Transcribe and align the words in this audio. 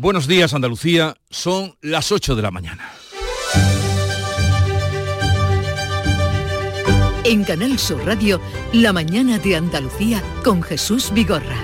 Buenos 0.00 0.28
días 0.28 0.54
Andalucía, 0.54 1.16
son 1.28 1.74
las 1.82 2.12
8 2.12 2.36
de 2.36 2.42
la 2.42 2.52
mañana. 2.52 2.92
En 7.24 7.42
Canal 7.42 7.80
Sur 7.80 8.06
Radio, 8.06 8.40
La 8.72 8.92
mañana 8.92 9.40
de 9.40 9.56
Andalucía 9.56 10.22
con 10.44 10.62
Jesús 10.62 11.12
Vigorra. 11.12 11.58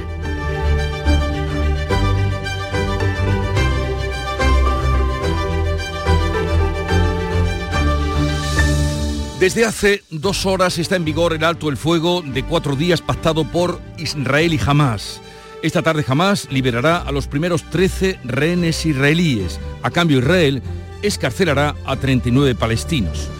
Desde 9.39 9.65
hace 9.65 10.03
dos 10.11 10.45
horas 10.45 10.79
está 10.79 10.97
en 10.97 11.05
vigor 11.05 11.35
el 11.35 11.45
alto 11.45 11.69
el 11.69 11.77
fuego 11.77 12.21
de 12.21 12.43
cuatro 12.43 12.75
días 12.75 13.01
pactado 13.01 13.45
por 13.45 13.81
Israel 13.97 14.55
y 14.55 14.59
Hamas. 14.59 15.21
Esta 15.65 15.81
tarde 15.81 16.05
Hamas 16.07 16.47
liberará 16.51 16.99
a 16.99 17.11
los 17.11 17.27
primeros 17.27 17.63
13 17.71 18.19
rehenes 18.23 18.85
israelíes. 18.85 19.59
A 19.83 19.91
cambio 19.91 20.19
Israel 20.19 20.63
escarcelará 21.01 21.75
a 21.87 21.97
39 21.97 22.55
palestinos. 22.55 23.31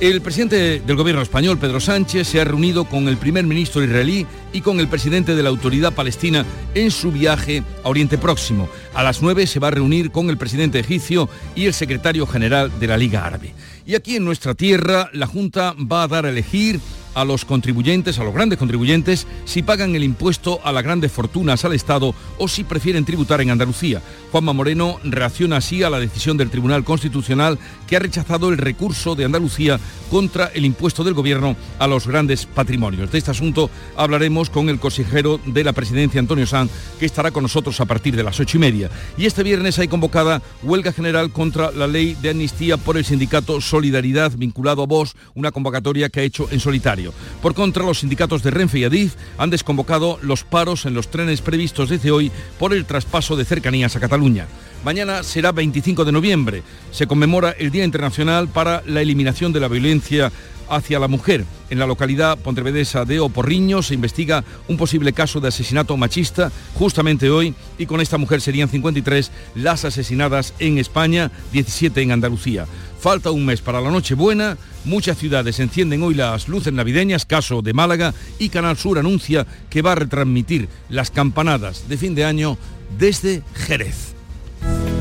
El 0.00 0.22
presidente 0.22 0.80
del 0.80 0.96
gobierno 0.96 1.20
español, 1.20 1.58
Pedro 1.58 1.80
Sánchez, 1.80 2.26
se 2.26 2.40
ha 2.40 2.44
reunido 2.44 2.86
con 2.86 3.06
el 3.06 3.18
primer 3.18 3.44
ministro 3.44 3.84
israelí 3.84 4.26
y 4.54 4.62
con 4.62 4.80
el 4.80 4.88
presidente 4.88 5.36
de 5.36 5.42
la 5.42 5.50
autoridad 5.50 5.92
palestina 5.92 6.46
en 6.74 6.90
su 6.90 7.12
viaje 7.12 7.62
a 7.84 7.90
Oriente 7.90 8.16
Próximo. 8.16 8.70
A 8.94 9.02
las 9.02 9.20
9 9.20 9.46
se 9.46 9.60
va 9.60 9.68
a 9.68 9.72
reunir 9.72 10.10
con 10.10 10.30
el 10.30 10.38
presidente 10.38 10.78
egipcio 10.78 11.28
y 11.54 11.66
el 11.66 11.74
secretario 11.74 12.26
general 12.26 12.72
de 12.80 12.86
la 12.86 12.96
Liga 12.96 13.26
Árabe. 13.26 13.52
Y 13.84 13.94
aquí 13.94 14.16
en 14.16 14.24
nuestra 14.24 14.54
tierra, 14.54 15.10
la 15.12 15.26
Junta 15.26 15.74
va 15.74 16.04
a 16.04 16.08
dar 16.08 16.24
a 16.24 16.30
elegir 16.30 16.80
a 17.14 17.24
los 17.24 17.44
contribuyentes, 17.44 18.18
a 18.18 18.24
los 18.24 18.34
grandes 18.34 18.58
contribuyentes, 18.58 19.26
si 19.44 19.62
pagan 19.62 19.94
el 19.94 20.04
impuesto 20.04 20.60
a 20.64 20.72
las 20.72 20.82
grandes 20.82 21.12
fortunas 21.12 21.64
al 21.64 21.72
Estado 21.74 22.14
o 22.38 22.48
si 22.48 22.64
prefieren 22.64 23.04
tributar 23.04 23.40
en 23.40 23.50
Andalucía. 23.50 24.02
Juanma 24.32 24.52
Moreno 24.52 24.98
reacciona 25.04 25.58
así 25.58 25.82
a 25.82 25.90
la 25.90 26.00
decisión 26.00 26.36
del 26.36 26.50
Tribunal 26.50 26.84
Constitucional 26.84 27.58
que 27.86 27.96
ha 27.96 28.00
rechazado 28.00 28.48
el 28.48 28.58
recurso 28.58 29.14
de 29.14 29.24
Andalucía 29.24 29.78
contra 30.10 30.46
el 30.46 30.64
impuesto 30.64 31.04
del 31.04 31.14
Gobierno 31.14 31.56
a 31.78 31.86
los 31.86 32.06
grandes 32.06 32.46
patrimonios. 32.46 33.10
De 33.10 33.18
este 33.18 33.30
asunto 33.30 33.70
hablaremos 33.96 34.50
con 34.50 34.68
el 34.68 34.78
consejero 34.78 35.40
de 35.44 35.64
la 35.64 35.72
Presidencia, 35.72 36.20
Antonio 36.20 36.46
Sanz, 36.46 36.70
que 36.98 37.06
estará 37.06 37.30
con 37.30 37.42
nosotros 37.42 37.80
a 37.80 37.84
partir 37.84 38.16
de 38.16 38.22
las 38.22 38.38
ocho 38.40 38.56
y 38.56 38.60
media. 38.60 38.90
Y 39.16 39.26
este 39.26 39.42
viernes 39.42 39.78
hay 39.78 39.88
convocada 39.88 40.42
huelga 40.62 40.92
general 40.92 41.30
contra 41.30 41.70
la 41.72 41.86
ley 41.86 42.16
de 42.20 42.30
amnistía 42.30 42.76
por 42.76 42.96
el 42.96 43.04
sindicato 43.04 43.60
Solidaridad 43.60 44.32
vinculado 44.36 44.82
a 44.82 44.86
vos, 44.86 45.16
una 45.34 45.52
convocatoria 45.52 46.08
que 46.08 46.20
ha 46.20 46.24
hecho 46.24 46.48
en 46.50 46.60
solitario. 46.60 47.03
Por 47.42 47.54
contra, 47.54 47.84
los 47.84 48.00
sindicatos 48.00 48.42
de 48.42 48.50
Renfe 48.50 48.78
y 48.78 48.84
Adif 48.84 49.14
han 49.38 49.50
desconvocado 49.50 50.18
los 50.22 50.44
paros 50.44 50.86
en 50.86 50.94
los 50.94 51.08
trenes 51.08 51.40
previstos 51.40 51.88
desde 51.88 52.10
hoy 52.10 52.30
por 52.58 52.72
el 52.72 52.84
traspaso 52.84 53.36
de 53.36 53.44
cercanías 53.44 53.96
a 53.96 54.00
Cataluña. 54.00 54.46
Mañana 54.84 55.22
será 55.22 55.50
25 55.50 56.04
de 56.04 56.12
noviembre. 56.12 56.62
Se 56.90 57.06
conmemora 57.06 57.52
el 57.58 57.70
Día 57.70 57.84
Internacional 57.84 58.48
para 58.48 58.82
la 58.86 59.00
Eliminación 59.00 59.52
de 59.52 59.60
la 59.60 59.68
Violencia 59.68 60.30
hacia 60.68 60.98
la 60.98 61.08
mujer. 61.08 61.44
En 61.70 61.78
la 61.78 61.86
localidad 61.86 62.38
pontevedesa 62.38 63.04
de 63.04 63.20
Oporriño 63.20 63.82
se 63.82 63.94
investiga 63.94 64.44
un 64.68 64.76
posible 64.76 65.12
caso 65.12 65.40
de 65.40 65.48
asesinato 65.48 65.96
machista 65.96 66.52
justamente 66.74 67.30
hoy 67.30 67.54
y 67.78 67.86
con 67.86 68.00
esta 68.00 68.18
mujer 68.18 68.40
serían 68.40 68.68
53 68.68 69.30
las 69.54 69.84
asesinadas 69.84 70.54
en 70.58 70.78
España, 70.78 71.30
17 71.52 72.02
en 72.02 72.12
Andalucía. 72.12 72.66
Falta 73.00 73.30
un 73.30 73.44
mes 73.44 73.60
para 73.60 73.80
la 73.80 73.90
Nochebuena, 73.90 74.56
muchas 74.84 75.18
ciudades 75.18 75.60
encienden 75.60 76.02
hoy 76.02 76.14
las 76.14 76.48
luces 76.48 76.72
navideñas, 76.72 77.26
caso 77.26 77.62
de 77.62 77.72
Málaga, 77.72 78.14
y 78.38 78.48
Canal 78.48 78.76
Sur 78.76 78.98
anuncia 78.98 79.46
que 79.70 79.82
va 79.82 79.92
a 79.92 79.96
retransmitir 79.96 80.68
las 80.88 81.10
campanadas 81.10 81.88
de 81.88 81.98
fin 81.98 82.14
de 82.14 82.24
año 82.24 82.58
desde 82.98 83.42
Jerez. 83.54 84.14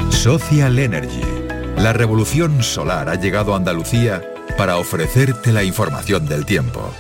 Social 0.09 0.79
Energy. 0.79 1.21
La 1.77 1.93
revolución 1.93 2.63
solar 2.63 3.09
ha 3.09 3.15
llegado 3.15 3.53
a 3.53 3.57
Andalucía 3.57 4.23
para 4.57 4.77
ofrecerte 4.77 5.51
la 5.51 5.63
información 5.63 6.27
del 6.27 6.45
tiempo. 6.45 6.93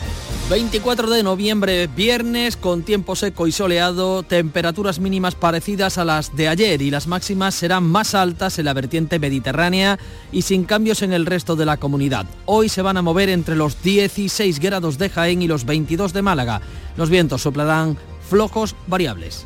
24 0.49 1.09
de 1.09 1.23
noviembre, 1.23 1.87
viernes, 1.87 2.57
con 2.57 2.83
tiempo 2.83 3.15
seco 3.15 3.47
y 3.47 3.53
soleado, 3.53 4.23
temperaturas 4.23 4.99
mínimas 4.99 5.35
parecidas 5.35 5.97
a 5.97 6.03
las 6.03 6.35
de 6.35 6.49
ayer 6.49 6.81
y 6.81 6.91
las 6.91 7.07
máximas 7.07 7.55
serán 7.55 7.85
más 7.85 8.13
altas 8.13 8.59
en 8.59 8.65
la 8.65 8.73
vertiente 8.73 9.19
mediterránea 9.19 9.97
y 10.33 10.41
sin 10.41 10.65
cambios 10.65 11.01
en 11.01 11.13
el 11.13 11.25
resto 11.25 11.55
de 11.55 11.65
la 11.65 11.77
comunidad. 11.77 12.25
Hoy 12.45 12.67
se 12.67 12.81
van 12.81 12.97
a 12.97 13.01
mover 13.01 13.29
entre 13.29 13.55
los 13.55 13.81
16 13.81 14.59
grados 14.59 14.97
de 14.97 15.09
Jaén 15.09 15.41
y 15.41 15.47
los 15.47 15.65
22 15.65 16.11
de 16.11 16.21
Málaga. 16.21 16.61
Los 16.97 17.09
vientos 17.09 17.41
soplarán 17.41 17.97
flojos 18.29 18.75
variables. 18.87 19.45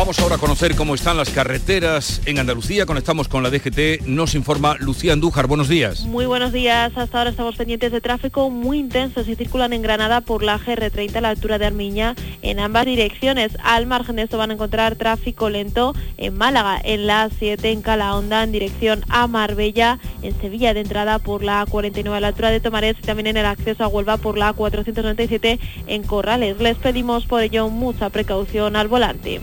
Vamos 0.00 0.18
ahora 0.18 0.36
a 0.36 0.38
conocer 0.38 0.76
cómo 0.76 0.94
están 0.94 1.18
las 1.18 1.28
carreteras 1.28 2.22
en 2.24 2.38
Andalucía. 2.38 2.86
Conectamos 2.86 3.28
con 3.28 3.42
la 3.42 3.50
DGT. 3.50 4.06
Nos 4.06 4.34
informa 4.34 4.76
Lucía 4.78 5.12
Andújar. 5.12 5.46
Buenos 5.46 5.68
días. 5.68 6.06
Muy 6.06 6.24
buenos 6.24 6.54
días. 6.54 6.90
Hasta 6.96 7.18
ahora 7.18 7.28
estamos 7.28 7.54
pendientes 7.56 7.92
de 7.92 8.00
tráfico 8.00 8.48
muy 8.48 8.78
intenso. 8.78 9.22
Si 9.24 9.34
circulan 9.34 9.74
en 9.74 9.82
Granada 9.82 10.22
por 10.22 10.42
la 10.42 10.58
GR30 10.58 11.16
a 11.16 11.20
la 11.20 11.28
altura 11.28 11.58
de 11.58 11.66
Armiña 11.66 12.14
en 12.40 12.60
ambas 12.60 12.86
direcciones. 12.86 13.52
Al 13.62 13.86
margen 13.86 14.16
de 14.16 14.22
esto 14.22 14.38
van 14.38 14.50
a 14.50 14.54
encontrar 14.54 14.96
tráfico 14.96 15.50
lento 15.50 15.94
en 16.16 16.32
Málaga, 16.32 16.80
en 16.82 17.06
la 17.06 17.28
7 17.38 17.70
en 17.70 17.82
Calahonda 17.82 18.42
en 18.42 18.52
dirección 18.52 19.04
a 19.10 19.26
Marbella, 19.26 19.98
en 20.22 20.34
Sevilla 20.40 20.72
de 20.72 20.80
entrada 20.80 21.18
por 21.18 21.42
la 21.42 21.66
49 21.68 22.16
a 22.16 22.20
la 22.20 22.28
altura 22.28 22.50
de 22.50 22.60
Tomares 22.60 22.96
y 22.98 23.02
también 23.02 23.26
en 23.26 23.36
el 23.36 23.44
acceso 23.44 23.84
a 23.84 23.88
Huelva 23.88 24.16
por 24.16 24.38
la 24.38 24.54
497 24.54 25.60
en 25.88 26.02
Corrales. 26.04 26.58
Les 26.58 26.78
pedimos 26.78 27.26
por 27.26 27.42
ello 27.42 27.68
mucha 27.68 28.08
precaución 28.08 28.76
al 28.76 28.88
volante. 28.88 29.42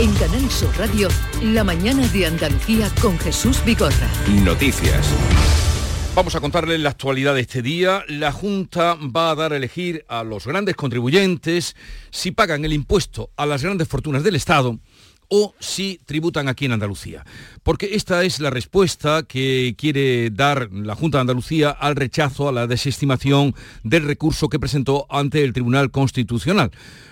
En 0.00 0.14
Canal 0.14 0.48
Sur 0.48 0.70
Radio, 0.78 1.08
la 1.42 1.64
mañana 1.64 2.06
de 2.06 2.26
Andalucía 2.26 2.88
con 3.02 3.18
Jesús 3.18 3.60
Bigorra. 3.64 4.08
Noticias. 4.44 5.12
Vamos 6.14 6.36
a 6.36 6.40
contarles 6.40 6.78
la 6.78 6.90
actualidad 6.90 7.34
de 7.34 7.40
este 7.40 7.62
día. 7.62 8.04
La 8.06 8.30
Junta 8.30 8.94
va 8.94 9.32
a 9.32 9.34
dar 9.34 9.52
a 9.52 9.56
elegir 9.56 10.04
a 10.06 10.22
los 10.22 10.46
grandes 10.46 10.76
contribuyentes 10.76 11.74
si 12.10 12.30
pagan 12.30 12.64
el 12.64 12.74
impuesto 12.74 13.30
a 13.36 13.44
las 13.44 13.64
grandes 13.64 13.88
fortunas 13.88 14.22
del 14.22 14.36
Estado 14.36 14.78
o 15.28 15.54
si 15.58 16.00
tributan 16.06 16.48
aquí 16.48 16.66
en 16.66 16.72
Andalucía. 16.72 17.24
Porque 17.62 17.96
esta 17.96 18.24
es 18.24 18.40
la 18.40 18.50
respuesta 18.50 19.24
que 19.24 19.74
quiere 19.76 20.30
dar 20.30 20.70
la 20.72 20.94
Junta 20.94 21.18
de 21.18 21.22
Andalucía 21.22 21.70
al 21.70 21.96
rechazo, 21.96 22.48
a 22.48 22.52
la 22.52 22.66
desestimación 22.66 23.54
del 23.82 24.04
recurso 24.04 24.48
que 24.48 24.60
presentó 24.60 25.06
ante 25.10 25.44
el 25.44 25.52
Tribunal 25.52 25.90
Constitucional. 25.90 26.70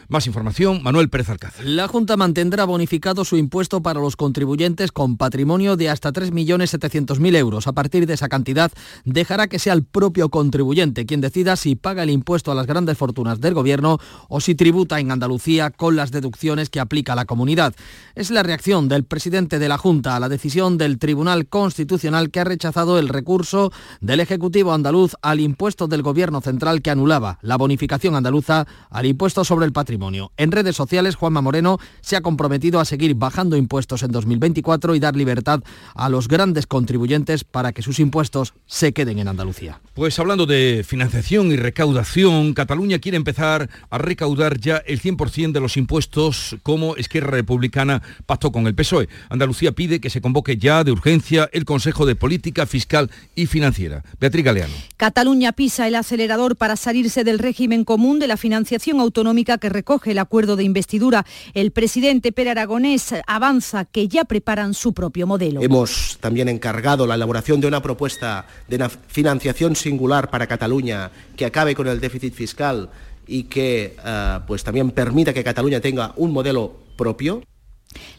Más 0.09 0.29
información, 0.29 0.85
Manuel 0.85 1.09
Pérez 1.09 1.31
Alcázar. 1.31 1.65
La 1.67 1.89
Junta 1.89 2.17
mantendrá 2.17 2.65
bonificado 2.65 3.25
su 3.25 3.37
impuesto 3.37 3.83
para 3.83 3.99
los 3.99 4.15
contribuyentes 4.15 4.93
con 4.93 5.17
patrimonio 5.17 5.77
de 5.77 5.91
hasta 5.91 6.13
3.700.000 6.13 7.37
euros. 7.37 7.67
A 7.67 7.73
partir 7.73 8.07
de 8.07 8.15
esa 8.15 8.29
cantidad, 8.29 8.71
dejará 9.05 9.49
que 9.49 9.59
sea 9.59 9.73
el 9.73 9.83
propio 9.83 10.29
contribuyente 10.29 11.07
quien 11.07 11.21
decida 11.21 11.57
si 11.57 11.75
paga 11.75 12.05
el 12.05 12.11
impuesto 12.11 12.53
a 12.53 12.55
las 12.55 12.69
grandes 12.69 12.97
fortunas 12.97 13.41
del 13.41 13.55
Gobierno 13.55 13.99
o 14.29 14.41
si 14.41 14.55
tributa 14.55 15.01
en 15.01 15.11
Andalucía 15.11 15.71
con 15.71 15.97
las 15.97 16.13
deducciones 16.13 16.71
que 16.71 16.79
aplica 16.79 17.17
la 17.17 17.25
comunidad. 17.25 17.75
Es 18.15 18.31
la 18.31 18.45
reacción 18.45 18.87
del 18.87 19.05
presidente 19.05 19.59
de 19.59 19.69
la 19.69 19.77
Junta 19.77 20.15
a 20.15 20.21
la 20.21 20.29
decisión 20.29 20.79
del 20.79 21.01
Tribunal 21.01 21.49
Constitucional 21.49 22.31
que 22.31 22.39
ha 22.39 22.45
rechazado 22.45 23.01
el 23.01 23.09
recurso 23.09 23.73
del 24.01 24.21
Ejecutivo 24.21 24.73
andaluz 24.73 25.15
al 25.21 25.41
impuesto 25.41 25.89
del 25.89 26.03
Gobierno 26.03 26.41
central 26.43 26.81
que 26.81 26.91
anulaba 26.91 27.41
la 27.43 27.57
bonificación 27.57 28.15
andaluza 28.15 28.69
al 28.89 29.07
impuesto 29.07 29.45
sobre 29.45 29.67
el 29.67 29.73
patrimonio 29.73 29.96
patrimonio. 29.97 30.31
En 30.37 30.53
redes 30.53 30.77
sociales, 30.77 31.17
Juanma 31.17 31.41
Moreno 31.41 31.79
se 32.03 32.17
ha 32.17 32.21
comprometido 32.21 32.81
a 32.81 32.85
seguir 32.85 33.15
bajando 33.15 33.57
impuestos 33.57 34.03
en 34.03 34.13
2024 34.13 34.95
y 34.95 35.01
dar 35.01 35.17
libertad 35.17 35.63
a 35.95 36.09
los 36.11 36.29
grandes 36.29 36.67
contribuyentes 36.67 37.45
para 37.45 37.73
que 37.73 37.81
sus 37.81 37.99
impuestos 37.99 38.53
se 38.67 38.93
queden 38.93 39.19
en 39.19 39.29
Andalucía. 39.29 39.81
Pues 39.95 40.19
hablando 40.19 40.45
de 40.45 40.85
financiación 40.87 41.51
y 41.51 41.57
recaudación, 41.57 42.53
Cataluña 42.53 42.99
quiere 42.99 43.17
empezar 43.17 43.71
a 43.89 43.99
recaudar 43.99 44.61
ya 44.61 44.77
el 44.87 45.01
100% 45.01 45.53
de 45.53 45.61
los 45.61 45.79
impuestos 45.79 46.57
como 46.63 46.97
Esquerra 46.97 47.31
Republicana 47.31 48.03
pactó 48.27 48.53
con 48.53 48.67
el 48.67 48.75
PSOE. 48.75 49.09
Andalucía 49.31 49.73
pide 49.73 50.01
que 50.01 50.11
se 50.11 50.21
convoque 50.21 50.59
ya 50.59 50.85
de 50.85 50.93
urgencia 50.93 51.49
el 51.53 51.65
Consejo 51.65 52.05
de 52.05 52.17
Política 52.17 52.67
Fiscal 52.67 53.11
y 53.35 53.47
Financiera. 53.47 54.05
Beatriz 54.21 54.45
Galeano. 54.45 54.75
Cataluña 54.99 55.53
pisa 55.53 55.87
el 55.87 55.95
acelerador 55.95 56.57
para 56.57 56.77
salirse 56.77 57.25
del 57.25 57.39
régimen 57.39 57.85
común 57.85 58.19
de 58.19 58.27
la 58.27 58.37
financiación 58.37 59.01
autonómica 59.01 59.59
que 59.59 59.69
recoge 59.87 60.11
el 60.11 60.19
acuerdo 60.19 60.57
de 60.57 60.65
investidura. 60.65 61.25
El 61.55 61.71
presidente 61.71 62.33
Pere 62.33 62.51
Aragonés 62.51 63.15
avanza 63.25 63.85
que 63.85 64.09
ya 64.09 64.25
preparan 64.25 64.75
su 64.75 64.93
propio 64.93 65.29
modelo. 65.29 65.63
Hemos 65.63 66.19
también 66.21 66.49
encargado 66.49 67.07
la 67.07 67.15
elaboración 67.15 67.61
de 67.61 67.69
una 67.69 67.81
propuesta 67.81 68.47
de 68.67 68.77
una 68.77 68.89
financiación 68.89 69.77
singular 69.77 70.29
para 70.29 70.49
Cataluña 70.49 71.13
que 71.37 71.45
acabe 71.45 71.77
con 71.77 71.87
el 71.87 72.01
déficit 72.01 72.35
fiscal 72.35 72.91
y 73.29 73.45
que 73.45 73.97
uh, 74.01 74.45
pues 74.45 74.65
también 74.65 74.91
permita 74.91 75.33
que 75.33 75.45
Cataluña 75.45 75.81
tenga 75.81 76.13
un 76.17 76.33
modelo 76.33 76.75
propio. 76.97 77.43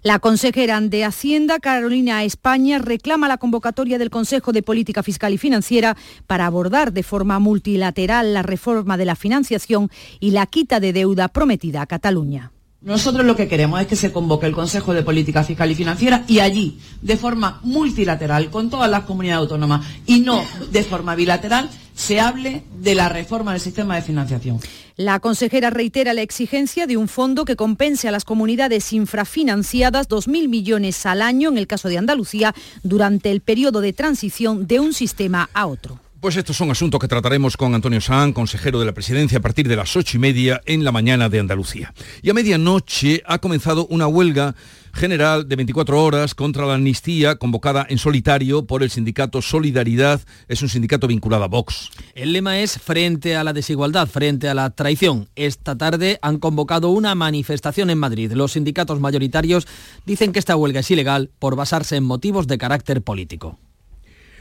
La 0.04 0.20
consejera 0.20 0.80
de 0.80 1.04
Hacienda, 1.04 1.60
Carolina 1.60 2.24
España, 2.24 2.80
reclama 2.80 3.28
la 3.28 3.38
convocatoria 3.38 3.98
del 3.98 4.10
Consejo 4.10 4.52
de 4.52 4.64
Política 4.64 5.04
Fiscal 5.04 5.34
y 5.34 5.38
Financiera 5.38 5.98
para 6.28 6.46
abordar 6.46 6.94
de 6.94 7.04
forma 7.04 7.40
multilateral 7.40 8.34
la 8.34 8.44
reforma 8.44 8.98
de 8.98 9.06
la 9.06 9.16
financiación 9.16 9.90
y 10.20 10.32
la 10.32 10.46
quita 10.46 10.80
de 10.80 10.94
deuda 10.94 11.28
prometida 11.28 11.82
a 11.82 11.88
Cataluña. 11.88 12.52
Nosotros 12.80 13.26
lo 13.26 13.36
que 13.36 13.48
queremos 13.48 13.82
es 13.82 13.88
que 13.88 13.96
se 13.96 14.12
convoque 14.12 14.46
el 14.46 14.54
Consejo 14.54 14.94
de 14.94 15.02
Política 15.02 15.44
Fiscal 15.44 15.72
y 15.72 15.76
Financiera 15.76 16.24
y 16.28 16.40
allí, 16.40 16.80
de 17.02 17.18
forma 17.18 17.60
multilateral, 17.64 18.52
con 18.52 18.70
todas 18.70 18.90
las 18.90 19.04
comunidades 19.04 19.42
autónomas 19.42 19.86
y 20.06 20.20
no 20.20 20.44
de 20.72 20.84
forma 20.84 21.16
bilateral, 21.16 21.70
se 21.96 22.20
hable 22.20 22.64
de 22.80 22.94
la 22.94 23.10
reforma 23.10 23.54
del 23.54 23.62
sistema 23.62 23.96
de 23.96 24.04
financiación. 24.04 24.60
La 25.00 25.20
consejera 25.20 25.70
reitera 25.70 26.16
la 26.16 26.24
exigencia 26.24 26.88
de 26.88 26.98
un 26.98 27.08
fondo 27.08 27.46
que 27.46 27.56
compense 27.56 28.08
a 28.08 28.12
las 28.12 28.26
comunidades 28.26 28.92
infrafinanciadas 28.94 30.10
2.000 30.10 30.48
millones 30.50 31.06
al 31.06 31.22
año, 31.22 31.50
en 31.50 31.60
el 31.60 31.68
caso 31.68 31.88
de 31.88 32.00
Andalucía, 32.00 32.56
durante 32.82 33.30
el 33.30 33.42
periodo 33.42 33.82
de 33.82 33.94
transición 33.94 34.66
de 34.66 34.80
un 34.80 34.96
sistema 34.96 35.52
a 35.54 35.68
otro. 35.68 36.00
Pues 36.20 36.36
estos 36.36 36.58
son 36.58 36.72
asuntos 36.72 37.00
que 37.00 37.08
trataremos 37.08 37.58
con 37.58 37.76
Antonio 37.76 38.02
San, 38.02 38.34
consejero 38.34 38.80
de 38.80 38.88
la 38.88 38.92
presidencia, 38.92 39.38
a 39.38 39.42
partir 39.42 39.68
de 39.68 39.76
las 39.76 39.96
ocho 39.96 40.18
y 40.18 40.20
media 40.20 40.64
en 40.66 40.84
la 40.84 40.92
mañana 40.92 41.30
de 41.30 41.40
Andalucía. 41.40 41.94
Y 42.24 42.32
a 42.32 42.34
medianoche 42.34 43.22
ha 43.28 43.38
comenzado 43.38 43.86
una 43.92 44.08
huelga 44.08 44.56
general 44.98 45.48
de 45.48 45.56
24 45.56 46.04
horas 46.04 46.36
contra 46.36 46.66
la 46.66 46.74
amnistía 46.74 47.36
convocada 47.36 47.86
en 47.88 47.98
solitario 47.98 48.66
por 48.66 48.84
el 48.84 48.90
sindicato 48.90 49.42
Solidaridad. 49.42 50.22
Es 50.48 50.62
un 50.62 50.70
sindicato 50.70 51.08
vinculado 51.08 51.44
a 51.44 51.48
Vox. 51.48 51.92
El 52.16 52.34
lema 52.34 52.60
es 52.60 52.80
frente 52.80 53.36
a 53.36 53.44
la 53.44 53.54
desigualdad, 53.54 54.08
frente 54.08 54.50
a 54.50 54.54
la 54.54 54.72
traición. 54.72 55.30
Esta 55.36 55.78
tarde 55.78 56.20
han 56.22 56.40
convocado 56.40 56.90
una 56.90 57.16
manifestación 57.16 57.90
en 57.90 58.00
Madrid. 58.00 58.32
Los 58.34 58.54
sindicatos 58.54 59.00
mayoritarios 59.00 59.68
dicen 60.06 60.32
que 60.32 60.40
esta 60.40 60.56
huelga 60.56 60.82
es 60.82 60.92
ilegal 60.92 61.30
por 61.40 61.56
basarse 61.56 61.96
en 61.96 62.04
motivos 62.04 62.48
de 62.48 62.58
carácter 62.58 63.02
político. 63.02 63.58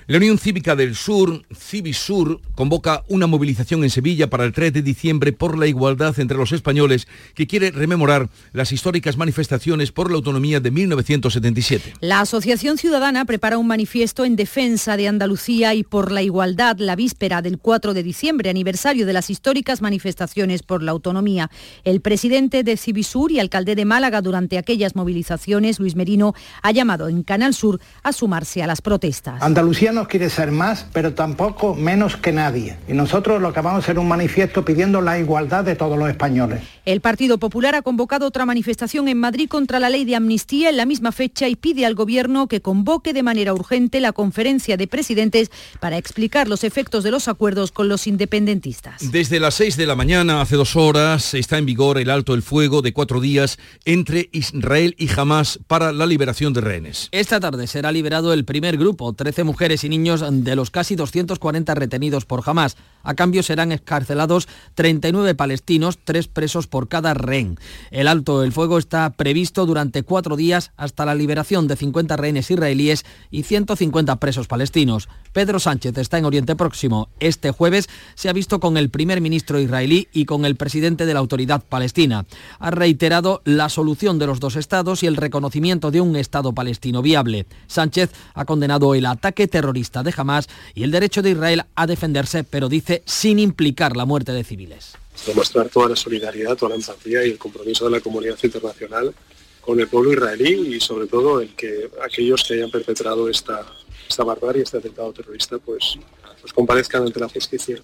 La 0.08 0.18
Unión 0.18 0.38
Cívica 0.38 0.76
del 0.76 0.94
Sur, 0.94 1.42
Civisur, 1.52 2.40
convoca 2.54 3.02
una 3.08 3.26
movilización 3.26 3.82
en 3.82 3.90
Sevilla 3.90 4.30
para 4.30 4.44
el 4.44 4.52
3 4.52 4.72
de 4.72 4.82
diciembre 4.82 5.32
por 5.32 5.58
la 5.58 5.66
igualdad 5.66 6.20
entre 6.20 6.36
los 6.36 6.52
españoles 6.52 7.08
que 7.34 7.48
quiere 7.48 7.72
rememorar 7.72 8.30
las 8.52 8.70
históricas 8.70 9.16
manifestaciones 9.16 9.90
por 9.90 10.12
la 10.12 10.16
autonomía 10.18 10.60
de 10.60 10.70
1977. 10.70 11.94
La 11.98 12.20
Asociación 12.20 12.78
Ciudadana 12.78 13.24
prepara 13.24 13.58
un 13.58 13.66
manifiesto 13.66 14.24
en 14.24 14.36
defensa 14.36 14.96
de 14.96 15.08
Andalucía 15.08 15.74
y 15.74 15.82
por 15.82 16.12
la 16.12 16.22
igualdad 16.22 16.76
la 16.78 16.94
víspera 16.94 17.42
del 17.42 17.58
4 17.58 17.92
de 17.92 18.04
diciembre, 18.04 18.48
aniversario 18.48 19.06
de 19.06 19.12
las 19.12 19.28
históricas 19.28 19.82
manifestaciones 19.82 20.62
por 20.62 20.84
la 20.84 20.92
autonomía. 20.92 21.50
El 21.82 22.00
presidente 22.00 22.62
de 22.62 22.76
Civisur 22.76 23.32
y 23.32 23.40
alcalde 23.40 23.74
de 23.74 23.84
Málaga 23.84 24.22
durante 24.22 24.56
aquellas 24.56 24.94
movilizaciones, 24.94 25.80
Luis 25.80 25.96
Merino, 25.96 26.32
ha 26.62 26.70
llamado 26.70 27.08
en 27.08 27.24
Canal 27.24 27.54
Sur 27.54 27.80
a 28.04 28.12
sumarse 28.12 28.62
a 28.62 28.68
las 28.68 28.80
protestas. 28.80 29.42
Andalucía 29.42 29.95
no 29.96 30.06
quiere 30.06 30.30
ser 30.30 30.52
más, 30.52 30.86
pero 30.92 31.14
tampoco 31.14 31.74
menos 31.74 32.16
que 32.16 32.30
nadie. 32.30 32.76
Y 32.86 32.92
nosotros 32.92 33.40
lo 33.40 33.52
que 33.52 33.60
vamos 33.60 33.80
a 33.80 33.82
hacer 33.82 33.98
un 33.98 34.06
manifiesto 34.06 34.64
pidiendo 34.64 35.00
la 35.00 35.18
igualdad 35.18 35.64
de 35.64 35.74
todos 35.74 35.98
los 35.98 36.08
españoles. 36.08 36.60
El 36.84 37.00
Partido 37.00 37.38
Popular 37.38 37.74
ha 37.74 37.82
convocado 37.82 38.26
otra 38.26 38.46
manifestación 38.46 39.08
en 39.08 39.18
Madrid 39.18 39.48
contra 39.48 39.80
la 39.80 39.90
ley 39.90 40.04
de 40.04 40.14
amnistía 40.14 40.68
en 40.68 40.76
la 40.76 40.86
misma 40.86 41.10
fecha 41.12 41.48
y 41.48 41.56
pide 41.56 41.86
al 41.86 41.94
Gobierno 41.94 42.46
que 42.46 42.60
convoque 42.60 43.12
de 43.14 43.22
manera 43.22 43.54
urgente 43.54 44.00
la 44.00 44.12
conferencia 44.12 44.76
de 44.76 44.86
presidentes 44.86 45.50
para 45.80 45.96
explicar 45.96 46.46
los 46.46 46.62
efectos 46.62 47.02
de 47.02 47.10
los 47.10 47.26
acuerdos 47.26 47.72
con 47.72 47.88
los 47.88 48.06
independentistas. 48.06 49.10
Desde 49.10 49.40
las 49.40 49.54
6 49.54 49.78
de 49.78 49.86
la 49.86 49.96
mañana, 49.96 50.42
hace 50.42 50.56
dos 50.56 50.76
horas, 50.76 51.32
está 51.34 51.56
en 51.56 51.64
vigor 51.66 51.98
el 51.98 52.10
alto 52.10 52.34
el 52.34 52.42
fuego 52.42 52.82
de 52.82 52.92
cuatro 52.92 53.20
días 53.20 53.58
entre 53.86 54.28
Israel 54.32 54.94
y 54.98 55.08
Hamas 55.18 55.58
para 55.66 55.90
la 55.92 56.04
liberación 56.04 56.52
de 56.52 56.60
rehenes. 56.60 57.08
Esta 57.12 57.40
tarde 57.40 57.66
será 57.66 57.90
liberado 57.90 58.34
el 58.34 58.44
primer 58.44 58.76
grupo, 58.76 59.14
13 59.14 59.42
mujeres 59.44 59.82
y 59.84 59.85
niños 59.88 60.24
de 60.28 60.56
los 60.56 60.70
casi 60.70 60.96
240 60.96 61.74
retenidos 61.74 62.24
por 62.24 62.42
Hamas. 62.44 62.76
A 63.02 63.14
cambio 63.14 63.44
serán 63.44 63.70
escarcelados 63.70 64.48
39 64.74 65.36
palestinos, 65.36 65.98
tres 66.02 66.26
presos 66.26 66.66
por 66.66 66.88
cada 66.88 67.14
rehén. 67.14 67.56
El 67.92 68.08
alto 68.08 68.40
del 68.40 68.52
fuego 68.52 68.78
está 68.78 69.10
previsto 69.10 69.64
durante 69.64 70.02
cuatro 70.02 70.34
días 70.34 70.72
hasta 70.76 71.06
la 71.06 71.14
liberación 71.14 71.68
de 71.68 71.76
50 71.76 72.16
rehenes 72.16 72.50
israelíes 72.50 73.04
y 73.30 73.44
150 73.44 74.16
presos 74.16 74.48
palestinos. 74.48 75.08
Pedro 75.32 75.60
Sánchez 75.60 75.96
está 75.98 76.18
en 76.18 76.24
Oriente 76.24 76.56
Próximo. 76.56 77.08
Este 77.20 77.52
jueves 77.52 77.88
se 78.16 78.28
ha 78.28 78.32
visto 78.32 78.58
con 78.58 78.76
el 78.76 78.90
primer 78.90 79.20
ministro 79.20 79.60
israelí 79.60 80.08
y 80.12 80.24
con 80.24 80.44
el 80.44 80.56
presidente 80.56 81.06
de 81.06 81.14
la 81.14 81.20
autoridad 81.20 81.62
palestina. 81.62 82.26
Ha 82.58 82.70
reiterado 82.72 83.40
la 83.44 83.68
solución 83.68 84.18
de 84.18 84.26
los 84.26 84.40
dos 84.40 84.56
estados 84.56 85.02
y 85.02 85.06
el 85.06 85.16
reconocimiento 85.16 85.90
de 85.92 86.00
un 86.00 86.16
Estado 86.16 86.52
palestino 86.52 87.02
viable. 87.02 87.46
Sánchez 87.68 88.10
ha 88.34 88.44
condenado 88.44 88.94
el 88.94 89.06
ataque 89.06 89.46
terrorista 89.46 89.75
de 89.76 90.14
Hamas 90.16 90.48
y 90.74 90.82
el 90.82 90.90
derecho 90.90 91.22
de 91.22 91.30
Israel 91.30 91.64
a 91.74 91.86
defenderse, 91.86 92.44
pero 92.44 92.68
dice 92.68 93.02
sin 93.06 93.38
implicar 93.38 93.96
la 93.96 94.04
muerte 94.04 94.32
de 94.32 94.44
civiles. 94.44 94.94
Demostrar 95.26 95.68
toda 95.68 95.90
la 95.90 95.96
solidaridad, 95.96 96.56
toda 96.56 96.70
la 96.70 96.76
empatía 96.76 97.24
y 97.24 97.30
el 97.30 97.38
compromiso 97.38 97.84
de 97.86 97.90
la 97.92 98.00
comunidad 98.00 98.38
internacional 98.42 99.14
con 99.60 99.80
el 99.80 99.88
pueblo 99.88 100.12
israelí 100.12 100.76
y 100.76 100.80
sobre 100.80 101.06
todo 101.06 101.40
el 101.40 101.54
que 101.54 101.90
aquellos 102.04 102.44
que 102.44 102.54
hayan 102.54 102.70
perpetrado 102.70 103.28
esta, 103.28 103.66
esta 104.08 104.24
barbarie, 104.24 104.62
este 104.62 104.78
atentado 104.78 105.12
terrorista, 105.12 105.58
pues, 105.58 105.98
pues 106.40 106.52
comparezcan 106.52 107.02
ante 107.02 107.18
la 107.18 107.28
justicia. 107.28 107.82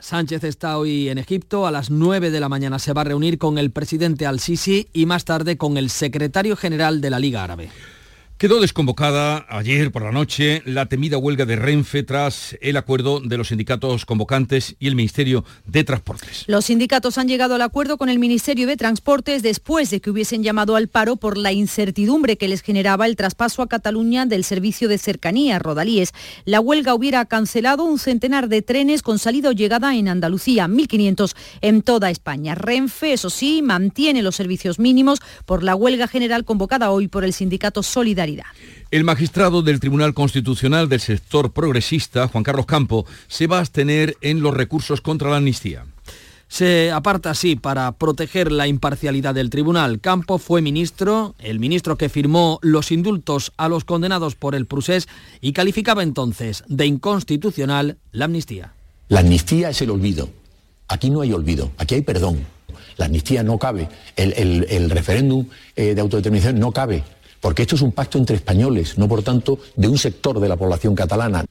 Sánchez 0.00 0.44
está 0.44 0.78
hoy 0.78 1.08
en 1.08 1.18
Egipto. 1.18 1.66
A 1.66 1.70
las 1.70 1.90
9 1.90 2.30
de 2.30 2.40
la 2.40 2.48
mañana 2.48 2.78
se 2.78 2.92
va 2.92 3.02
a 3.02 3.04
reunir 3.04 3.38
con 3.38 3.58
el 3.58 3.70
presidente 3.70 4.26
al-Sisi 4.26 4.88
y 4.92 5.06
más 5.06 5.24
tarde 5.24 5.56
con 5.56 5.76
el 5.76 5.90
secretario 5.90 6.56
general 6.56 7.00
de 7.00 7.10
la 7.10 7.18
Liga 7.18 7.44
Árabe. 7.44 7.70
Quedó 8.40 8.58
desconvocada 8.58 9.44
ayer 9.50 9.92
por 9.92 10.00
la 10.00 10.12
noche 10.12 10.62
la 10.64 10.86
temida 10.86 11.18
huelga 11.18 11.44
de 11.44 11.56
Renfe 11.56 12.02
tras 12.04 12.56
el 12.62 12.78
acuerdo 12.78 13.20
de 13.20 13.36
los 13.36 13.48
sindicatos 13.48 14.06
convocantes 14.06 14.76
y 14.78 14.86
el 14.86 14.96
Ministerio 14.96 15.44
de 15.66 15.84
Transportes. 15.84 16.44
Los 16.46 16.64
sindicatos 16.64 17.18
han 17.18 17.28
llegado 17.28 17.56
al 17.56 17.60
acuerdo 17.60 17.98
con 17.98 18.08
el 18.08 18.18
Ministerio 18.18 18.66
de 18.66 18.78
Transportes 18.78 19.42
después 19.42 19.90
de 19.90 20.00
que 20.00 20.08
hubiesen 20.08 20.42
llamado 20.42 20.76
al 20.76 20.88
paro 20.88 21.16
por 21.16 21.36
la 21.36 21.52
incertidumbre 21.52 22.38
que 22.38 22.48
les 22.48 22.62
generaba 22.62 23.04
el 23.04 23.14
traspaso 23.14 23.60
a 23.60 23.68
Cataluña 23.68 24.24
del 24.24 24.42
servicio 24.42 24.88
de 24.88 24.96
cercanía 24.96 25.58
Rodalíes. 25.58 26.14
La 26.46 26.60
huelga 26.60 26.94
hubiera 26.94 27.26
cancelado 27.26 27.84
un 27.84 27.98
centenar 27.98 28.48
de 28.48 28.62
trenes 28.62 29.02
con 29.02 29.18
salida 29.18 29.50
o 29.50 29.52
llegada 29.52 29.94
en 29.94 30.08
Andalucía, 30.08 30.66
1.500 30.66 31.36
en 31.60 31.82
toda 31.82 32.08
España. 32.08 32.54
Renfe, 32.54 33.12
eso 33.12 33.28
sí, 33.28 33.60
mantiene 33.60 34.22
los 34.22 34.36
servicios 34.36 34.78
mínimos 34.78 35.20
por 35.44 35.62
la 35.62 35.74
huelga 35.74 36.08
general 36.08 36.46
convocada 36.46 36.90
hoy 36.90 37.06
por 37.06 37.24
el 37.24 37.34
sindicato 37.34 37.82
El 38.90 39.04
magistrado 39.04 39.62
del 39.62 39.78
Tribunal 39.78 40.14
Constitucional 40.14 40.88
del 40.88 41.00
sector 41.00 41.52
progresista, 41.52 42.26
Juan 42.26 42.42
Carlos 42.42 42.66
Campo, 42.66 43.06
se 43.28 43.46
va 43.46 43.58
a 43.58 43.60
abstener 43.60 44.16
en 44.20 44.42
los 44.42 44.52
recursos 44.52 45.00
contra 45.00 45.30
la 45.30 45.36
amnistía. 45.36 45.84
Se 46.48 46.90
aparta 46.90 47.30
así 47.30 47.54
para 47.54 47.92
proteger 47.92 48.50
la 48.50 48.66
imparcialidad 48.66 49.36
del 49.36 49.50
tribunal. 49.50 50.00
Campo 50.00 50.38
fue 50.38 50.60
ministro, 50.60 51.36
el 51.38 51.60
ministro 51.60 51.96
que 51.96 52.08
firmó 52.08 52.58
los 52.62 52.90
indultos 52.90 53.52
a 53.56 53.68
los 53.68 53.84
condenados 53.84 54.34
por 54.34 54.56
el 54.56 54.66
Prusés 54.66 55.06
y 55.40 55.52
calificaba 55.52 56.02
entonces 56.02 56.64
de 56.66 56.86
inconstitucional 56.86 57.98
la 58.10 58.24
amnistía. 58.24 58.72
La 59.06 59.20
amnistía 59.20 59.70
es 59.70 59.80
el 59.82 59.90
olvido. 59.90 60.28
Aquí 60.88 61.10
no 61.10 61.20
hay 61.20 61.32
olvido, 61.32 61.70
aquí 61.78 61.94
hay 61.94 62.02
perdón. 62.02 62.44
La 62.96 63.06
amnistía 63.06 63.44
no 63.44 63.56
cabe, 63.56 63.88
el, 64.16 64.32
el, 64.32 64.66
el 64.68 64.90
referéndum 64.90 65.46
eh, 65.76 65.94
de 65.94 66.00
autodeterminación 66.00 66.58
no 66.58 66.72
cabe 66.72 67.04
porque 67.40 67.62
esto 67.62 67.76
es 67.76 67.82
un 67.82 67.92
pacto 67.92 68.18
entre 68.18 68.36
españoles, 68.36 68.98
no 68.98 69.08
por 69.08 69.22
tanto 69.22 69.58
de 69.76 69.88
un 69.88 69.98
sector 69.98 70.40
de 70.40 70.48
la 70.48 70.56
población 70.56 70.94
catalana. 70.94 71.44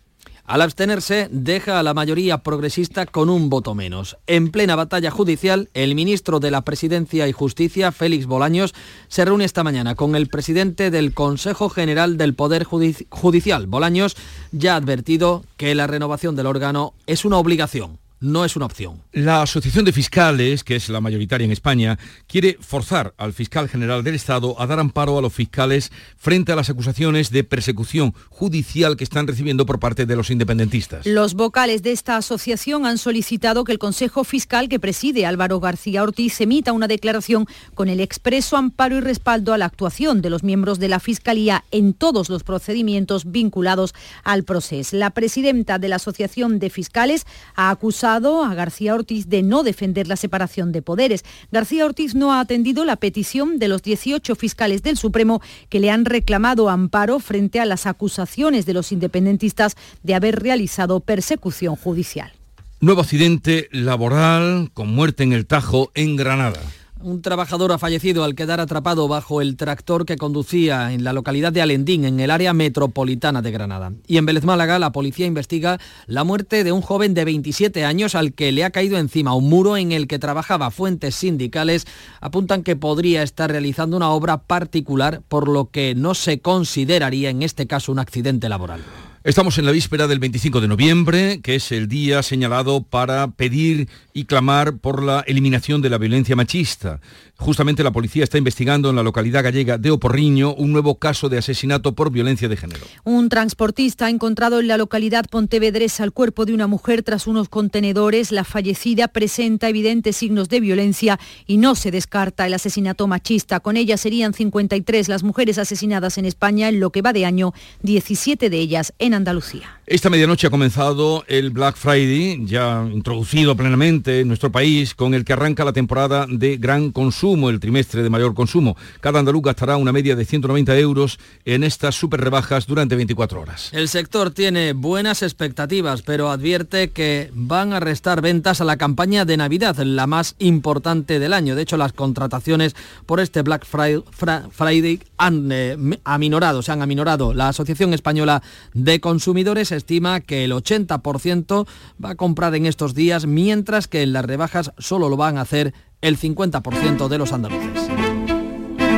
Al 0.50 0.64
abstenerse, 0.64 1.28
deja 1.30 1.80
a 1.80 1.84
la 1.84 1.94
mayoría 1.94 2.40
progresista 2.40 3.06
con 3.06 3.30
un 3.30 3.52
voto 3.52 3.76
menos. 3.76 4.18
En 4.26 4.50
plena 4.50 4.76
batalla 4.76 5.12
judicial, 5.12 5.70
el 5.76 5.94
ministro 5.94 6.40
de 6.40 6.50
la 6.50 6.62
Presidencia 6.62 7.28
y 7.28 7.32
Justicia, 7.32 7.92
Félix 7.92 8.26
Bolaños, 8.26 8.74
se 9.10 9.26
reúne 9.26 9.46
esta 9.46 9.64
mañana 9.64 9.94
con 9.94 10.16
el 10.16 10.28
presidente 10.28 10.90
del 10.90 11.14
Consejo 11.14 11.70
General 11.70 12.18
del 12.18 12.34
Poder 12.34 12.64
Judicial. 12.64 13.68
Bolaños 13.68 14.18
ya 14.52 14.74
ha 14.74 14.78
advertido 14.78 15.44
que 15.56 15.76
la 15.76 15.86
renovación 15.86 16.36
del 16.36 16.48
órgano 16.48 16.96
es 17.06 17.26
una 17.26 17.38
obligación 17.38 18.00
no 18.20 18.46
es 18.46 18.56
una 18.56 18.66
opción. 18.66 19.02
La 19.12 19.42
Asociación 19.42 19.86
de 19.86 19.94
Fiscales, 19.94 20.64
que 20.64 20.76
es 20.76 20.90
la 20.90 21.02
mayoritaria 21.02 21.46
en 21.46 21.52
España, 21.52 21.98
quiere 22.28 22.58
forzar 22.60 23.14
al 23.18 23.34
fiscal 23.34 23.70
general 23.70 24.04
del 24.04 24.16
Estado 24.16 24.60
a 24.60 24.68
dar 24.68 24.80
amparo 24.80 25.18
a 25.18 25.22
los 25.22 25.34
fiscales 25.34 25.92
frente 26.18 26.52
a 26.52 26.56
las 26.56 26.70
acusaciones 26.70 27.32
de 27.32 27.44
persecución 27.44 28.14
judicial 28.30 28.98
que 28.98 29.04
están 29.04 29.28
recibiendo 29.28 29.66
por 29.66 29.80
parte 29.80 30.06
de 30.06 30.16
los 30.16 30.30
independentistas. 30.30 31.06
Los 31.06 31.34
vocales 31.34 31.82
de 31.84 31.92
esta 31.92 32.18
asociación 32.18 32.86
han 32.86 32.98
solicitado 32.98 33.64
que 33.64 33.72
el 33.72 33.80
Consejo 33.80 34.24
Fiscal 34.24 34.70
que 34.70 34.80
preside 34.80 35.26
Álvaro 35.26 35.60
García 35.60 36.04
Ortiz 36.04 36.42
emita 36.42 36.74
una 36.74 36.88
declaración 36.88 37.48
con 37.74 37.90
el 37.90 38.00
expreso 38.00 38.58
amparo 38.58 38.98
y 38.98 39.02
respaldo 39.02 39.54
a 39.54 39.58
la 39.58 39.66
actuación 39.66 40.22
de 40.22 40.30
los 40.30 40.44
miembros 40.44 40.80
de 40.80 40.90
la 40.90 41.00
Fiscalía 41.00 41.64
en 41.72 41.94
todos 41.94 42.30
los 42.30 42.44
procedimientos 42.44 43.32
vinculados 43.32 43.94
al 44.24 44.44
proceso. 44.44 44.98
La 44.98 45.12
presidenta 45.12 45.80
de 45.80 45.88
la 45.88 45.96
Asociación 45.98 46.60
de 46.60 46.70
Fiscales 46.70 47.26
ha 47.56 47.70
acusado 47.70 48.09
a 48.16 48.56
García 48.56 48.96
Ortiz 48.96 49.28
de 49.28 49.44
no 49.44 49.62
defender 49.64 50.08
la 50.08 50.16
separación 50.16 50.72
de 50.72 50.82
poderes. 50.82 51.24
García 51.52 51.86
Ortiz 51.86 52.16
no 52.16 52.34
ha 52.34 52.40
atendido 52.40 52.86
la 52.86 52.96
petición 52.96 53.60
de 53.60 53.68
los 53.68 53.84
18 53.84 54.36
fiscales 54.36 54.82
del 54.82 54.98
Supremo 54.98 55.42
que 55.70 55.80
le 55.80 55.92
han 55.92 56.06
reclamado 56.06 56.70
amparo 56.70 57.20
frente 57.20 57.60
a 57.60 57.66
las 57.66 57.86
acusaciones 57.86 58.66
de 58.66 58.74
los 58.74 58.92
independentistas 58.92 59.76
de 60.02 60.16
haber 60.16 60.42
realizado 60.42 61.00
persecución 61.02 61.76
judicial. 61.76 62.32
Nuevo 62.80 63.02
accidente 63.02 63.68
laboral 63.72 64.72
con 64.74 64.88
muerte 64.88 65.24
en 65.24 65.34
el 65.34 65.46
Tajo 65.46 65.92
en 65.94 66.16
Granada. 66.16 66.62
Un 67.02 67.22
trabajador 67.22 67.72
ha 67.72 67.78
fallecido 67.78 68.26
al 68.26 68.36
quedar 68.36 68.60
atrapado 68.60 69.08
bajo 69.08 69.40
el 69.42 69.56
tractor 69.56 70.06
que 70.06 70.18
conducía 70.18 70.92
en 70.92 71.06
la 71.06 71.14
localidad 71.14 71.54
de 71.54 71.62
Alendín, 71.62 72.04
en 72.04 72.20
el 72.20 72.30
área 72.30 72.52
metropolitana 72.52 73.42
de 73.42 73.52
Granada. 73.52 73.94
Y 74.06 74.18
en 74.18 74.26
Vélez 74.26 74.44
Málaga, 74.44 74.80
la 74.80 74.92
policía 74.92 75.26
investiga 75.26 75.80
la 76.08 76.26
muerte 76.26 76.66
de 76.66 76.74
un 76.74 76.82
joven 76.82 77.14
de 77.14 77.24
27 77.24 77.86
años 77.86 78.16
al 78.16 78.34
que 78.34 78.52
le 78.52 78.66
ha 78.66 78.72
caído 78.72 78.98
encima 78.98 79.34
un 79.34 79.48
muro 79.48 79.78
en 79.78 79.94
el 79.94 80.08
que 80.08 80.20
trabajaba. 80.20 80.72
Fuentes 80.72 81.16
sindicales 81.16 81.88
apuntan 82.20 82.64
que 82.64 82.76
podría 82.76 83.24
estar 83.24 83.50
realizando 83.50 83.96
una 83.96 84.10
obra 84.10 84.40
particular, 84.40 85.22
por 85.30 85.48
lo 85.48 85.70
que 85.70 85.96
no 85.96 86.16
se 86.16 86.42
consideraría 86.42 87.30
en 87.30 87.44
este 87.44 87.66
caso 87.66 87.94
un 87.94 88.00
accidente 88.00 88.50
laboral. 88.50 88.82
Estamos 89.26 89.58
en 89.58 89.66
la 89.66 89.74
víspera 89.74 90.08
del 90.08 90.20
25 90.20 90.62
de 90.62 90.70
noviembre, 90.70 91.42
que 91.44 91.56
es 91.56 91.74
el 91.74 91.90
día 91.90 92.24
señalado 92.24 92.84
para 92.84 93.28
pedir 93.32 93.90
y 94.14 94.24
clamar 94.24 94.78
por 94.78 95.04
la 95.04 95.26
eliminación 95.28 95.82
de 95.82 95.90
la 95.90 95.98
violencia 95.98 96.38
machista. 96.38 97.02
Justamente 97.40 97.86
la 97.86 97.92
policía 97.92 98.26
está 98.26 98.38
investigando 98.38 98.90
en 98.90 98.98
la 98.98 99.02
localidad 99.02 99.46
gallega 99.46 99.78
de 99.78 99.92
Oporriño 99.92 100.54
un 100.56 100.74
nuevo 100.74 100.96
caso 100.96 101.30
de 101.30 101.38
asesinato 101.38 101.96
por 101.96 102.12
violencia 102.12 102.50
de 102.50 102.58
género. 102.58 102.86
Un 103.06 103.30
transportista 103.30 104.08
ha 104.08 104.10
encontrado 104.10 104.60
en 104.60 104.68
la 104.68 104.78
localidad 104.78 105.26
pontevedresa 105.26 106.04
el 106.04 106.12
cuerpo 106.12 106.46
de 106.46 106.54
una 106.54 106.68
mujer 106.68 107.02
tras 107.02 107.28
unos 107.28 107.48
contenedores. 107.48 108.34
La 108.34 108.44
fallecida 108.44 109.08
presenta 109.08 109.70
evidentes 109.70 110.18
signos 110.18 110.50
de 110.50 110.60
violencia 110.60 111.18
y 111.48 111.58
no 111.58 111.76
se 111.76 111.92
descarta 111.92 112.46
el 112.46 112.54
asesinato 112.54 113.08
machista. 113.08 113.62
Con 113.62 113.78
ella 113.78 113.96
serían 113.96 114.34
53 114.34 115.08
las 115.08 115.24
mujeres 115.24 115.58
asesinadas 115.58 116.18
en 116.18 116.26
España 116.26 116.68
en 116.68 116.82
lo 116.82 116.90
que 116.90 117.02
va 117.02 117.14
de 117.14 117.26
año, 117.26 117.54
17 117.84 118.50
de 118.50 118.58
ellas 118.58 118.94
en 119.00 119.14
Andalucía. 119.14 119.79
Esta 119.90 120.12
medianoche 120.12 120.46
ha 120.46 120.52
comenzado 120.52 121.24
el 121.28 121.50
Black 121.50 121.76
Friday, 121.76 122.46
ya 122.46 122.88
introducido 122.94 123.56
plenamente 123.58 124.20
en 124.20 124.28
nuestro 124.28 124.52
país, 124.52 124.94
con 124.94 125.16
el 125.16 125.26
que 125.26 125.34
arranca 125.34 125.66
la 125.66 125.74
temporada 125.74 126.28
de 126.30 126.58
gran 126.58 126.92
consumo, 126.92 127.50
el 127.50 127.60
trimestre 127.60 128.04
de 128.04 128.10
mayor 128.12 128.36
consumo. 128.36 128.78
Cada 129.02 129.18
andaluz 129.18 129.42
gastará 129.42 129.78
una 129.78 129.92
media 129.92 130.16
de 130.16 130.26
190 130.26 130.78
euros 130.78 131.18
en 131.44 131.64
estas 131.64 131.96
super 131.96 132.22
rebajas 132.22 132.68
durante 132.68 132.96
24 132.96 133.42
horas. 133.42 133.72
El 133.74 133.90
sector 133.90 134.30
tiene 134.30 134.74
buenas 134.74 135.24
expectativas, 135.24 136.04
pero 136.04 136.30
advierte 136.30 136.92
que 136.92 137.32
van 137.34 137.74
a 137.74 137.80
restar 137.80 138.22
ventas 138.22 138.62
a 138.62 138.66
la 138.66 138.78
campaña 138.78 139.26
de 139.26 139.38
Navidad, 139.38 139.76
la 139.78 140.06
más 140.06 140.36
importante 140.38 141.18
del 141.18 141.34
año. 141.34 141.56
De 141.56 141.64
hecho, 141.64 141.78
las 141.78 141.94
contrataciones 141.94 142.76
por 143.08 143.20
este 143.20 143.42
Black 143.42 143.66
Friday 143.66 145.02
han 145.18 145.50
eh, 145.52 145.98
aminorado, 146.04 146.62
se 146.62 146.72
han 146.72 146.84
aminorado. 146.84 147.34
La 147.34 147.48
Asociación 147.48 147.96
Española 147.96 148.44
de 148.76 149.00
Consumidores 149.00 149.79
estima 149.80 150.20
que 150.22 150.46
el 150.46 150.52
80% 150.52 151.68
va 152.04 152.12
a 152.12 152.16
comprar 152.16 152.54
en 152.54 152.68
estos 152.68 152.94
días, 152.94 153.26
mientras 153.26 153.88
que 153.88 154.04
en 154.04 154.14
las 154.14 154.26
rebajas 154.26 154.72
solo 154.78 155.10
lo 155.10 155.18
van 155.18 155.38
a 155.38 155.42
hacer 155.42 155.74
el 156.02 156.18
50% 156.18 157.08
de 157.08 157.18
los 157.18 157.34
andaluces. 157.34 157.90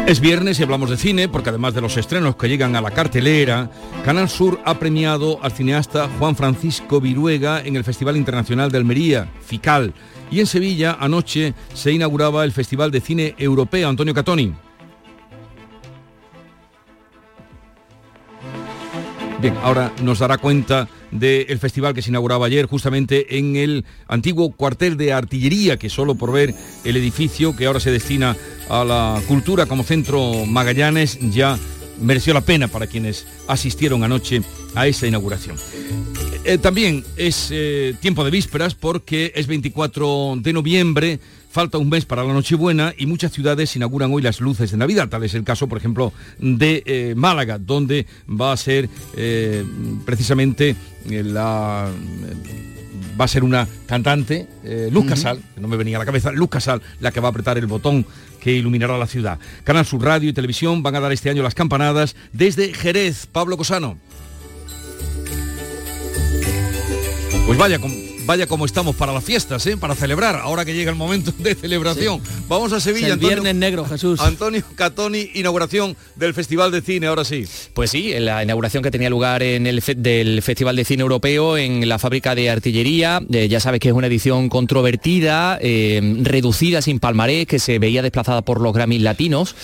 Es 0.07 0.19
viernes 0.19 0.59
y 0.59 0.63
hablamos 0.63 0.89
de 0.89 0.97
cine 0.97 1.29
porque 1.29 1.50
además 1.50 1.73
de 1.73 1.79
los 1.79 1.95
estrenos 1.95 2.35
que 2.35 2.50
llegan 2.50 2.75
a 2.75 2.81
la 2.81 2.91
cartelera, 2.91 3.69
Canal 4.03 4.27
Sur 4.27 4.59
ha 4.65 4.77
premiado 4.77 5.41
al 5.41 5.53
cineasta 5.53 6.09
Juan 6.19 6.35
Francisco 6.35 7.00
Viruega 7.00 7.61
en 7.61 7.77
el 7.77 7.85
Festival 7.85 8.17
Internacional 8.17 8.71
de 8.71 8.79
Almería, 8.79 9.31
FICAL. 9.45 9.93
Y 10.29 10.41
en 10.41 10.47
Sevilla 10.47 10.97
anoche 11.00 11.53
se 11.73 11.93
inauguraba 11.93 12.43
el 12.43 12.51
Festival 12.51 12.91
de 12.91 13.00
Cine 13.00 13.35
Europeo 13.38 13.88
Antonio 13.88 14.13
Catoni. 14.13 14.53
Bien, 19.41 19.57
ahora 19.63 19.91
nos 20.03 20.19
dará 20.19 20.38
cuenta 20.38 20.88
del 21.10 21.57
festival 21.57 21.95
que 21.95 22.03
se 22.03 22.12
inauguraba 22.12 22.45
ayer 22.45 22.67
justamente 22.67 23.39
en 23.39 23.55
el 23.55 23.86
antiguo 24.07 24.51
cuartel 24.51 24.98
de 24.98 25.13
artillería, 25.13 25.77
que 25.77 25.89
solo 25.89 26.13
por 26.13 26.31
ver 26.31 26.53
el 26.83 26.95
edificio 26.95 27.55
que 27.55 27.65
ahora 27.65 27.79
se 27.79 27.89
destina 27.89 28.38
a 28.69 28.83
la 28.83 29.19
cultura 29.27 29.65
como 29.65 29.83
centro 29.83 30.45
Magallanes 30.45 31.17
ya 31.31 31.57
mereció 32.00 32.36
la 32.36 32.41
pena 32.41 32.67
para 32.67 32.86
quienes 32.86 33.25
asistieron 33.48 34.03
anoche 34.03 34.43
a 34.75 34.86
esa 34.86 35.07
inauguración. 35.07 35.57
Eh, 36.43 36.57
también 36.57 37.03
es 37.17 37.50
eh, 37.51 37.93
tiempo 38.00 38.24
de 38.24 38.31
vísperas 38.31 38.74
porque 38.74 39.31
es 39.36 39.48
24 39.48 40.36
de 40.38 40.53
noviembre, 40.53 41.19
Falta 41.51 41.77
un 41.77 41.89
mes 41.89 42.05
para 42.05 42.24
la 42.24 42.31
Nochebuena 42.31 42.93
y 42.98 43.05
muchas 43.07 43.33
ciudades 43.33 43.75
inauguran 43.75 44.10
hoy 44.13 44.21
las 44.21 44.39
luces 44.39 44.71
de 44.71 44.77
Navidad. 44.77 45.10
Tal 45.10 45.25
es 45.25 45.33
el 45.33 45.43
caso, 45.43 45.67
por 45.67 45.77
ejemplo, 45.77 46.13
de 46.39 46.81
eh, 46.86 47.13
Málaga, 47.17 47.60
donde 47.60 48.05
va 48.25 48.53
a 48.53 48.57
ser 48.57 48.88
precisamente 50.05 50.77
la 51.10 51.89
va 53.19 53.25
a 53.25 53.27
ser 53.27 53.43
una 53.43 53.67
cantante, 53.86 54.48
Luz 54.91 55.07
Casal, 55.07 55.41
que 55.53 55.60
no 55.60 55.67
me 55.67 55.75
venía 55.75 55.98
a 55.98 56.00
la 56.00 56.05
cabeza, 56.05 56.31
Luz 56.31 56.50
Casal, 56.50 56.81
la 57.01 57.12
que 57.12 57.19
va 57.19 57.27
a 57.27 57.31
apretar 57.31 57.57
el 57.57 57.67
botón 57.67 58.05
que 58.39 58.53
iluminará 58.53 58.98
la 58.98 59.07
ciudad. 59.07 59.38
Canal 59.65 59.86
Sur 59.86 60.01
Radio 60.01 60.29
y 60.29 60.33
Televisión 60.33 60.81
van 60.83 60.95
a 60.95 61.01
dar 61.01 61.12
este 61.12 61.29
año 61.29 61.43
las 61.43 61.53
campanadas 61.53 62.15
desde 62.31 62.74
Jerez. 62.74 63.27
Pablo 63.27 63.57
Cosano. 63.57 63.98
Pues 67.45 67.57
vaya, 67.57 67.79
con 67.79 68.11
vaya 68.25 68.47
como 68.47 68.65
estamos 68.65 68.95
para 68.95 69.13
las 69.13 69.23
fiestas, 69.23 69.65
¿eh? 69.67 69.77
para 69.77 69.95
celebrar, 69.95 70.35
ahora 70.35 70.65
que 70.65 70.73
llega 70.73 70.91
el 70.91 70.97
momento 70.97 71.31
de 71.37 71.55
celebración. 71.55 72.21
Vamos 72.47 72.73
a 72.73 72.79
Sevilla. 72.79 73.13
el 73.13 73.19
viernes 73.19 73.55
negro, 73.55 73.85
Jesús. 73.85 74.19
Antonio 74.19 74.63
Catoni, 74.75 75.29
inauguración 75.33 75.95
del 76.15 76.33
Festival 76.33 76.71
de 76.71 76.81
Cine, 76.81 77.07
ahora 77.07 77.23
sí. 77.23 77.45
Pues 77.73 77.91
sí, 77.91 78.13
la 78.19 78.43
inauguración 78.43 78.83
que 78.83 78.91
tenía 78.91 79.09
lugar 79.09 79.43
en 79.43 79.67
el 79.67 79.81
del 79.97 80.41
Festival 80.41 80.75
de 80.75 80.85
Cine 80.85 81.01
Europeo 81.01 81.57
en 81.57 81.87
la 81.87 81.99
fábrica 81.99 82.35
de 82.35 82.49
artillería. 82.49 83.21
Eh, 83.31 83.47
ya 83.47 83.59
sabes 83.59 83.79
que 83.79 83.89
es 83.89 83.93
una 83.93 84.07
edición 84.07 84.49
controvertida, 84.49 85.57
eh, 85.61 86.17
reducida, 86.21 86.81
sin 86.81 86.99
palmarés, 86.99 87.47
que 87.47 87.59
se 87.59 87.79
veía 87.79 88.01
desplazada 88.01 88.41
por 88.41 88.61
los 88.61 88.73
Grammys 88.73 89.01
latinos 89.01 89.55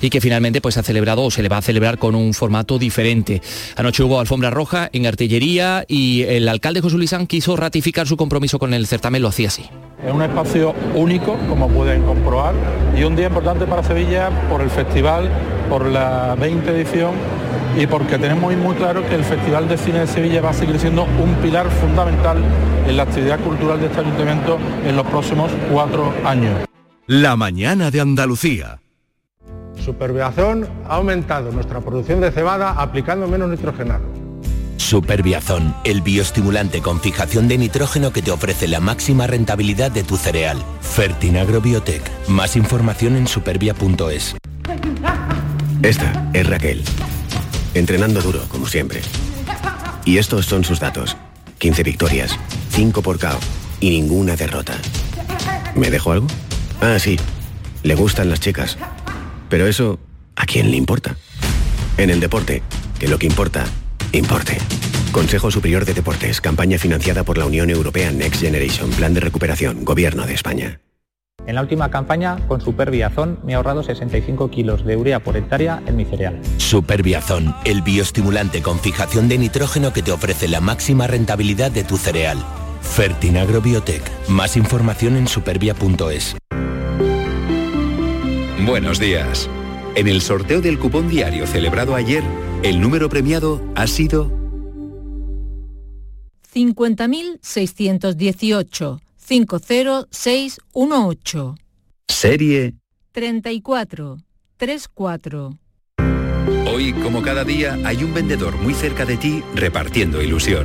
y 0.00 0.10
que 0.10 0.20
finalmente 0.20 0.60
pues, 0.60 0.74
se 0.74 0.80
ha 0.80 0.82
celebrado 0.82 1.22
o 1.22 1.30
se 1.30 1.42
le 1.42 1.48
va 1.48 1.58
a 1.58 1.62
celebrar 1.62 1.98
con 1.98 2.14
un 2.14 2.34
formato 2.34 2.78
diferente. 2.78 3.42
Anoche 3.76 4.02
hubo 4.02 4.20
alfombra 4.20 4.50
roja 4.50 4.90
en 4.92 5.06
artillería 5.06 5.84
y 5.88 6.22
el 6.22 6.48
alcalde 6.48 6.80
José 6.80 6.96
Luisán 6.96 7.26
quiso 7.26 7.56
ratificar 7.56 8.01
su 8.06 8.16
compromiso 8.16 8.58
con 8.58 8.74
el 8.74 8.86
certamen 8.86 9.22
lo 9.22 9.28
hacía 9.28 9.48
así. 9.48 9.68
Es 10.04 10.12
un 10.12 10.22
espacio 10.22 10.74
único, 10.94 11.36
como 11.48 11.68
pueden 11.68 12.02
comprobar, 12.02 12.54
y 12.96 13.04
un 13.04 13.14
día 13.14 13.28
importante 13.28 13.66
para 13.66 13.82
Sevilla 13.82 14.30
por 14.50 14.60
el 14.60 14.70
festival, 14.70 15.30
por 15.68 15.86
la 15.86 16.34
20 16.38 16.70
edición 16.70 17.12
y 17.78 17.86
porque 17.86 18.18
tenemos 18.18 18.54
muy 18.56 18.74
claro 18.74 19.06
que 19.08 19.14
el 19.14 19.24
Festival 19.24 19.68
de 19.68 19.78
Cine 19.78 20.00
de 20.00 20.06
Sevilla 20.06 20.42
va 20.42 20.50
a 20.50 20.52
seguir 20.52 20.78
siendo 20.78 21.04
un 21.04 21.34
pilar 21.36 21.70
fundamental 21.70 22.38
en 22.86 22.96
la 22.96 23.04
actividad 23.04 23.40
cultural 23.40 23.80
de 23.80 23.86
este 23.86 24.00
ayuntamiento 24.00 24.58
en 24.84 24.96
los 24.96 25.06
próximos 25.06 25.50
cuatro 25.72 26.12
años. 26.24 26.52
La 27.06 27.36
mañana 27.36 27.90
de 27.90 28.00
Andalucía. 28.00 28.80
Superviación 29.82 30.68
ha 30.86 30.96
aumentado 30.96 31.50
nuestra 31.50 31.80
producción 31.80 32.20
de 32.20 32.30
cebada 32.30 32.72
aplicando 32.72 33.26
menos 33.26 33.48
nitrogenado 33.48 34.21
Superbiazón, 34.82 35.74
el 35.84 36.02
bioestimulante 36.02 36.82
con 36.82 37.00
fijación 37.00 37.48
de 37.48 37.56
nitrógeno 37.56 38.12
que 38.12 38.20
te 38.20 38.30
ofrece 38.30 38.66
la 38.68 38.80
máxima 38.80 39.26
rentabilidad 39.26 39.90
de 39.90 40.02
tu 40.02 40.16
cereal. 40.16 40.62
Fertinagro 40.80 41.60
Biotech. 41.60 42.02
Más 42.28 42.56
información 42.56 43.16
en 43.16 43.26
supervia.es. 43.26 44.34
Esta 45.82 46.30
es 46.34 46.46
Raquel. 46.46 46.82
Entrenando 47.74 48.20
duro, 48.20 48.44
como 48.48 48.66
siempre. 48.66 49.00
Y 50.04 50.18
estos 50.18 50.46
son 50.46 50.64
sus 50.64 50.80
datos. 50.80 51.16
15 51.58 51.84
victorias, 51.84 52.36
5 52.70 53.02
por 53.02 53.18
KO 53.18 53.38
y 53.80 53.90
ninguna 53.90 54.36
derrota. 54.36 54.74
¿Me 55.74 55.90
dejo 55.90 56.12
algo? 56.12 56.26
Ah, 56.80 56.98
sí. 56.98 57.18
Le 57.84 57.94
gustan 57.94 58.28
las 58.28 58.40
chicas. 58.40 58.76
Pero 59.48 59.66
eso, 59.66 60.00
¿a 60.36 60.44
quién 60.44 60.70
le 60.70 60.76
importa? 60.76 61.16
En 61.96 62.10
el 62.10 62.20
deporte, 62.20 62.62
que 62.98 63.08
lo 63.08 63.18
que 63.18 63.26
importa, 63.26 63.64
importe. 64.18 64.58
Consejo 65.12 65.50
Superior 65.50 65.84
de 65.84 65.94
Deportes, 65.94 66.40
campaña 66.40 66.78
financiada 66.78 67.22
por 67.24 67.38
la 67.38 67.46
Unión 67.46 67.70
Europea 67.70 68.10
Next 68.10 68.40
Generation, 68.40 68.90
Plan 68.90 69.14
de 69.14 69.20
Recuperación, 69.20 69.84
Gobierno 69.84 70.26
de 70.26 70.34
España. 70.34 70.80
En 71.46 71.56
la 71.56 71.62
última 71.62 71.90
campaña, 71.90 72.36
con 72.46 72.60
Superbiazón, 72.60 73.40
me 73.44 73.52
he 73.52 73.54
ahorrado 73.56 73.82
65 73.82 74.48
kilos 74.50 74.84
de 74.84 74.96
urea 74.96 75.20
por 75.20 75.36
hectárea 75.36 75.82
en 75.86 75.96
mi 75.96 76.04
cereal. 76.04 76.40
Superbiazón, 76.56 77.54
el 77.64 77.82
bioestimulante 77.82 78.62
con 78.62 78.78
fijación 78.78 79.28
de 79.28 79.38
nitrógeno 79.38 79.92
que 79.92 80.02
te 80.02 80.12
ofrece 80.12 80.46
la 80.46 80.60
máxima 80.60 81.08
rentabilidad 81.08 81.72
de 81.72 81.82
tu 81.82 81.96
cereal. 81.96 82.38
Fertinagro 82.80 83.60
Biotech. 83.60 84.02
Más 84.28 84.56
información 84.56 85.16
en 85.16 85.26
supervia.es. 85.26 86.36
Buenos 88.64 89.00
días. 89.00 89.50
En 89.96 90.06
el 90.06 90.20
sorteo 90.22 90.60
del 90.60 90.78
cupón 90.78 91.08
diario 91.08 91.46
celebrado 91.46 91.94
ayer, 91.96 92.22
el 92.62 92.80
número 92.80 93.08
premiado 93.08 93.60
ha 93.74 93.86
sido 93.86 94.30
50.618 96.54 99.00
50618. 99.26 101.54
Serie 102.08 102.74
34 103.12 104.18
34. 104.56 105.58
Hoy, 106.72 106.92
como 106.92 107.22
cada 107.22 107.44
día, 107.44 107.78
hay 107.84 108.02
un 108.04 108.14
vendedor 108.14 108.56
muy 108.56 108.74
cerca 108.74 109.04
de 109.04 109.16
ti 109.16 109.42
repartiendo 109.54 110.22
ilusión. 110.22 110.64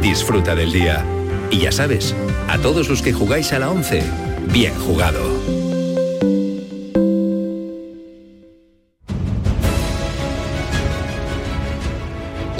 Disfruta 0.00 0.56
del 0.56 0.72
día. 0.72 1.04
Y 1.50 1.60
ya 1.60 1.72
sabes, 1.72 2.14
a 2.48 2.58
todos 2.58 2.88
los 2.88 3.02
que 3.02 3.12
jugáis 3.12 3.52
a 3.52 3.58
la 3.58 3.70
11, 3.70 4.02
bien 4.52 4.72
jugado. 4.74 5.20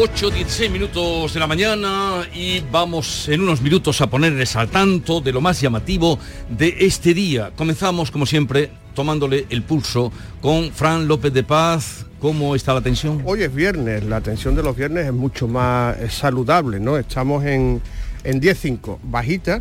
8, 0.02 0.30
16 0.30 0.70
minutos 0.70 1.34
de 1.34 1.40
la 1.40 1.46
mañana 1.46 2.26
y 2.34 2.60
vamos 2.72 3.28
en 3.28 3.42
unos 3.42 3.60
minutos 3.60 4.00
a 4.00 4.08
ponerles 4.08 4.56
al 4.56 4.70
tanto 4.70 5.20
de 5.20 5.30
lo 5.30 5.42
más 5.42 5.60
llamativo 5.60 6.18
de 6.48 6.74
este 6.80 7.12
día. 7.12 7.52
Comenzamos, 7.54 8.10
como 8.10 8.24
siempre, 8.24 8.70
tomándole 8.94 9.44
el 9.50 9.62
pulso 9.62 10.10
con 10.40 10.70
Fran 10.70 11.06
López 11.06 11.34
de 11.34 11.42
Paz. 11.42 12.06
¿Cómo 12.18 12.54
está 12.54 12.72
la 12.72 12.80
tensión? 12.80 13.20
Hoy 13.26 13.42
es 13.42 13.54
viernes, 13.54 14.02
la 14.04 14.22
tensión 14.22 14.54
de 14.54 14.62
los 14.62 14.74
viernes 14.74 15.04
es 15.04 15.12
mucho 15.12 15.46
más 15.46 15.98
saludable, 16.10 16.80
¿no? 16.80 16.96
Estamos 16.96 17.44
en, 17.44 17.82
en 18.24 18.40
10.5, 18.40 19.00
bajita, 19.02 19.60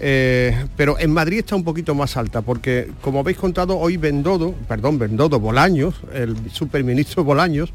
eh, 0.00 0.66
pero 0.76 0.98
en 0.98 1.12
Madrid 1.12 1.38
está 1.38 1.54
un 1.54 1.62
poquito 1.62 1.94
más 1.94 2.16
alta, 2.16 2.42
porque 2.42 2.90
como 3.02 3.20
habéis 3.20 3.38
contado, 3.38 3.78
hoy 3.78 3.98
Bendodo, 3.98 4.52
perdón, 4.66 4.98
Bendodo 4.98 5.38
Bolaños, 5.38 5.94
el 6.12 6.50
superministro 6.50 7.22
Bolaños, 7.22 7.72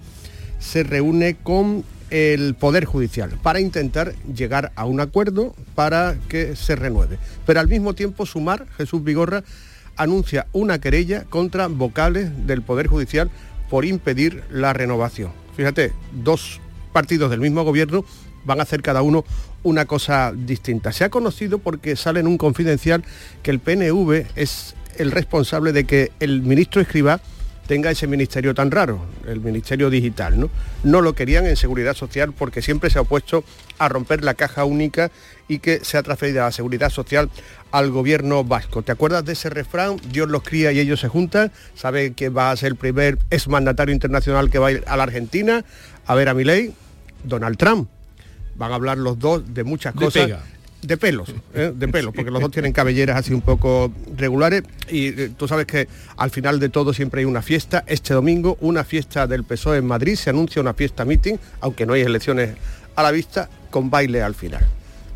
se 0.59 0.83
reúne 0.83 1.37
con 1.41 1.85
el 2.11 2.53
Poder 2.53 2.85
Judicial 2.85 3.39
para 3.41 3.59
intentar 3.59 4.13
llegar 4.35 4.71
a 4.75 4.85
un 4.85 4.99
acuerdo 4.99 5.55
para 5.73 6.15
que 6.29 6.55
se 6.55 6.75
renueve. 6.75 7.17
Pero 7.45 7.59
al 7.59 7.67
mismo 7.67 7.95
tiempo 7.95 8.25
Sumar, 8.25 8.67
Jesús 8.77 9.03
Vigorra, 9.03 9.43
anuncia 9.95 10.47
una 10.51 10.79
querella 10.79 11.23
contra 11.23 11.67
vocales 11.67 12.29
del 12.45 12.61
Poder 12.61 12.87
Judicial 12.87 13.31
por 13.69 13.85
impedir 13.85 14.43
la 14.51 14.73
renovación. 14.73 15.31
Fíjate, 15.55 15.93
dos 16.11 16.59
partidos 16.91 17.31
del 17.31 17.39
mismo 17.39 17.63
gobierno 17.63 18.05
van 18.45 18.59
a 18.59 18.63
hacer 18.63 18.81
cada 18.81 19.01
uno 19.01 19.23
una 19.63 19.85
cosa 19.85 20.33
distinta. 20.35 20.91
Se 20.91 21.03
ha 21.03 21.09
conocido 21.09 21.59
porque 21.59 21.95
sale 21.95 22.19
en 22.19 22.27
un 22.27 22.37
confidencial 22.37 23.03
que 23.43 23.51
el 23.51 23.59
PNV 23.59 24.25
es 24.35 24.75
el 24.97 25.11
responsable 25.11 25.71
de 25.71 25.85
que 25.85 26.11
el 26.19 26.41
ministro 26.41 26.81
Escribá 26.81 27.21
tenga 27.71 27.89
ese 27.89 28.05
ministerio 28.05 28.53
tan 28.53 28.69
raro, 28.69 28.99
el 29.25 29.39
ministerio 29.39 29.89
digital. 29.89 30.37
¿no? 30.37 30.49
no 30.83 30.99
lo 30.99 31.15
querían 31.15 31.45
en 31.45 31.55
seguridad 31.55 31.95
social 31.95 32.33
porque 32.33 32.61
siempre 32.61 32.89
se 32.89 32.97
ha 32.97 33.03
opuesto 33.03 33.45
a 33.79 33.87
romper 33.87 34.25
la 34.25 34.33
caja 34.33 34.65
única 34.65 35.09
y 35.47 35.59
que 35.59 35.79
se 35.81 35.97
ha 35.97 36.03
transferido 36.03 36.41
la 36.41 36.51
seguridad 36.51 36.89
social 36.89 37.29
al 37.71 37.89
gobierno 37.89 38.43
vasco. 38.43 38.81
¿Te 38.81 38.91
acuerdas 38.91 39.23
de 39.23 39.31
ese 39.31 39.49
refrán? 39.49 39.95
Dios 40.11 40.27
los 40.27 40.43
cría 40.43 40.73
y 40.73 40.81
ellos 40.81 40.99
se 40.99 41.07
juntan. 41.07 41.53
Sabe 41.73 42.11
que 42.11 42.27
va 42.27 42.51
a 42.51 42.57
ser 42.57 42.73
el 42.73 42.75
primer 42.75 43.17
exmandatario 43.29 43.93
internacional 43.93 44.49
que 44.49 44.59
va 44.59 44.67
a 44.67 44.71
ir 44.73 44.83
a 44.85 44.97
la 44.97 45.03
Argentina 45.03 45.63
a 46.05 46.13
ver 46.13 46.27
a 46.27 46.33
Milei, 46.33 46.73
Donald 47.23 47.55
Trump. 47.55 47.87
Van 48.55 48.73
a 48.73 48.75
hablar 48.75 48.97
los 48.97 49.17
dos 49.17 49.53
de 49.53 49.63
muchas 49.63 49.95
cosas 49.95 50.29
de 50.81 50.97
pelos, 50.97 51.33
¿eh? 51.53 51.71
de 51.75 51.87
pelos, 51.87 52.13
porque 52.13 52.31
los 52.31 52.41
dos 52.41 52.51
tienen 52.51 52.73
cabelleras 52.73 53.17
así 53.17 53.33
un 53.33 53.41
poco 53.41 53.91
regulares 54.15 54.63
y 54.89 55.07
eh, 55.07 55.31
tú 55.37 55.47
sabes 55.47 55.65
que 55.65 55.87
al 56.17 56.31
final 56.31 56.59
de 56.59 56.69
todo 56.69 56.93
siempre 56.93 57.19
hay 57.19 57.25
una 57.25 57.41
fiesta. 57.41 57.83
Este 57.87 58.13
domingo 58.13 58.57
una 58.61 58.83
fiesta 58.83 59.27
del 59.27 59.43
PSOE 59.43 59.77
en 59.77 59.85
Madrid, 59.85 60.15
se 60.15 60.29
anuncia 60.31 60.61
una 60.61 60.73
fiesta 60.73 61.05
meeting, 61.05 61.35
aunque 61.59 61.85
no 61.85 61.93
hay 61.93 62.01
elecciones 62.01 62.55
a 62.95 63.03
la 63.03 63.11
vista, 63.11 63.49
con 63.69 63.89
baile 63.89 64.21
al 64.21 64.35
final. 64.35 64.65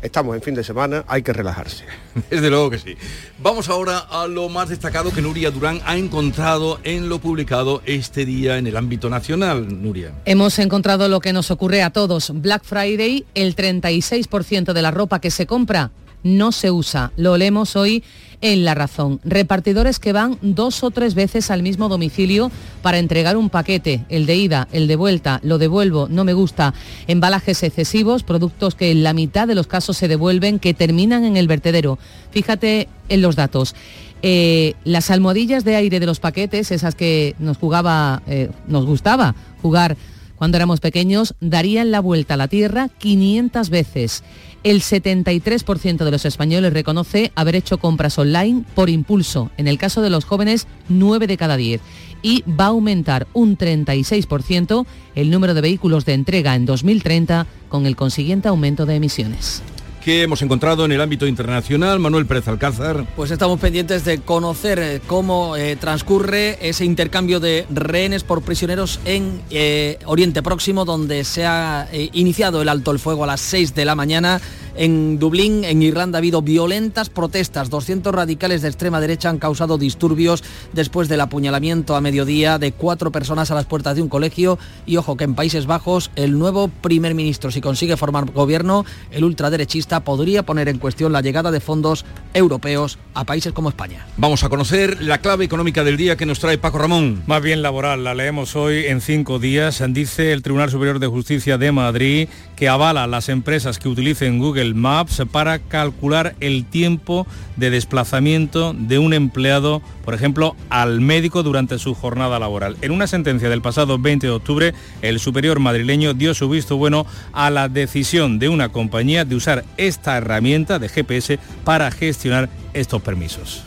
Estamos 0.06 0.36
en 0.36 0.42
fin 0.42 0.54
de 0.54 0.62
semana, 0.62 1.04
hay 1.08 1.22
que 1.22 1.32
relajarse. 1.32 1.84
Desde 2.30 2.48
luego 2.48 2.70
que 2.70 2.78
sí. 2.78 2.96
Vamos 3.40 3.68
ahora 3.68 3.98
a 3.98 4.28
lo 4.28 4.48
más 4.48 4.68
destacado 4.68 5.12
que 5.12 5.20
Nuria 5.20 5.50
Durán 5.50 5.80
ha 5.84 5.96
encontrado 5.96 6.78
en 6.84 7.08
lo 7.08 7.18
publicado 7.18 7.82
este 7.86 8.24
día 8.24 8.56
en 8.56 8.68
el 8.68 8.76
ámbito 8.76 9.10
nacional, 9.10 9.82
Nuria. 9.82 10.12
Hemos 10.24 10.60
encontrado 10.60 11.08
lo 11.08 11.18
que 11.18 11.32
nos 11.32 11.50
ocurre 11.50 11.82
a 11.82 11.90
todos. 11.90 12.30
Black 12.32 12.62
Friday, 12.62 13.26
el 13.34 13.56
36% 13.56 14.72
de 14.72 14.82
la 14.82 14.92
ropa 14.92 15.20
que 15.20 15.32
se 15.32 15.44
compra 15.44 15.90
no 16.22 16.52
se 16.52 16.70
usa. 16.70 17.12
Lo 17.16 17.36
leemos 17.36 17.76
hoy 17.76 18.02
en 18.40 18.64
La 18.64 18.74
Razón. 18.74 19.20
Repartidores 19.24 19.98
que 19.98 20.12
van 20.12 20.38
dos 20.42 20.82
o 20.82 20.90
tres 20.90 21.14
veces 21.14 21.50
al 21.50 21.62
mismo 21.62 21.88
domicilio 21.88 22.50
para 22.82 22.98
entregar 22.98 23.36
un 23.36 23.50
paquete, 23.50 24.04
el 24.08 24.26
de 24.26 24.36
ida, 24.36 24.68
el 24.72 24.86
de 24.86 24.96
vuelta, 24.96 25.40
lo 25.42 25.58
devuelvo, 25.58 26.08
no 26.10 26.24
me 26.24 26.34
gusta, 26.34 26.74
embalajes 27.06 27.62
excesivos, 27.62 28.22
productos 28.22 28.74
que 28.74 28.90
en 28.90 29.02
la 29.02 29.12
mitad 29.12 29.48
de 29.48 29.54
los 29.54 29.66
casos 29.66 29.96
se 29.96 30.08
devuelven, 30.08 30.58
que 30.58 30.74
terminan 30.74 31.24
en 31.24 31.36
el 31.36 31.48
vertedero. 31.48 31.98
Fíjate 32.30 32.88
en 33.08 33.22
los 33.22 33.36
datos. 33.36 33.74
Eh, 34.22 34.74
las 34.84 35.10
almohadillas 35.10 35.64
de 35.64 35.76
aire 35.76 36.00
de 36.00 36.06
los 36.06 36.20
paquetes, 36.20 36.70
esas 36.70 36.94
que 36.94 37.34
nos 37.38 37.58
jugaba, 37.58 38.22
eh, 38.26 38.50
nos 38.66 38.86
gustaba 38.86 39.34
jugar 39.62 39.96
cuando 40.36 40.56
éramos 40.58 40.80
pequeños, 40.80 41.34
darían 41.40 41.90
la 41.90 42.00
vuelta 42.00 42.34
a 42.34 42.36
la 42.36 42.48
Tierra 42.48 42.88
500 42.98 43.70
veces. 43.70 44.22
El 44.66 44.82
73% 44.82 46.04
de 46.04 46.10
los 46.10 46.24
españoles 46.24 46.72
reconoce 46.72 47.30
haber 47.36 47.54
hecho 47.54 47.78
compras 47.78 48.18
online 48.18 48.64
por 48.74 48.90
impulso. 48.90 49.52
En 49.58 49.68
el 49.68 49.78
caso 49.78 50.02
de 50.02 50.10
los 50.10 50.24
jóvenes, 50.24 50.66
9 50.88 51.28
de 51.28 51.36
cada 51.36 51.56
10. 51.56 51.80
Y 52.20 52.42
va 52.50 52.64
a 52.64 52.68
aumentar 52.70 53.28
un 53.32 53.56
36% 53.56 54.84
el 55.14 55.30
número 55.30 55.54
de 55.54 55.60
vehículos 55.60 56.04
de 56.04 56.14
entrega 56.14 56.56
en 56.56 56.66
2030 56.66 57.46
con 57.68 57.86
el 57.86 57.94
consiguiente 57.94 58.48
aumento 58.48 58.86
de 58.86 58.96
emisiones. 58.96 59.62
¿Qué 60.06 60.22
hemos 60.22 60.40
encontrado 60.40 60.84
en 60.84 60.92
el 60.92 61.00
ámbito 61.00 61.26
internacional? 61.26 61.98
Manuel 61.98 62.26
Pérez 62.26 62.46
Alcázar. 62.46 63.04
Pues 63.16 63.32
estamos 63.32 63.58
pendientes 63.58 64.04
de 64.04 64.20
conocer 64.20 64.78
eh, 64.78 65.00
cómo 65.04 65.56
eh, 65.56 65.74
transcurre 65.74 66.58
ese 66.60 66.84
intercambio 66.84 67.40
de 67.40 67.66
rehenes 67.70 68.22
por 68.22 68.42
prisioneros 68.42 69.00
en 69.04 69.42
eh, 69.50 69.98
Oriente 70.04 70.44
Próximo, 70.44 70.84
donde 70.84 71.24
se 71.24 71.44
ha 71.44 71.88
iniciado 72.12 72.62
el 72.62 72.68
alto 72.68 72.92
el 72.92 73.00
fuego 73.00 73.24
a 73.24 73.26
las 73.26 73.40
6 73.40 73.74
de 73.74 73.84
la 73.84 73.96
mañana. 73.96 74.40
En 74.78 75.18
Dublín, 75.18 75.64
en 75.64 75.82
Irlanda, 75.82 76.18
ha 76.18 76.20
habido 76.20 76.42
violentas 76.42 77.08
protestas. 77.08 77.70
200 77.70 78.14
radicales 78.14 78.60
de 78.60 78.68
extrema 78.68 79.00
derecha 79.00 79.30
han 79.30 79.38
causado 79.38 79.78
disturbios 79.78 80.44
después 80.74 81.08
del 81.08 81.22
apuñalamiento 81.22 81.96
a 81.96 82.02
mediodía 82.02 82.58
de 82.58 82.72
cuatro 82.72 83.10
personas 83.10 83.50
a 83.50 83.54
las 83.54 83.64
puertas 83.64 83.96
de 83.96 84.02
un 84.02 84.10
colegio. 84.10 84.58
Y 84.84 84.98
ojo 84.98 85.16
que 85.16 85.24
en 85.24 85.34
Países 85.34 85.64
Bajos, 85.64 86.10
el 86.14 86.38
nuevo 86.38 86.68
primer 86.68 87.14
ministro, 87.14 87.50
si 87.50 87.62
consigue 87.62 87.96
formar 87.96 88.30
gobierno, 88.30 88.84
el 89.10 89.24
ultraderechista 89.24 90.00
podría 90.00 90.42
poner 90.42 90.68
en 90.68 90.78
cuestión 90.78 91.10
la 91.10 91.22
llegada 91.22 91.50
de 91.50 91.60
fondos 91.60 92.04
europeos 92.34 92.98
a 93.14 93.24
países 93.24 93.54
como 93.54 93.70
España. 93.70 94.06
Vamos 94.18 94.44
a 94.44 94.50
conocer 94.50 95.02
la 95.02 95.22
clave 95.22 95.46
económica 95.46 95.84
del 95.84 95.96
día 95.96 96.16
que 96.16 96.26
nos 96.26 96.38
trae 96.38 96.58
Paco 96.58 96.76
Ramón. 96.78 97.22
Más 97.26 97.40
bien 97.40 97.62
laboral, 97.62 98.04
la 98.04 98.14
leemos 98.14 98.54
hoy 98.56 98.84
en 98.86 99.00
cinco 99.00 99.38
días. 99.38 99.82
Dice 99.88 100.32
el 100.32 100.42
Tribunal 100.42 100.70
Superior 100.70 100.98
de 100.98 101.06
Justicia 101.06 101.56
de 101.56 101.72
Madrid 101.72 102.28
que 102.56 102.68
avala 102.68 103.06
las 103.06 103.28
empresas 103.28 103.78
que 103.78 103.88
utilicen 103.88 104.38
Google 104.38 104.65
Maps 104.74 105.22
para 105.30 105.58
calcular 105.58 106.34
el 106.40 106.64
tiempo 106.64 107.26
de 107.56 107.70
desplazamiento 107.70 108.74
de 108.74 108.98
un 108.98 109.14
empleado, 109.14 109.82
por 110.04 110.14
ejemplo, 110.14 110.56
al 110.70 111.00
médico 111.00 111.42
durante 111.42 111.78
su 111.78 111.94
jornada 111.94 112.38
laboral. 112.38 112.76
En 112.82 112.90
una 112.90 113.06
sentencia 113.06 113.48
del 113.48 113.62
pasado 113.62 113.98
20 113.98 114.26
de 114.26 114.32
octubre, 114.32 114.74
el 115.02 115.20
superior 115.20 115.60
madrileño 115.60 116.14
dio 116.14 116.34
su 116.34 116.48
visto 116.48 116.76
bueno 116.76 117.06
a 117.32 117.50
la 117.50 117.68
decisión 117.68 118.38
de 118.38 118.48
una 118.48 118.70
compañía 118.70 119.24
de 119.24 119.36
usar 119.36 119.64
esta 119.76 120.16
herramienta 120.16 120.78
de 120.78 120.88
GPS 120.88 121.38
para 121.64 121.90
gestionar 121.90 122.48
estos 122.72 123.02
permisos. 123.02 123.62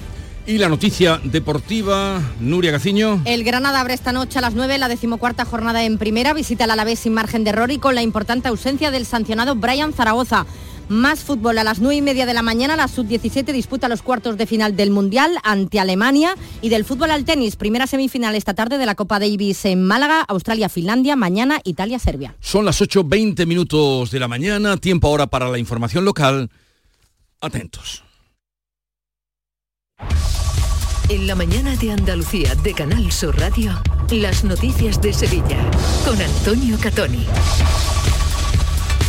Y 0.49 0.57
la 0.57 0.67
noticia 0.67 1.21
deportiva, 1.23 2.19
Nuria 2.39 2.71
Gaciño. 2.71 3.21
El 3.25 3.43
Granada 3.43 3.81
abre 3.81 3.93
esta 3.93 4.11
noche 4.11 4.39
a 4.39 4.41
las 4.41 4.55
9 4.55 4.79
la 4.79 4.87
decimocuarta 4.87 5.45
jornada 5.45 5.83
en 5.83 5.99
primera, 5.99 6.33
visita 6.33 6.63
al 6.63 6.71
Alavés 6.71 6.97
sin 6.97 7.13
margen 7.13 7.43
de 7.43 7.51
error 7.51 7.69
y 7.69 7.77
con 7.77 7.93
la 7.93 8.01
importante 8.01 8.47
ausencia 8.47 8.89
del 8.89 9.05
sancionado 9.05 9.53
Brian 9.53 9.93
Zaragoza. 9.93 10.47
Más 10.89 11.19
fútbol 11.19 11.59
a 11.59 11.63
las 11.63 11.79
9 11.79 11.95
y 11.95 12.01
media 12.01 12.25
de 12.25 12.33
la 12.33 12.41
mañana, 12.41 12.75
la 12.75 12.87
sub-17 12.87 13.53
disputa 13.53 13.87
los 13.87 14.01
cuartos 14.01 14.37
de 14.37 14.47
final 14.47 14.75
del 14.75 14.89
Mundial 14.89 15.37
ante 15.43 15.79
Alemania 15.79 16.35
y 16.63 16.69
del 16.69 16.83
fútbol 16.83 17.11
al 17.11 17.25
tenis. 17.25 17.55
Primera 17.55 17.85
semifinal 17.85 18.33
esta 18.33 18.55
tarde 18.55 18.79
de 18.79 18.87
la 18.87 18.95
Copa 18.95 19.19
Davis 19.19 19.65
en 19.65 19.85
Málaga, 19.85 20.21
Australia-Finlandia, 20.21 21.15
mañana 21.15 21.61
Italia-Serbia. 21.63 22.35
Son 22.39 22.65
las 22.65 22.81
8.20 22.81 23.45
minutos 23.45 24.09
de 24.09 24.19
la 24.19 24.27
mañana, 24.27 24.77
tiempo 24.77 25.07
ahora 25.07 25.27
para 25.27 25.47
la 25.49 25.59
información 25.59 26.05
local. 26.05 26.49
Atentos. 27.39 28.03
En 31.09 31.27
la 31.27 31.35
mañana 31.35 31.75
de 31.75 31.91
Andalucía 31.91 32.55
de 32.55 32.73
Canal 32.73 33.11
Sur 33.11 33.37
Radio, 33.39 33.79
las 34.09 34.43
noticias 34.43 34.99
de 35.01 35.13
Sevilla 35.13 35.69
con 36.03 36.19
Antonio 36.19 36.77
Catoni. 36.81 37.27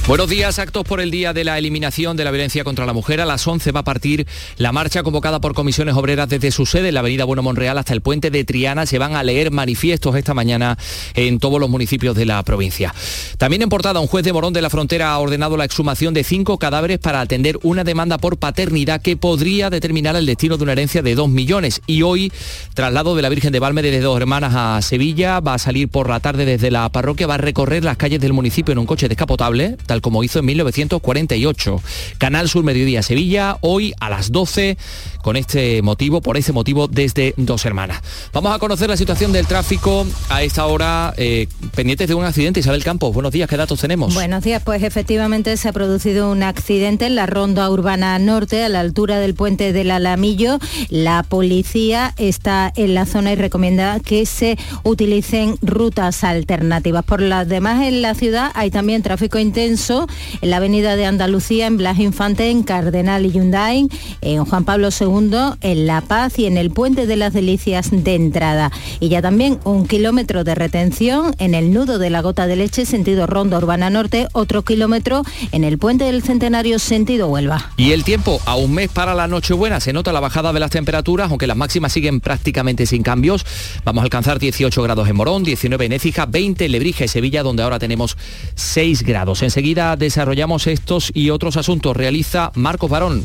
Buenos 0.07 0.29
días, 0.29 0.59
actos 0.59 0.83
por 0.85 1.01
el 1.01 1.13
Día 1.13 1.33
de 1.33 1.45
la 1.45 1.57
Eliminación 1.57 2.17
de 2.17 2.25
la 2.25 2.33
Violencia 2.33 2.65
contra 2.65 2.85
la 2.85 2.93
Mujer. 2.93 3.21
A 3.21 3.27
las 3.27 3.47
11 3.47 3.71
va 3.71 3.81
a 3.81 3.85
partir 3.85 4.27
la 4.57 4.73
marcha 4.73 5.05
convocada 5.05 5.41
por 5.41 5.55
comisiones 5.55 5.95
obreras 5.95 6.29
desde 6.29 6.51
su 6.51 6.67
sede 6.67 6.89
en 6.89 6.95
la 6.95 7.01
Avenida 7.01 7.25
Bueno 7.25 7.45
Monreal 7.45 7.79
hasta 7.79 7.93
el 7.93 8.01
puente 8.01 8.31
de 8.31 8.43
Triana. 8.43 8.87
Se 8.87 8.99
van 8.99 9.15
a 9.15 9.23
leer 9.23 9.53
manifiestos 9.53 10.17
esta 10.17 10.35
mañana 10.35 10.77
en 11.15 11.39
todos 11.39 11.61
los 11.61 11.71
municipios 11.71 12.17
de 12.17 12.27
la 12.27 12.43
provincia. 12.43 12.93
También 13.39 13.63
en 13.63 13.69
portada, 13.69 14.01
un 14.01 14.09
juez 14.09 14.25
de 14.25 14.33
Morón 14.33 14.53
de 14.53 14.63
la 14.63 14.71
Frontera 14.71 15.13
ha 15.13 15.19
ordenado 15.19 15.57
la 15.57 15.65
exhumación 15.65 16.13
de 16.13 16.25
cinco 16.25 16.59
cadáveres 16.59 16.99
para 16.99 17.21
atender 17.21 17.61
una 17.63 17.85
demanda 17.85 18.19
por 18.19 18.37
paternidad 18.37 19.01
que 19.01 19.17
podría 19.17 19.71
determinar 19.71 20.17
el 20.17 20.27
destino 20.27 20.57
de 20.57 20.65
una 20.65 20.73
herencia 20.73 21.03
de 21.03 21.15
dos 21.15 21.29
millones. 21.29 21.83
Y 21.87 22.03
hoy, 22.03 22.33
traslado 22.75 23.15
de 23.15 23.23
la 23.23 23.29
Virgen 23.29 23.53
de 23.53 23.61
Valme 23.61 23.83
desde 23.83 24.01
Dos 24.01 24.21
Hermanas 24.21 24.55
a 24.57 24.83
Sevilla, 24.83 25.39
va 25.39 25.55
a 25.55 25.59
salir 25.59 25.89
por 25.89 26.09
la 26.09 26.19
tarde 26.19 26.47
desde 26.47 26.73
la 26.73 26.89
parroquia, 26.89 27.29
va 27.29 27.35
a 27.35 27.39
recorrer 27.39 27.85
las 27.85 27.97
calles 27.97 28.21
del 28.21 28.33
municipio 28.33 28.73
en 28.73 28.79
un 28.79 28.87
coche 28.87 29.09
descapotable, 29.09 29.77
tal 29.90 30.03
como 30.03 30.22
hizo 30.22 30.38
en 30.38 30.44
1948. 30.44 31.83
Canal 32.18 32.48
Sur 32.48 32.62
Mediodía 32.62 33.03
Sevilla, 33.03 33.59
hoy 33.61 33.92
a 33.98 34.09
las 34.09 34.31
12, 34.31 34.79
con 35.22 35.37
este 35.37 35.83
motivo, 35.83 36.20
por 36.20 36.37
ese 36.37 36.52
motivo, 36.52 36.88
desde 36.88 37.35
Dos 37.37 37.64
Hermanas. 37.64 38.00
Vamos 38.33 38.54
a 38.54 38.59
conocer 38.59 38.88
la 38.88 38.96
situación 38.96 39.33
del 39.33 39.46
tráfico 39.46 40.06
a 40.28 40.42
esta 40.42 40.66
hora, 40.66 41.14
eh, 41.16 41.46
pendientes 41.74 42.09
de 42.09 42.14
un 42.14 42.24
accidente. 42.24 42.61
Isabel 42.61 42.85
Campos, 42.85 43.12
buenos 43.12 43.33
días, 43.33 43.48
¿qué 43.48 43.56
datos 43.56 43.80
tenemos? 43.80 44.14
Buenos 44.14 44.44
días, 44.44 44.62
pues 44.64 44.83
efectivamente 44.83 45.56
se 45.56 45.68
ha 45.68 45.72
producido 45.72 46.30
un 46.30 46.42
accidente 46.42 47.06
en 47.06 47.14
la 47.14 47.26
ronda 47.26 47.70
urbana 47.70 48.18
norte, 48.18 48.64
a 48.64 48.68
la 48.68 48.80
altura 48.80 49.18
del 49.18 49.35
puente 49.35 49.72
del 49.72 49.90
Alamillo. 49.90 50.59
La 50.88 51.22
policía 51.22 52.14
está 52.16 52.72
en 52.76 52.94
la 52.94 53.06
zona 53.06 53.33
y 53.33 53.37
recomienda 53.37 54.00
que 54.00 54.26
se 54.26 54.59
utilicen 54.83 55.56
rutas 55.62 56.24
alternativas. 56.24 57.04
Por 57.04 57.20
las 57.20 57.48
demás 57.48 57.83
en 57.83 58.02
la 58.02 58.14
ciudad 58.14 58.50
hay 58.54 58.70
también 58.70 59.02
tráfico 59.02 59.38
intenso 59.38 60.06
en 60.40 60.50
la 60.50 60.56
avenida 60.59 60.96
de 60.96 61.06
Andalucía, 61.06 61.66
en 61.66 61.76
Blas 61.76 61.98
Infante, 61.98 62.50
en 62.50 62.62
Cardenal 62.62 63.26
y 63.26 63.33
Hyundai, 63.33 63.88
en 64.20 64.44
Juan 64.44 64.64
Pablo 64.64 64.88
II, 64.88 65.10
en 65.11 65.87
La 65.88 66.03
Paz 66.03 66.38
y 66.38 66.46
en 66.46 66.57
el 66.57 66.70
Puente 66.70 67.07
de 67.07 67.16
las 67.16 67.33
Delicias 67.33 67.90
de 67.90 68.14
entrada. 68.14 68.70
Y 69.01 69.09
ya 69.09 69.20
también 69.20 69.59
un 69.64 69.88
kilómetro 69.88 70.44
de 70.44 70.55
retención 70.55 71.35
en 71.38 71.55
el 71.55 71.73
nudo 71.73 71.99
de 71.99 72.11
la 72.11 72.23
Gota 72.23 72.46
de 72.46 72.55
Leche, 72.55 72.87
sentido 72.87 73.27
Ronda 73.27 73.59
Urbana 73.59 73.90
Norte, 73.90 74.29
otro 74.33 74.62
kilómetro 74.62 75.25
en 75.51 75.64
el 75.64 75.79
Puente 75.79 76.05
del 76.05 76.23
Centenario, 76.23 76.79
sentido 76.79 77.27
Huelva. 77.27 77.73
Y 77.77 77.90
el 77.90 78.05
tiempo, 78.05 78.40
a 78.46 78.55
un 78.55 78.73
mes 78.73 78.88
para 78.88 79.14
la 79.16 79.27
Nochebuena, 79.27 79.81
se 79.81 79.92
nota 79.92 80.12
la 80.12 80.20
bajada 80.20 80.53
de 80.53 80.61
las 80.61 80.70
temperaturas, 80.70 81.29
aunque 81.29 81.49
las 81.49 81.57
máximas 81.57 81.92
siguen 81.92 82.20
prácticamente 82.20 82.87
sin 82.87 83.03
cambios. 83.03 83.44
Vamos 83.85 84.03
a 84.03 84.05
alcanzar 84.05 84.38
18 84.38 84.81
grados 84.81 85.09
en 85.09 85.16
Morón, 85.16 85.42
19 85.42 85.87
en 85.87 85.92
Écija, 85.92 86.27
20 86.27 86.66
en 86.66 86.73
Lebrija 86.73 87.05
y 87.05 87.09
Sevilla, 87.09 87.42
donde 87.42 87.64
ahora 87.64 87.81
tenemos 87.81 88.16
6 88.55 89.03
grados. 89.03 89.42
Enseguida 89.42 89.96
desarrollamos 89.96 90.68
estos 90.68 91.11
y 91.14 91.31
otros 91.31 91.57
asuntos. 91.57 91.96
Realiza 91.96 92.53
Marcos 92.55 92.88
Barón. 92.88 93.25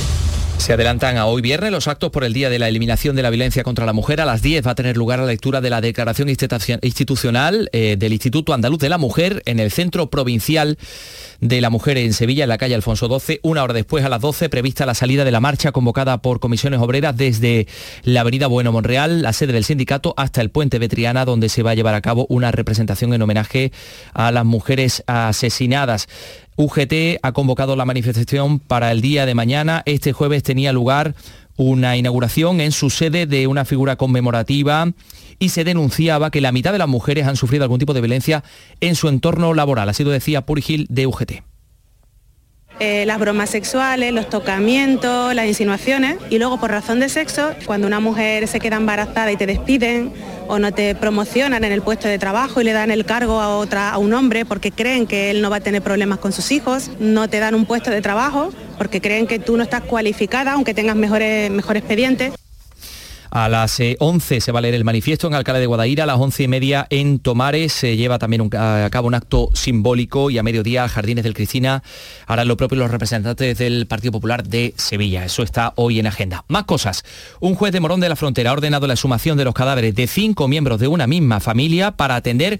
Se 0.61 0.73
adelantan 0.73 1.17
a 1.17 1.25
hoy 1.25 1.41
viernes 1.41 1.71
los 1.71 1.87
actos 1.87 2.11
por 2.11 2.23
el 2.23 2.33
Día 2.33 2.51
de 2.51 2.59
la 2.59 2.67
Eliminación 2.67 3.15
de 3.15 3.23
la 3.23 3.31
Violencia 3.31 3.63
contra 3.63 3.87
la 3.87 3.93
Mujer. 3.93 4.21
A 4.21 4.25
las 4.25 4.43
10 4.43 4.67
va 4.67 4.71
a 4.71 4.75
tener 4.75 4.95
lugar 4.95 5.17
la 5.17 5.25
lectura 5.25 5.59
de 5.59 5.71
la 5.71 5.81
declaración 5.81 6.29
institucional 6.29 7.67
eh, 7.73 7.95
del 7.97 8.13
Instituto 8.13 8.53
Andaluz 8.53 8.77
de 8.77 8.89
la 8.89 8.99
Mujer 8.99 9.41
en 9.47 9.59
el 9.59 9.71
Centro 9.71 10.11
Provincial 10.11 10.77
de 11.39 11.61
la 11.61 11.71
Mujer 11.71 11.97
en 11.97 12.13
Sevilla, 12.13 12.43
en 12.43 12.49
la 12.49 12.59
calle 12.59 12.75
Alfonso 12.75 13.07
XII. 13.07 13.39
Una 13.41 13.63
hora 13.63 13.73
después, 13.73 14.05
a 14.05 14.09
las 14.09 14.21
12, 14.21 14.49
prevista 14.49 14.85
la 14.85 14.93
salida 14.93 15.25
de 15.25 15.31
la 15.31 15.39
marcha 15.39 15.71
convocada 15.71 16.21
por 16.21 16.39
comisiones 16.39 16.79
obreras 16.79 17.17
desde 17.17 17.65
la 18.03 18.21
avenida 18.21 18.45
Bueno 18.45 18.71
Monreal, 18.71 19.23
la 19.23 19.33
sede 19.33 19.53
del 19.53 19.65
sindicato, 19.65 20.13
hasta 20.15 20.41
el 20.41 20.51
puente 20.51 20.77
Betriana, 20.77 21.25
donde 21.25 21.49
se 21.49 21.63
va 21.63 21.71
a 21.71 21.75
llevar 21.75 21.95
a 21.95 22.01
cabo 22.01 22.27
una 22.29 22.51
representación 22.51 23.15
en 23.15 23.23
homenaje 23.23 23.71
a 24.13 24.31
las 24.31 24.45
mujeres 24.45 25.03
asesinadas. 25.07 26.07
UGT 26.57 27.19
ha 27.21 27.31
convocado 27.31 27.75
la 27.75 27.85
manifestación 27.85 28.59
para 28.59 28.91
el 28.91 29.01
día 29.01 29.25
de 29.25 29.35
mañana. 29.35 29.83
Este 29.85 30.13
jueves 30.13 30.43
tenía 30.43 30.73
lugar 30.73 31.15
una 31.57 31.97
inauguración 31.97 32.61
en 32.61 32.71
su 32.71 32.89
sede 32.89 33.25
de 33.25 33.47
una 33.47 33.65
figura 33.65 33.95
conmemorativa 33.95 34.91
y 35.39 35.49
se 35.49 35.63
denunciaba 35.63 36.31
que 36.31 36.41
la 36.41 36.51
mitad 36.51 36.71
de 36.71 36.77
las 36.77 36.87
mujeres 36.87 37.27
han 37.27 37.35
sufrido 37.35 37.63
algún 37.63 37.79
tipo 37.79 37.93
de 37.93 38.01
violencia 38.01 38.43
en 38.79 38.95
su 38.95 39.07
entorno 39.07 39.53
laboral. 39.53 39.89
Así 39.89 40.03
lo 40.03 40.11
decía 40.11 40.45
Purigil 40.45 40.87
de 40.89 41.07
UGT. 41.07 41.50
Eh, 42.83 43.05
las 43.05 43.19
bromas 43.19 43.51
sexuales, 43.51 44.11
los 44.11 44.27
tocamientos, 44.27 45.35
las 45.35 45.45
insinuaciones 45.45 46.17
y 46.31 46.39
luego 46.39 46.59
por 46.59 46.71
razón 46.71 46.99
de 46.99 47.09
sexo, 47.09 47.51
cuando 47.67 47.85
una 47.85 47.99
mujer 47.99 48.47
se 48.47 48.59
queda 48.59 48.77
embarazada 48.77 49.31
y 49.31 49.37
te 49.37 49.45
despiden 49.45 50.11
o 50.47 50.57
no 50.57 50.71
te 50.71 50.95
promocionan 50.95 51.63
en 51.63 51.73
el 51.73 51.83
puesto 51.83 52.07
de 52.07 52.17
trabajo 52.17 52.59
y 52.59 52.63
le 52.63 52.73
dan 52.73 52.89
el 52.89 53.05
cargo 53.05 53.39
a, 53.39 53.55
otra, 53.55 53.91
a 53.91 53.99
un 53.99 54.15
hombre 54.15 54.45
porque 54.45 54.71
creen 54.71 55.05
que 55.05 55.29
él 55.29 55.43
no 55.43 55.51
va 55.51 55.57
a 55.57 55.59
tener 55.59 55.83
problemas 55.83 56.17
con 56.17 56.31
sus 56.31 56.51
hijos, 56.51 56.89
no 56.99 57.29
te 57.29 57.37
dan 57.37 57.53
un 57.53 57.67
puesto 57.67 57.91
de 57.91 58.01
trabajo 58.01 58.51
porque 58.79 58.99
creen 58.99 59.27
que 59.27 59.37
tú 59.37 59.57
no 59.57 59.61
estás 59.61 59.83
cualificada 59.83 60.53
aunque 60.53 60.73
tengas 60.73 60.95
mejores, 60.95 61.51
mejor 61.51 61.77
expediente. 61.77 62.31
A 63.31 63.47
las 63.47 63.79
11 63.99 64.35
eh, 64.35 64.41
se 64.41 64.51
va 64.51 64.59
a 64.59 64.61
leer 64.61 64.75
el 64.75 64.83
manifiesto 64.83 65.27
en 65.27 65.33
Alcalá 65.33 65.59
de 65.59 65.65
Guadaira, 65.65 66.03
a 66.03 66.07
las 66.07 66.17
11 66.17 66.43
y 66.43 66.47
media 66.49 66.87
en 66.89 67.19
Tomares 67.19 67.71
se 67.71 67.95
lleva 67.95 68.19
también 68.19 68.49
a 68.53 68.89
cabo 68.91 69.07
un 69.07 69.15
acto 69.15 69.49
simbólico 69.53 70.29
y 70.29 70.37
a 70.37 70.43
mediodía 70.43 70.89
Jardines 70.89 71.23
del 71.23 71.33
Cristina 71.33 71.81
harán 72.27 72.49
lo 72.49 72.57
propio 72.57 72.77
los 72.77 72.91
representantes 72.91 73.57
del 73.57 73.87
Partido 73.87 74.11
Popular 74.11 74.43
de 74.43 74.73
Sevilla. 74.75 75.23
Eso 75.23 75.43
está 75.43 75.71
hoy 75.77 75.99
en 75.99 76.07
agenda. 76.07 76.43
Más 76.49 76.65
cosas. 76.65 77.05
Un 77.39 77.55
juez 77.55 77.71
de 77.71 77.79
Morón 77.79 78.01
de 78.01 78.09
la 78.09 78.17
Frontera 78.17 78.49
ha 78.49 78.53
ordenado 78.53 78.85
la 78.85 78.97
sumación 78.97 79.37
de 79.37 79.45
los 79.45 79.53
cadáveres 79.53 79.95
de 79.95 80.07
cinco 80.07 80.49
miembros 80.49 80.81
de 80.81 80.89
una 80.89 81.07
misma 81.07 81.39
familia 81.39 81.91
para 81.91 82.17
atender 82.17 82.59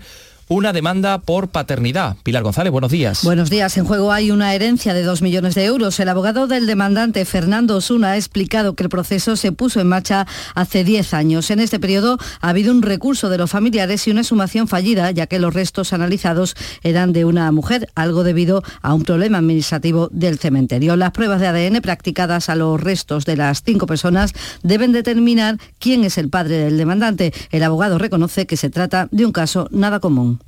una 0.51 0.73
demanda 0.73 1.19
por 1.19 1.47
paternidad. 1.47 2.17
Pilar 2.23 2.43
González, 2.43 2.73
buenos 2.73 2.91
días. 2.91 3.23
Buenos 3.23 3.49
días. 3.49 3.77
En 3.77 3.85
juego 3.85 4.11
hay 4.11 4.31
una 4.31 4.53
herencia 4.53 4.93
de 4.93 5.01
dos 5.01 5.21
millones 5.21 5.55
de 5.55 5.63
euros. 5.63 5.97
El 6.01 6.09
abogado 6.09 6.45
del 6.45 6.67
demandante, 6.67 7.23
Fernando 7.23 7.77
Osuna, 7.77 8.11
ha 8.11 8.17
explicado 8.17 8.75
que 8.75 8.83
el 8.83 8.89
proceso 8.89 9.37
se 9.37 9.53
puso 9.53 9.79
en 9.79 9.87
marcha 9.87 10.27
hace 10.53 10.83
10 10.83 11.13
años. 11.13 11.51
En 11.51 11.61
este 11.61 11.79
periodo 11.79 12.17
ha 12.41 12.49
habido 12.49 12.73
un 12.73 12.81
recurso 12.81 13.29
de 13.29 13.37
los 13.37 13.49
familiares 13.49 14.05
y 14.05 14.11
una 14.11 14.25
sumación 14.25 14.67
fallida, 14.67 15.09
ya 15.11 15.25
que 15.25 15.39
los 15.39 15.53
restos 15.53 15.93
analizados 15.93 16.55
eran 16.83 17.13
de 17.13 17.23
una 17.23 17.49
mujer, 17.53 17.87
algo 17.95 18.25
debido 18.25 18.61
a 18.81 18.93
un 18.93 19.03
problema 19.03 19.37
administrativo 19.37 20.09
del 20.11 20.37
cementerio. 20.37 20.97
Las 20.97 21.11
pruebas 21.11 21.39
de 21.39 21.47
ADN 21.47 21.79
practicadas 21.81 22.49
a 22.49 22.55
los 22.55 22.77
restos 22.81 23.23
de 23.23 23.37
las 23.37 23.63
cinco 23.63 23.85
personas 23.85 24.33
deben 24.63 24.91
determinar 24.91 25.59
quién 25.79 26.03
es 26.03 26.17
el 26.17 26.27
padre 26.27 26.57
del 26.57 26.77
demandante. 26.77 27.33
El 27.51 27.63
abogado 27.63 27.97
reconoce 27.97 28.45
que 28.45 28.57
se 28.57 28.69
trata 28.69 29.07
de 29.11 29.25
un 29.25 29.31
caso 29.31 29.69
nada 29.71 30.01
común. 30.01 30.40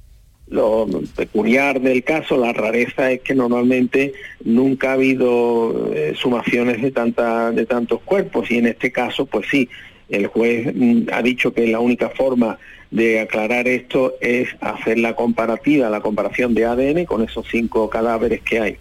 Lo 0.53 0.87
peculiar 1.15 1.81
del 1.81 2.03
caso, 2.03 2.37
la 2.37 2.53
rareza 2.53 3.11
es 3.11 3.21
que 3.21 3.33
normalmente 3.33 4.13
nunca 4.43 4.91
ha 4.91 4.93
habido 4.93 5.91
eh, 5.95 6.13
sumaciones 6.15 6.79
de, 6.79 6.91
tanta, 6.91 7.51
de 7.51 7.65
tantos 7.65 8.01
cuerpos 8.01 8.51
y 8.51 8.59
en 8.59 8.67
este 8.67 8.91
caso, 8.91 9.25
pues 9.25 9.47
sí, 9.49 9.67
el 10.09 10.27
juez 10.27 10.71
mm, 10.75 11.07
ha 11.11 11.23
dicho 11.23 11.55
que 11.55 11.65
la 11.65 11.79
única 11.79 12.11
forma 12.11 12.59
de 12.91 13.21
aclarar 13.21 13.67
esto 13.67 14.13
es 14.21 14.47
hacer 14.61 14.99
la 14.99 15.15
comparativa, 15.15 15.89
la 15.89 16.01
comparación 16.01 16.53
de 16.53 16.65
ADN 16.65 17.05
con 17.05 17.23
esos 17.23 17.47
cinco 17.49 17.89
cadáveres 17.89 18.41
que 18.41 18.59
hay. 18.59 18.77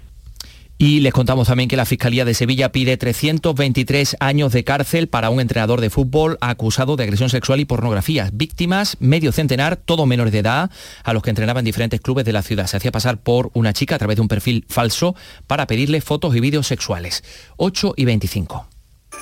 Y 0.83 0.99
les 0.99 1.13
contamos 1.13 1.47
también 1.47 1.69
que 1.69 1.77
la 1.77 1.85
Fiscalía 1.85 2.25
de 2.25 2.35
Sevilla 2.35 2.73
pide 2.73 2.97
323 2.97 4.17
años 4.19 4.51
de 4.53 4.65
cárcel 4.65 5.07
para 5.07 5.31
un 5.31 5.41
entrenador 5.41 5.81
de 5.81 5.91
fútbol 5.91 6.39
acusado 6.41 6.97
de 6.97 7.05
agresión 7.05 7.31
sexual 7.31 7.61
y 7.61 7.65
pornografía. 7.65 8.31
Víctimas, 8.33 8.97
medio 8.99 9.31
centenar, 9.31 9.77
todo 9.77 10.07
menores 10.07 10.33
de 10.33 10.41
edad, 10.41 10.73
a 11.05 11.13
los 11.13 11.23
que 11.23 11.31
entrenaba 11.31 11.61
en 11.61 11.67
diferentes 11.67 12.01
clubes 12.01 12.25
de 12.25 12.33
la 12.33 12.43
ciudad. 12.43 12.67
Se 12.67 12.79
hacía 12.79 12.91
pasar 12.91 13.19
por 13.19 13.53
una 13.55 13.73
chica 13.73 13.95
a 13.95 13.99
través 13.99 14.17
de 14.17 14.23
un 14.23 14.29
perfil 14.29 14.65
falso 14.69 15.15
para 15.47 15.69
pedirle 15.69 16.01
fotos 16.01 16.35
y 16.35 16.41
vídeos 16.41 16.67
sexuales. 16.67 17.23
8 17.59 17.95
y 17.97 18.05
25. 18.05 18.72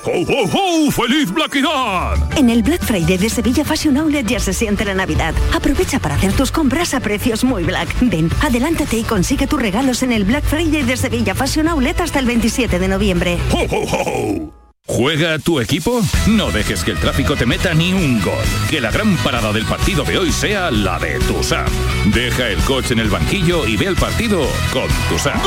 ¡Ho, 0.04 0.12
ho, 0.12 0.44
ho! 0.44 0.90
¡Feliz 0.90 1.30
Blackidad! 1.30 2.14
En 2.38 2.48
el 2.48 2.62
Black 2.62 2.82
Friday 2.82 3.18
de 3.18 3.28
Sevilla 3.28 3.64
Fashion 3.64 3.98
Outlet 3.98 4.26
ya 4.26 4.40
se 4.40 4.54
siente 4.54 4.84
la 4.86 4.94
Navidad. 4.94 5.34
Aprovecha 5.54 5.98
para 5.98 6.14
hacer 6.14 6.32
tus 6.32 6.50
compras 6.50 6.94
a 6.94 7.00
precios 7.00 7.44
muy 7.44 7.64
black. 7.64 7.94
Ven, 8.00 8.30
adelántate 8.40 8.96
y 8.96 9.02
consigue 9.02 9.46
tus 9.46 9.60
regalos 9.60 10.02
en 10.02 10.12
el 10.12 10.24
Black 10.24 10.44
Friday 10.44 10.84
de 10.84 10.96
Sevilla 10.96 11.34
Fashion 11.34 11.68
Outlet 11.68 12.00
hasta 12.00 12.18
el 12.18 12.26
27 12.26 12.78
de 12.78 12.88
noviembre. 12.88 13.38
¡Ho, 13.52 13.66
ho, 13.70 13.84
ho! 13.84 14.60
¿Juega 14.86 15.38
tu 15.38 15.60
equipo? 15.60 16.00
No 16.26 16.50
dejes 16.50 16.82
que 16.82 16.92
el 16.92 16.98
tráfico 16.98 17.36
te 17.36 17.44
meta 17.44 17.74
ni 17.74 17.92
un 17.92 18.22
gol. 18.22 18.32
Que 18.70 18.80
la 18.80 18.90
gran 18.90 19.16
parada 19.18 19.52
del 19.52 19.66
partido 19.66 20.02
de 20.02 20.18
hoy 20.18 20.32
sea 20.32 20.70
la 20.70 20.98
de 20.98 21.18
Tusam. 21.20 21.66
Deja 22.06 22.48
el 22.48 22.58
coche 22.64 22.94
en 22.94 23.00
el 23.00 23.10
banquillo 23.10 23.66
y 23.66 23.76
ve 23.76 23.86
el 23.86 23.96
partido 23.96 24.40
con 24.72 24.88
Tusam. 25.10 25.40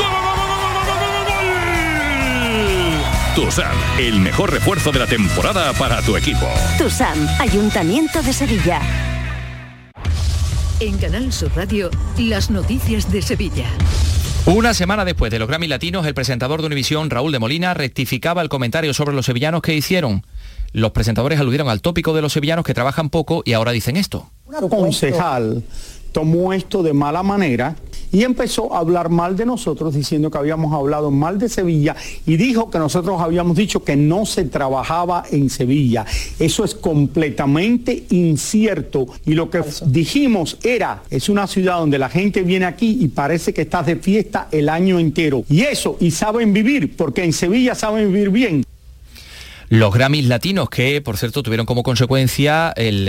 Tusam, 3.34 3.76
el 3.98 4.20
mejor 4.20 4.52
refuerzo 4.52 4.92
de 4.92 5.00
la 5.00 5.08
temporada 5.08 5.72
para 5.72 6.00
tu 6.02 6.16
equipo. 6.16 6.46
Tusam, 6.78 7.26
Ayuntamiento 7.40 8.22
de 8.22 8.32
Sevilla. 8.32 8.80
En 10.78 10.96
Canal 10.98 11.32
Sur 11.32 11.50
Radio, 11.56 11.90
las 12.16 12.48
noticias 12.52 13.10
de 13.10 13.22
Sevilla. 13.22 13.66
Una 14.46 14.72
semana 14.72 15.04
después 15.04 15.32
de 15.32 15.40
los 15.40 15.48
Grammy 15.48 15.66
Latinos, 15.66 16.06
el 16.06 16.14
presentador 16.14 16.60
de 16.60 16.66
Univisión, 16.68 17.10
Raúl 17.10 17.32
de 17.32 17.40
Molina, 17.40 17.74
rectificaba 17.74 18.40
el 18.40 18.48
comentario 18.48 18.94
sobre 18.94 19.16
los 19.16 19.26
sevillanos 19.26 19.62
que 19.62 19.74
hicieron. 19.74 20.24
Los 20.70 20.92
presentadores 20.92 21.40
aludieron 21.40 21.68
al 21.68 21.80
tópico 21.82 22.14
de 22.14 22.22
los 22.22 22.32
sevillanos 22.32 22.64
que 22.64 22.72
trabajan 22.72 23.10
poco 23.10 23.42
y 23.44 23.54
ahora 23.54 23.72
dicen 23.72 23.96
esto. 23.96 24.30
Un 24.46 24.68
concejal 24.68 25.64
tomó 26.12 26.52
esto 26.52 26.84
de 26.84 26.92
mala 26.92 27.24
manera 27.24 27.74
y 28.14 28.22
empezó 28.22 28.72
a 28.72 28.78
hablar 28.78 29.10
mal 29.10 29.36
de 29.36 29.44
nosotros 29.44 29.92
diciendo 29.92 30.30
que 30.30 30.38
habíamos 30.38 30.72
hablado 30.72 31.10
mal 31.10 31.36
de 31.36 31.48
Sevilla 31.48 31.96
y 32.24 32.36
dijo 32.36 32.70
que 32.70 32.78
nosotros 32.78 33.20
habíamos 33.20 33.56
dicho 33.56 33.82
que 33.82 33.96
no 33.96 34.24
se 34.24 34.44
trabajaba 34.44 35.24
en 35.32 35.50
Sevilla. 35.50 36.06
Eso 36.38 36.64
es 36.64 36.76
completamente 36.76 38.04
incierto 38.10 39.08
y 39.26 39.34
lo 39.34 39.50
que 39.50 39.64
dijimos 39.86 40.58
era, 40.62 41.02
es 41.10 41.28
una 41.28 41.48
ciudad 41.48 41.78
donde 41.78 41.98
la 41.98 42.08
gente 42.08 42.42
viene 42.42 42.66
aquí 42.66 42.98
y 43.00 43.08
parece 43.08 43.52
que 43.52 43.62
estás 43.62 43.86
de 43.86 43.96
fiesta 43.96 44.46
el 44.52 44.68
año 44.68 45.00
entero. 45.00 45.42
Y 45.50 45.62
eso, 45.62 45.96
y 45.98 46.12
saben 46.12 46.52
vivir, 46.52 46.96
porque 46.96 47.24
en 47.24 47.32
Sevilla 47.32 47.74
saben 47.74 48.12
vivir 48.12 48.30
bien. 48.30 48.64
Los 49.74 49.92
Grammys 49.92 50.26
latinos, 50.26 50.70
que 50.70 51.00
por 51.00 51.16
cierto 51.16 51.42
tuvieron 51.42 51.66
como 51.66 51.82
consecuencia 51.82 52.72
el, 52.76 53.06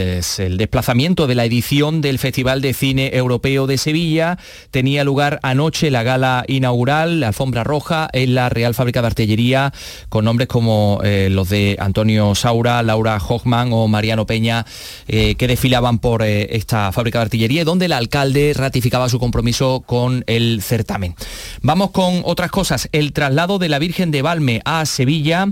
desplazamiento 0.58 1.28
de 1.28 1.36
la 1.36 1.45
edición 1.45 2.01
del 2.01 2.17
Festival 2.17 2.60
de 2.60 2.73
Cine 2.73 3.12
Europeo 3.13 3.67
de 3.67 3.78
Sevilla. 3.78 4.39
Tenía 4.71 5.04
lugar 5.04 5.39
anoche 5.43 5.91
la 5.91 6.01
gala 6.01 6.43
inaugural, 6.47 7.19
la 7.19 7.28
alfombra 7.28 7.63
roja, 7.63 8.10
en 8.13 8.34
la 8.34 8.49
Real 8.49 8.73
Fábrica 8.73 9.01
de 9.01 9.08
Artillería, 9.08 9.73
con 10.10 10.25
nombres 10.25 10.47
como 10.47 11.01
eh, 11.04 11.30
los 11.30 11.49
de 11.49 11.78
Antonio 11.80 12.34
Saura, 12.34 12.82
Laura 12.82 13.19
Hochman 13.19 13.69
o 13.71 13.88
Mariano 13.88 14.25
Peña, 14.25 14.65
eh, 15.08 15.36
que 15.36 15.47
desfilaban 15.47 15.99
por 15.99 16.23
eh, 16.23 16.47
esta 16.56 16.91
fábrica 16.91 17.19
de 17.19 17.25
artillería, 17.25 17.63
donde 17.63 17.86
el 17.86 17.93
alcalde 17.93 18.54
ratificaba 18.56 19.08
su 19.08 19.19
compromiso 19.19 19.84
con 19.86 20.23
el 20.25 20.63
certamen. 20.63 21.13
Vamos 21.62 21.91
con 21.91 22.23
otras 22.23 22.49
cosas. 22.49 22.89
El 22.91 23.13
traslado 23.13 23.60
de 23.60 23.69
la 23.69 23.78
Virgen 23.78 24.10
de 24.10 24.23
Valme 24.23 24.62
a 24.65 24.84
Sevilla 24.88 25.49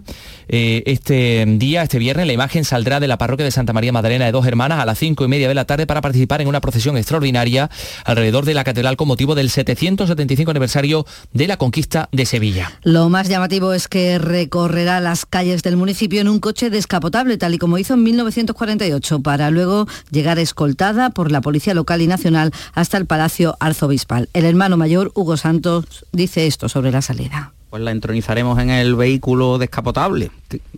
día, 1.04 1.84
este 1.84 2.00
viernes, 2.00 2.28
la 2.28 2.34
imagen 2.34 2.64
saldrá 2.64 3.00
de 3.00 3.08
la 3.08 3.18
parroquia 3.18 3.44
de 3.44 3.52
Santa 3.52 3.74
María 3.74 3.92
Magdalena 3.92 4.26
de 4.26 4.32
Dos 4.32 4.46
Hermanas 4.46 4.80
a 4.80 4.86
las 4.86 4.98
cinco 4.98 5.26
y 5.26 5.28
media 5.28 5.48
de 5.48 5.54
la 5.54 5.66
tarde 5.66 5.86
para 5.86 6.02
participar 6.02 6.42
en 6.42 6.48
una 6.48 6.62
procesión 6.62 6.98
extraordinaria 6.98 7.70
alrededor 8.06 8.46
de 8.46 8.54
la 8.54 8.64
catedral 8.64 8.96
con 8.96 9.08
motivo 9.08 9.36
del 9.36 9.50
775 9.50 10.52
aniversario 10.52 11.06
de 11.34 11.48
la 11.48 11.58
conquista 11.58 12.10
de 12.12 12.26
Sevilla. 12.26 12.72
Lo 12.84 13.10
más 13.10 13.28
llamativo 13.28 13.74
es 13.74 13.88
que 13.88 14.18
recorrerá 14.18 15.00
las 15.00 15.26
calles 15.26 15.62
del 15.64 15.78
municipio 15.78 16.22
en 16.22 16.30
un 16.30 16.40
coche 16.40 16.70
descapotable, 16.70 17.38
tal 17.38 17.54
y 17.54 17.58
como 17.58 17.78
hizo 17.78 17.96
en 17.96 18.04
1948, 18.04 19.20
para 19.20 19.52
luego 19.52 19.88
llegar 20.12 20.40
escoltada 20.40 21.10
por 21.10 21.32
la 21.32 21.42
Policía 21.42 21.74
Local 21.74 22.02
y 22.02 22.08
Nacional 22.08 22.52
hasta 22.74 22.98
el 22.98 23.06
Palacio 23.06 23.58
Arzobispal. 23.60 24.30
El 24.34 24.46
hermano 24.46 24.78
mayor, 24.78 25.12
Hugo 25.16 25.38
Santos, 25.38 26.06
dice 26.12 26.48
esto 26.48 26.70
sobre 26.70 26.92
la 26.92 27.02
salida 27.02 27.54
pues 27.74 27.82
la 27.82 27.90
entronizaremos 27.90 28.60
en 28.60 28.70
el 28.70 28.94
vehículo 28.94 29.58
descapotable 29.58 30.30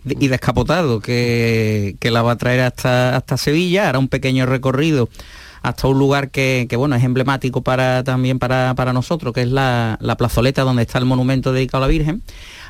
y 0.06 0.28
descapotado 0.28 1.00
que, 1.00 1.94
que 2.00 2.10
la 2.10 2.22
va 2.22 2.32
a 2.32 2.36
traer 2.36 2.60
hasta, 2.60 3.14
hasta 3.16 3.36
Sevilla, 3.36 3.90
hará 3.90 3.98
un 3.98 4.08
pequeño 4.08 4.46
recorrido 4.46 5.10
hasta 5.60 5.88
un 5.88 5.98
lugar 5.98 6.30
que, 6.30 6.64
que, 6.70 6.76
bueno 6.76 6.96
es 6.96 7.04
emblemático 7.04 7.60
para 7.60 8.02
también 8.02 8.38
para, 8.38 8.72
para 8.74 8.94
nosotros, 8.94 9.34
que 9.34 9.42
es 9.42 9.50
la, 9.50 9.98
la, 10.00 10.16
plazoleta 10.16 10.62
donde 10.62 10.84
está 10.84 10.96
el 10.98 11.04
monumento 11.04 11.52
dedicado 11.52 11.84
a 11.84 11.86
la 11.86 11.90
Virgen. 11.90 12.22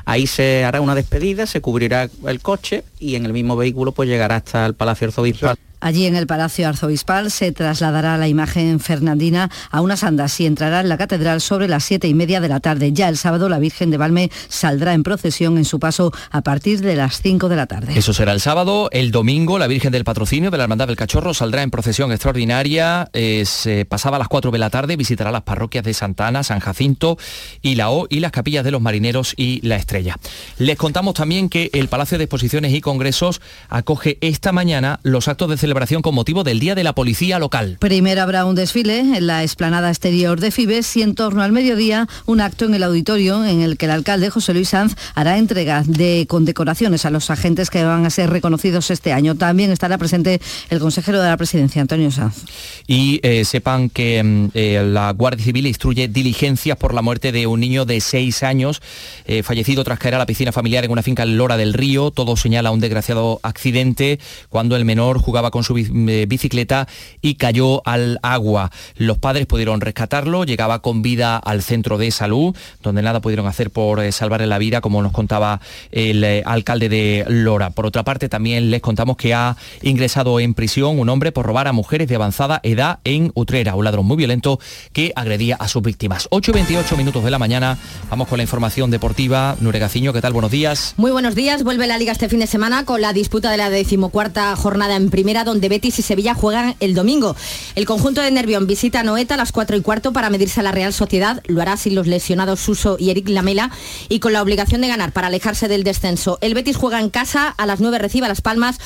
Ahí 0.03 0.27
se 0.27 0.65
hará 0.65 0.81
una 0.81 0.93
despedida, 0.93 1.45
se 1.45 1.61
cubrirá 1.61 2.09
el 2.25 2.41
coche 2.41 2.83
y 2.99 3.15
en 3.15 3.25
el 3.25 3.31
mismo 3.31 3.55
vehículo 3.55 3.93
pues 3.93 4.09
llegará 4.09 4.35
hasta 4.35 4.65
el 4.65 4.73
Palacio 4.73 5.07
Arzobispal. 5.07 5.57
Allí 5.79 6.05
en 6.05 6.15
el 6.15 6.27
Palacio 6.27 6.67
Arzobispal 6.67 7.31
se 7.31 7.51
trasladará 7.51 8.17
la 8.17 8.27
imagen 8.27 8.79
fernandina 8.79 9.49
a 9.69 9.81
unas 9.81 10.03
andas 10.03 10.39
y 10.39 10.45
entrará 10.45 10.81
en 10.81 10.89
la 10.89 10.97
catedral 10.97 11.41
sobre 11.41 11.67
las 11.67 11.83
siete 11.83 12.07
y 12.07 12.13
media 12.13 12.41
de 12.41 12.49
la 12.49 12.59
tarde. 12.59 12.91
Ya 12.93 13.09
el 13.09 13.17
sábado 13.17 13.47
la 13.49 13.59
Virgen 13.59 13.91
de 13.91 13.97
Valme 13.97 14.31
saldrá 14.47 14.93
en 14.93 15.03
procesión 15.03 15.57
en 15.57 15.65
su 15.65 15.79
paso 15.79 16.11
a 16.31 16.41
partir 16.41 16.81
de 16.81 16.95
las 16.95 17.21
5 17.21 17.49
de 17.49 17.55
la 17.55 17.67
tarde. 17.67 17.97
Eso 17.97 18.13
será 18.13 18.33
el 18.33 18.41
sábado. 18.41 18.89
El 18.91 19.11
domingo 19.11 19.59
la 19.59 19.67
Virgen 19.67 19.91
del 19.91 20.03
Patrocinio 20.03 20.51
de 20.51 20.57
la 20.57 20.63
Hermandad 20.63 20.87
del 20.87 20.95
Cachorro 20.95 21.33
saldrá 21.33 21.61
en 21.61 21.71
procesión 21.71 22.11
extraordinaria. 22.11 23.09
Eh, 23.13 23.43
se 23.45 23.85
pasaba 23.85 24.17
a 24.17 24.19
las 24.19 24.27
4 24.27 24.51
de 24.51 24.57
la 24.57 24.69
tarde, 24.69 24.95
visitará 24.95 25.31
las 25.31 25.43
parroquias 25.43 25.83
de 25.83 25.93
Santana, 25.93 26.43
San 26.43 26.59
Jacinto 26.59 27.17
y 27.61 27.75
la 27.75 27.91
O 27.91 28.07
y 28.09 28.19
las 28.19 28.31
capillas 28.31 28.63
de 28.63 28.71
los 28.71 28.81
marineros 28.81 29.33
y 29.37 29.65
la 29.65 29.75
Estrella. 29.75 30.15
Les 30.57 30.77
contamos 30.77 31.13
también 31.13 31.49
que 31.49 31.69
el 31.73 31.87
Palacio 31.87 32.17
de 32.17 32.23
Exposiciones 32.23 32.73
y 32.73 32.81
Congresos 32.81 33.41
acoge 33.69 34.17
esta 34.21 34.51
mañana 34.51 34.99
los 35.03 35.27
actos 35.27 35.49
de 35.49 35.57
con 36.01 36.15
motivo 36.15 36.43
del 36.43 36.59
Día 36.59 36.75
de 36.75 36.83
la 36.83 36.93
Policía 36.93 37.39
Local. 37.39 37.77
Primero 37.79 38.21
habrá 38.21 38.45
un 38.45 38.55
desfile 38.55 38.99
en 38.99 39.27
la 39.27 39.43
explanada 39.43 39.89
exterior 39.89 40.39
de 40.39 40.51
Fibes 40.51 40.97
y 40.97 41.01
en 41.01 41.15
torno 41.15 41.41
al 41.41 41.51
mediodía 41.51 42.07
un 42.25 42.41
acto 42.41 42.65
en 42.65 42.73
el 42.73 42.83
auditorio 42.83 43.45
en 43.45 43.61
el 43.61 43.77
que 43.77 43.85
el 43.85 43.91
alcalde 43.91 44.29
José 44.29 44.53
Luis 44.53 44.69
Sanz 44.69 44.95
hará 45.15 45.37
entrega 45.37 45.83
de 45.85 46.25
condecoraciones 46.27 47.05
a 47.05 47.09
los 47.09 47.29
agentes 47.29 47.69
que 47.69 47.83
van 47.83 48.05
a 48.05 48.09
ser 48.09 48.29
reconocidos 48.29 48.91
este 48.91 49.13
año. 49.13 49.35
También 49.35 49.71
estará 49.71 49.97
presente 49.97 50.41
el 50.69 50.79
consejero 50.79 51.21
de 51.21 51.29
la 51.29 51.37
presidencia, 51.37 51.81
Antonio 51.81 52.11
Sanz. 52.11 52.45
Y 52.87 53.19
eh, 53.23 53.45
sepan 53.45 53.89
que 53.89 54.49
eh, 54.53 54.83
la 54.85 55.11
Guardia 55.11 55.43
Civil 55.43 55.67
instruye 55.67 56.07
diligencias 56.07 56.77
por 56.77 56.93
la 56.93 57.01
muerte 57.01 57.31
de 57.31 57.47
un 57.47 57.59
niño 57.59 57.85
de 57.85 58.01
seis 58.01 58.43
años, 58.43 58.81
eh, 59.25 59.43
fallecido 59.43 59.83
tras 59.83 59.99
caer 59.99 60.15
a 60.15 60.17
la 60.17 60.25
piscina 60.25 60.51
familiar 60.51 60.83
en 60.85 60.91
una 60.91 61.03
finca 61.03 61.23
en 61.23 61.37
Lora 61.37 61.57
del 61.57 61.73
Río. 61.73 62.11
Todo 62.11 62.35
señala 62.35 62.71
un 62.71 62.79
desgraciado 62.79 63.39
accidente 63.43 64.19
cuando 64.49 64.75
el 64.75 64.85
menor 64.85 65.19
jugaba 65.19 65.51
con 65.51 65.56
su 65.63 65.73
bicicleta 65.73 66.87
y 67.21 67.35
cayó 67.35 67.81
al 67.87 68.19
agua. 68.21 68.71
Los 68.95 69.17
padres 69.17 69.45
pudieron 69.45 69.81
rescatarlo, 69.81 70.43
llegaba 70.43 70.81
con 70.81 71.01
vida 71.01 71.37
al 71.37 71.61
centro 71.61 71.97
de 71.97 72.11
salud, 72.11 72.55
donde 72.81 73.01
nada 73.01 73.21
pudieron 73.21 73.47
hacer 73.47 73.71
por 73.71 73.99
eh, 73.99 74.11
salvarle 74.11 74.47
la 74.47 74.57
vida, 74.57 74.81
como 74.81 75.01
nos 75.01 75.11
contaba 75.11 75.61
el 75.91 76.23
eh, 76.23 76.43
alcalde 76.45 76.89
de 76.89 77.25
Lora. 77.27 77.69
Por 77.71 77.85
otra 77.85 78.03
parte, 78.03 78.29
también 78.29 78.71
les 78.71 78.81
contamos 78.81 79.17
que 79.17 79.33
ha 79.33 79.55
ingresado 79.81 80.39
en 80.39 80.53
prisión 80.53 80.99
un 80.99 81.09
hombre 81.09 81.31
por 81.31 81.45
robar 81.45 81.67
a 81.67 81.73
mujeres 81.73 82.07
de 82.07 82.15
avanzada 82.15 82.59
edad 82.63 82.99
en 83.03 83.31
Utrera, 83.33 83.75
un 83.75 83.85
ladrón 83.85 84.05
muy 84.05 84.17
violento 84.17 84.59
que 84.93 85.13
agredía 85.15 85.55
a 85.55 85.67
sus 85.67 85.81
víctimas. 85.81 86.27
8 86.31 86.51
y 86.51 86.53
28 86.53 86.97
minutos 86.97 87.23
de 87.23 87.31
la 87.31 87.39
mañana, 87.39 87.77
vamos 88.09 88.27
con 88.27 88.37
la 88.37 88.43
información 88.43 88.91
deportiva. 88.91 89.55
Nuregaciño, 89.59 90.13
¿qué 90.13 90.21
tal? 90.21 90.33
Buenos 90.33 90.51
días. 90.51 90.93
Muy 90.97 91.11
buenos 91.11 91.35
días, 91.35 91.63
vuelve 91.63 91.87
la 91.87 91.97
liga 91.97 92.11
este 92.11 92.29
fin 92.29 92.39
de 92.39 92.47
semana 92.47 92.85
con 92.85 93.01
la 93.01 93.13
disputa 93.13 93.51
de 93.51 93.57
la 93.57 93.69
decimocuarta 93.69 94.55
jornada 94.55 94.95
en 94.95 95.09
primera, 95.09 95.43
donde 95.47 95.69
Betis 95.69 95.99
y 95.99 96.01
Sevilla 96.01 96.33
juegan 96.33 96.75
el 96.79 96.93
domingo. 96.93 97.35
El 97.75 97.85
conjunto 97.85 98.21
de 98.21 98.29
Nervión 98.31 98.67
visita 98.67 98.99
a 98.99 99.03
Noeta 99.03 99.33
a 99.33 99.37
las 99.37 99.51
4 99.51 99.77
y 99.77 99.81
cuarto 99.81 100.13
para 100.13 100.29
medirse 100.29 100.59
a 100.59 100.63
la 100.63 100.71
Real 100.71 100.93
Sociedad. 100.93 101.41
Lo 101.47 101.61
hará 101.61 101.77
sin 101.77 101.95
los 101.95 102.05
lesionados 102.07 102.59
Suso 102.59 102.97
y 102.99 103.09
Eric 103.09 103.29
Lamela 103.29 103.71
y 104.09 104.19
con 104.19 104.33
la 104.33 104.41
obligación 104.41 104.81
de 104.81 104.87
ganar 104.87 105.11
para 105.11 105.27
alejarse 105.27 105.67
del 105.67 105.83
descenso. 105.83 106.37
El 106.41 106.53
Betis 106.53 106.77
juega 106.77 106.99
en 106.99 107.09
casa, 107.09 107.49
a 107.57 107.65
las 107.65 107.79
9 107.79 107.97
recibe 107.97 108.27
Las 108.27 108.41
Palmas 108.41 108.77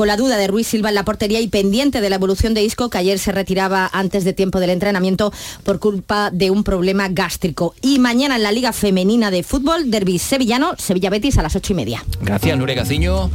con 0.00 0.08
la 0.08 0.16
duda 0.16 0.36
de 0.36 0.46
Ruiz 0.46 0.66
Silva 0.66 0.88
en 0.88 0.94
la 0.96 1.04
portería 1.04 1.40
y 1.40 1.48
pendiente 1.48 2.00
de 2.00 2.10
la 2.10 2.16
evolución 2.16 2.52
de 2.54 2.62
Isco, 2.62 2.90
que 2.90 2.98
ayer 2.98 3.18
se 3.18 3.32
retiraba 3.32 3.88
antes 3.92 4.24
de 4.24 4.32
tiempo 4.32 4.60
del 4.60 4.70
entrenamiento 4.70 5.32
por 5.62 5.78
culpa 5.78 6.30
de 6.30 6.50
un 6.50 6.64
problema 6.64 7.08
gástrico. 7.08 7.74
Y 7.82 7.98
mañana 7.98 8.36
en 8.36 8.42
la 8.42 8.52
Liga 8.52 8.72
Femenina 8.72 9.30
de 9.30 9.42
Fútbol, 9.42 9.90
Derby 9.90 10.18
Sevillano, 10.18 10.74
Sevilla 10.76 11.10
Betis 11.10 11.38
a 11.38 11.42
las 11.42 11.56
8 11.56 11.72
y 11.72 11.76
media. 11.76 12.04
Gracias, 12.20 12.58
Nure 12.58 12.74
Gaciño. 12.74 13.30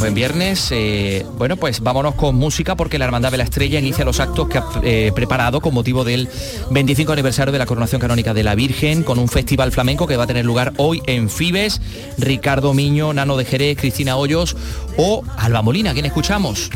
Buen 0.00 0.14
viernes. 0.14 0.68
Eh, 0.72 1.24
bueno, 1.36 1.56
pues 1.56 1.80
vámonos 1.80 2.14
con 2.14 2.28
con 2.28 2.36
música 2.36 2.76
porque 2.76 2.98
la 2.98 3.06
Hermandad 3.06 3.30
de 3.30 3.38
la 3.38 3.44
Estrella 3.44 3.78
inicia 3.78 4.04
los 4.04 4.20
actos 4.20 4.48
que 4.48 4.58
ha 4.58 4.64
eh, 4.82 5.12
preparado 5.14 5.62
con 5.62 5.72
motivo 5.72 6.04
del 6.04 6.28
25 6.70 7.14
aniversario 7.14 7.52
de 7.52 7.58
la 7.58 7.64
coronación 7.64 8.02
canónica 8.02 8.34
de 8.34 8.42
la 8.42 8.54
Virgen, 8.54 9.02
con 9.02 9.18
un 9.18 9.28
festival 9.28 9.72
flamenco 9.72 10.06
que 10.06 10.18
va 10.18 10.24
a 10.24 10.26
tener 10.26 10.44
lugar 10.44 10.74
hoy 10.76 11.00
en 11.06 11.30
Fibes. 11.30 11.80
Ricardo 12.18 12.74
Miño, 12.74 13.14
Nano 13.14 13.38
de 13.38 13.46
Jerez, 13.46 13.78
Cristina 13.78 14.18
Hoyos 14.18 14.56
o 14.98 15.22
Alba 15.38 15.62
Molina, 15.62 15.94
quien 15.94 16.04
escuchamos. 16.08 16.70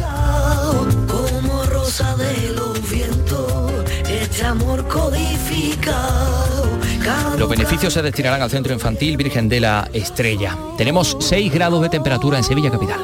como 1.09 1.65
rosa 1.65 2.17
de 2.17 2.51
los 2.55 2.91
vientos, 2.91 3.73
este 4.09 4.45
amor 4.45 4.87
codificado. 4.87 6.69
Los 7.37 7.49
beneficios 7.49 7.93
se 7.93 8.03
destinarán 8.03 8.43
al 8.43 8.51
Centro 8.51 8.73
Infantil 8.73 9.17
Virgen 9.17 9.49
de 9.49 9.61
la 9.61 9.89
Estrella. 9.93 10.57
Tenemos 10.79 11.17
6 11.19 11.53
grados 11.53 11.83
de 11.83 11.89
temperatura 11.89 12.39
en 12.39 12.45
Sevilla 12.45 12.71
Capital. 12.71 13.01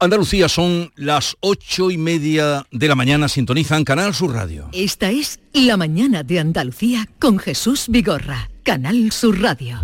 Andalucía 0.00 0.48
son 0.48 0.92
las 0.94 1.36
ocho 1.40 1.90
y 1.90 1.98
media 1.98 2.64
de 2.70 2.86
la 2.86 2.94
mañana, 2.94 3.28
sintonizan 3.28 3.82
Canal 3.82 4.14
Sur 4.14 4.32
Radio. 4.32 4.68
Esta 4.72 5.10
es 5.10 5.40
La 5.52 5.76
mañana 5.76 6.22
de 6.22 6.38
Andalucía 6.38 7.08
con 7.18 7.40
Jesús 7.40 7.86
Vigorra, 7.88 8.48
Canal 8.62 9.10
Sur 9.10 9.40
Radio. 9.40 9.80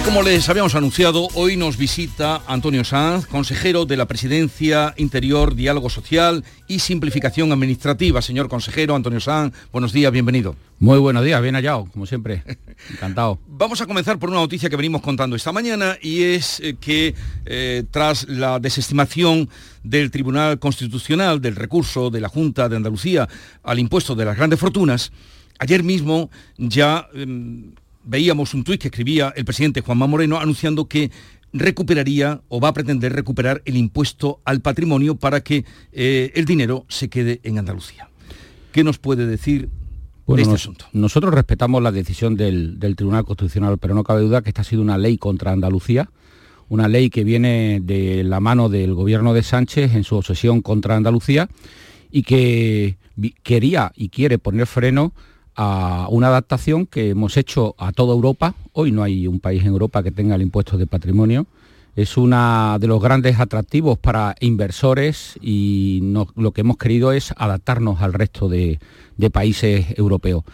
Y 0.00 0.02
como 0.02 0.22
les 0.22 0.48
habíamos 0.48 0.74
anunciado, 0.74 1.28
hoy 1.34 1.58
nos 1.58 1.76
visita 1.76 2.40
Antonio 2.46 2.84
Sanz, 2.84 3.26
consejero 3.26 3.84
de 3.84 3.98
la 3.98 4.06
Presidencia 4.06 4.94
Interior, 4.96 5.54
Diálogo 5.54 5.90
Social 5.90 6.42
y 6.66 6.78
Simplificación 6.78 7.52
Administrativa. 7.52 8.22
Señor 8.22 8.48
consejero 8.48 8.94
Antonio 8.96 9.20
Sanz, 9.20 9.54
buenos 9.72 9.92
días, 9.92 10.10
bienvenido. 10.10 10.56
Muy 10.78 10.98
buenos 10.98 11.22
días, 11.22 11.42
bien 11.42 11.54
hallado, 11.54 11.86
como 11.92 12.06
siempre. 12.06 12.42
Encantado. 12.90 13.40
Vamos 13.46 13.82
a 13.82 13.86
comenzar 13.86 14.18
por 14.18 14.30
una 14.30 14.38
noticia 14.38 14.70
que 14.70 14.76
venimos 14.76 15.02
contando 15.02 15.36
esta 15.36 15.52
mañana 15.52 15.98
y 16.00 16.22
es 16.22 16.60
eh, 16.60 16.76
que 16.80 17.14
eh, 17.44 17.84
tras 17.90 18.26
la 18.26 18.58
desestimación 18.58 19.50
del 19.82 20.10
Tribunal 20.10 20.58
Constitucional 20.58 21.42
del 21.42 21.56
recurso 21.56 22.08
de 22.08 22.22
la 22.22 22.30
Junta 22.30 22.70
de 22.70 22.76
Andalucía 22.76 23.28
al 23.62 23.78
impuesto 23.78 24.14
de 24.14 24.24
las 24.24 24.36
grandes 24.36 24.60
fortunas, 24.60 25.12
ayer 25.58 25.82
mismo 25.82 26.30
ya 26.56 27.06
em, 27.12 27.72
veíamos 28.04 28.54
un 28.54 28.64
tuit 28.64 28.80
que 28.80 28.88
escribía 28.88 29.32
el 29.36 29.44
presidente 29.44 29.80
Juanma 29.80 30.06
Moreno 30.06 30.38
anunciando 30.38 30.86
que 30.86 31.10
recuperaría 31.52 32.42
o 32.48 32.60
va 32.60 32.68
a 32.68 32.72
pretender 32.72 33.12
recuperar 33.12 33.62
el 33.64 33.76
impuesto 33.76 34.40
al 34.44 34.60
patrimonio 34.60 35.16
para 35.16 35.40
que 35.40 35.64
eh, 35.92 36.32
el 36.34 36.44
dinero 36.44 36.84
se 36.88 37.08
quede 37.08 37.40
en 37.42 37.58
Andalucía. 37.58 38.08
¿Qué 38.72 38.84
nos 38.84 38.98
puede 38.98 39.26
decir 39.26 39.68
de 40.26 40.42
este 40.42 40.54
asunto? 40.54 40.86
nosotros 40.92 41.34
respetamos 41.34 41.82
la 41.82 41.90
decisión 41.90 42.36
del, 42.36 42.78
del 42.78 42.94
Tribunal 42.94 43.24
Constitucional, 43.24 43.78
pero 43.78 43.94
no 43.94 44.04
cabe 44.04 44.20
duda 44.20 44.42
que 44.42 44.50
esta 44.50 44.62
ha 44.62 44.64
sido 44.64 44.82
una 44.82 44.96
ley 44.96 45.18
contra 45.18 45.50
Andalucía, 45.50 46.10
una 46.68 46.86
ley 46.86 47.10
que 47.10 47.24
viene 47.24 47.80
de 47.82 48.22
la 48.22 48.38
mano 48.38 48.68
del 48.68 48.94
gobierno 48.94 49.34
de 49.34 49.42
Sánchez 49.42 49.94
en 49.94 50.04
su 50.04 50.14
obsesión 50.14 50.62
contra 50.62 50.94
Andalucía 50.94 51.48
y 52.12 52.22
que 52.22 52.96
quería 53.42 53.92
y 53.96 54.08
quiere 54.08 54.38
poner 54.38 54.66
freno 54.66 55.12
a 55.56 56.06
una 56.10 56.28
adaptación 56.28 56.86
que 56.86 57.10
hemos 57.10 57.36
hecho 57.36 57.74
a 57.78 57.92
toda 57.92 58.14
Europa. 58.14 58.54
Hoy 58.72 58.92
no 58.92 59.02
hay 59.02 59.26
un 59.26 59.40
país 59.40 59.62
en 59.62 59.68
Europa 59.68 60.02
que 60.02 60.10
tenga 60.10 60.34
el 60.34 60.42
impuesto 60.42 60.78
de 60.78 60.86
patrimonio. 60.86 61.46
Es 61.96 62.16
uno 62.16 62.78
de 62.78 62.86
los 62.86 63.02
grandes 63.02 63.40
atractivos 63.40 63.98
para 63.98 64.36
inversores 64.40 65.38
y 65.40 66.00
lo 66.36 66.52
que 66.52 66.60
hemos 66.60 66.76
querido 66.76 67.12
es 67.12 67.34
adaptarnos 67.36 68.00
al 68.00 68.12
resto 68.12 68.48
de 68.48 68.78
países 69.32 69.86
europeos. 69.98 70.44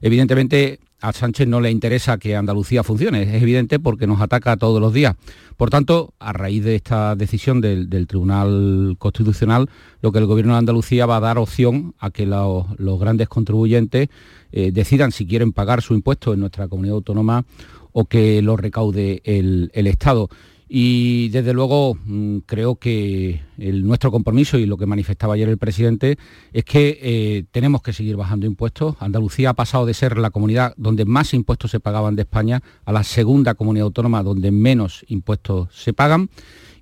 Evidentemente 0.00 0.78
a 1.04 1.12
Sánchez 1.12 1.46
no 1.46 1.60
le 1.60 1.70
interesa 1.70 2.16
que 2.16 2.34
Andalucía 2.34 2.82
funcione, 2.82 3.22
es 3.22 3.42
evidente 3.42 3.78
porque 3.78 4.06
nos 4.06 4.22
ataca 4.22 4.56
todos 4.56 4.80
los 4.80 4.94
días. 4.94 5.16
Por 5.58 5.68
tanto, 5.68 6.14
a 6.18 6.32
raíz 6.32 6.64
de 6.64 6.76
esta 6.76 7.14
decisión 7.14 7.60
del, 7.60 8.06
Tribunal 8.06 8.96
Constitucional, 8.98 9.68
lo 10.00 10.12
que 10.12 10.18
el 10.18 10.26
Gobierno 10.26 10.54
de 10.54 10.60
Andalucía 10.60 11.04
va 11.04 11.18
a 11.18 11.20
dar 11.20 11.36
opción 11.36 11.94
a 11.98 12.10
que 12.10 12.24
los, 12.24 12.66
grandes 12.98 13.28
contribuyentes 13.28 14.08
eh, 14.50 14.70
decidan 14.72 15.12
si 15.12 15.26
quieren 15.26 15.52
pagar 15.52 15.82
su 15.82 15.92
impuesto 15.92 16.32
en 16.32 16.40
nuestra 16.40 16.68
comunidad 16.68 16.96
autónoma 16.96 17.44
o 17.92 18.06
que 18.06 18.40
lo 18.40 18.56
recaude 18.56 19.20
el 19.24 19.86
Estado. 19.86 20.30
Y 20.68 21.28
desde 21.28 21.52
luego 21.52 21.96
mm, 22.04 22.38
creo 22.46 22.76
que 22.76 23.42
nuestro 23.56 24.10
compromiso 24.10 24.58
y 24.58 24.66
lo 24.66 24.76
que 24.76 24.86
manifestaba 24.86 25.34
ayer 25.34 25.48
el 25.48 25.58
presidente 25.58 26.18
es 26.52 26.64
que 26.64 26.98
eh, 27.02 27.44
tenemos 27.50 27.82
que 27.82 27.92
seguir 27.92 28.16
bajando 28.16 28.46
impuestos. 28.46 28.96
Andalucía 29.00 29.50
ha 29.50 29.54
pasado 29.54 29.86
de 29.86 29.94
ser 29.94 30.16
la 30.18 30.30
comunidad 30.30 30.74
donde 30.76 31.04
más 31.04 31.34
impuestos 31.34 31.70
se 31.70 31.80
pagaban 31.80 32.16
de 32.16 32.22
España 32.22 32.62
a 32.84 32.92
la 32.92 33.04
segunda 33.04 33.54
comunidad 33.54 33.84
autónoma 33.84 34.22
donde 34.22 34.50
menos 34.50 35.04
impuestos 35.08 35.68
se 35.74 35.92
pagan. 35.92 36.30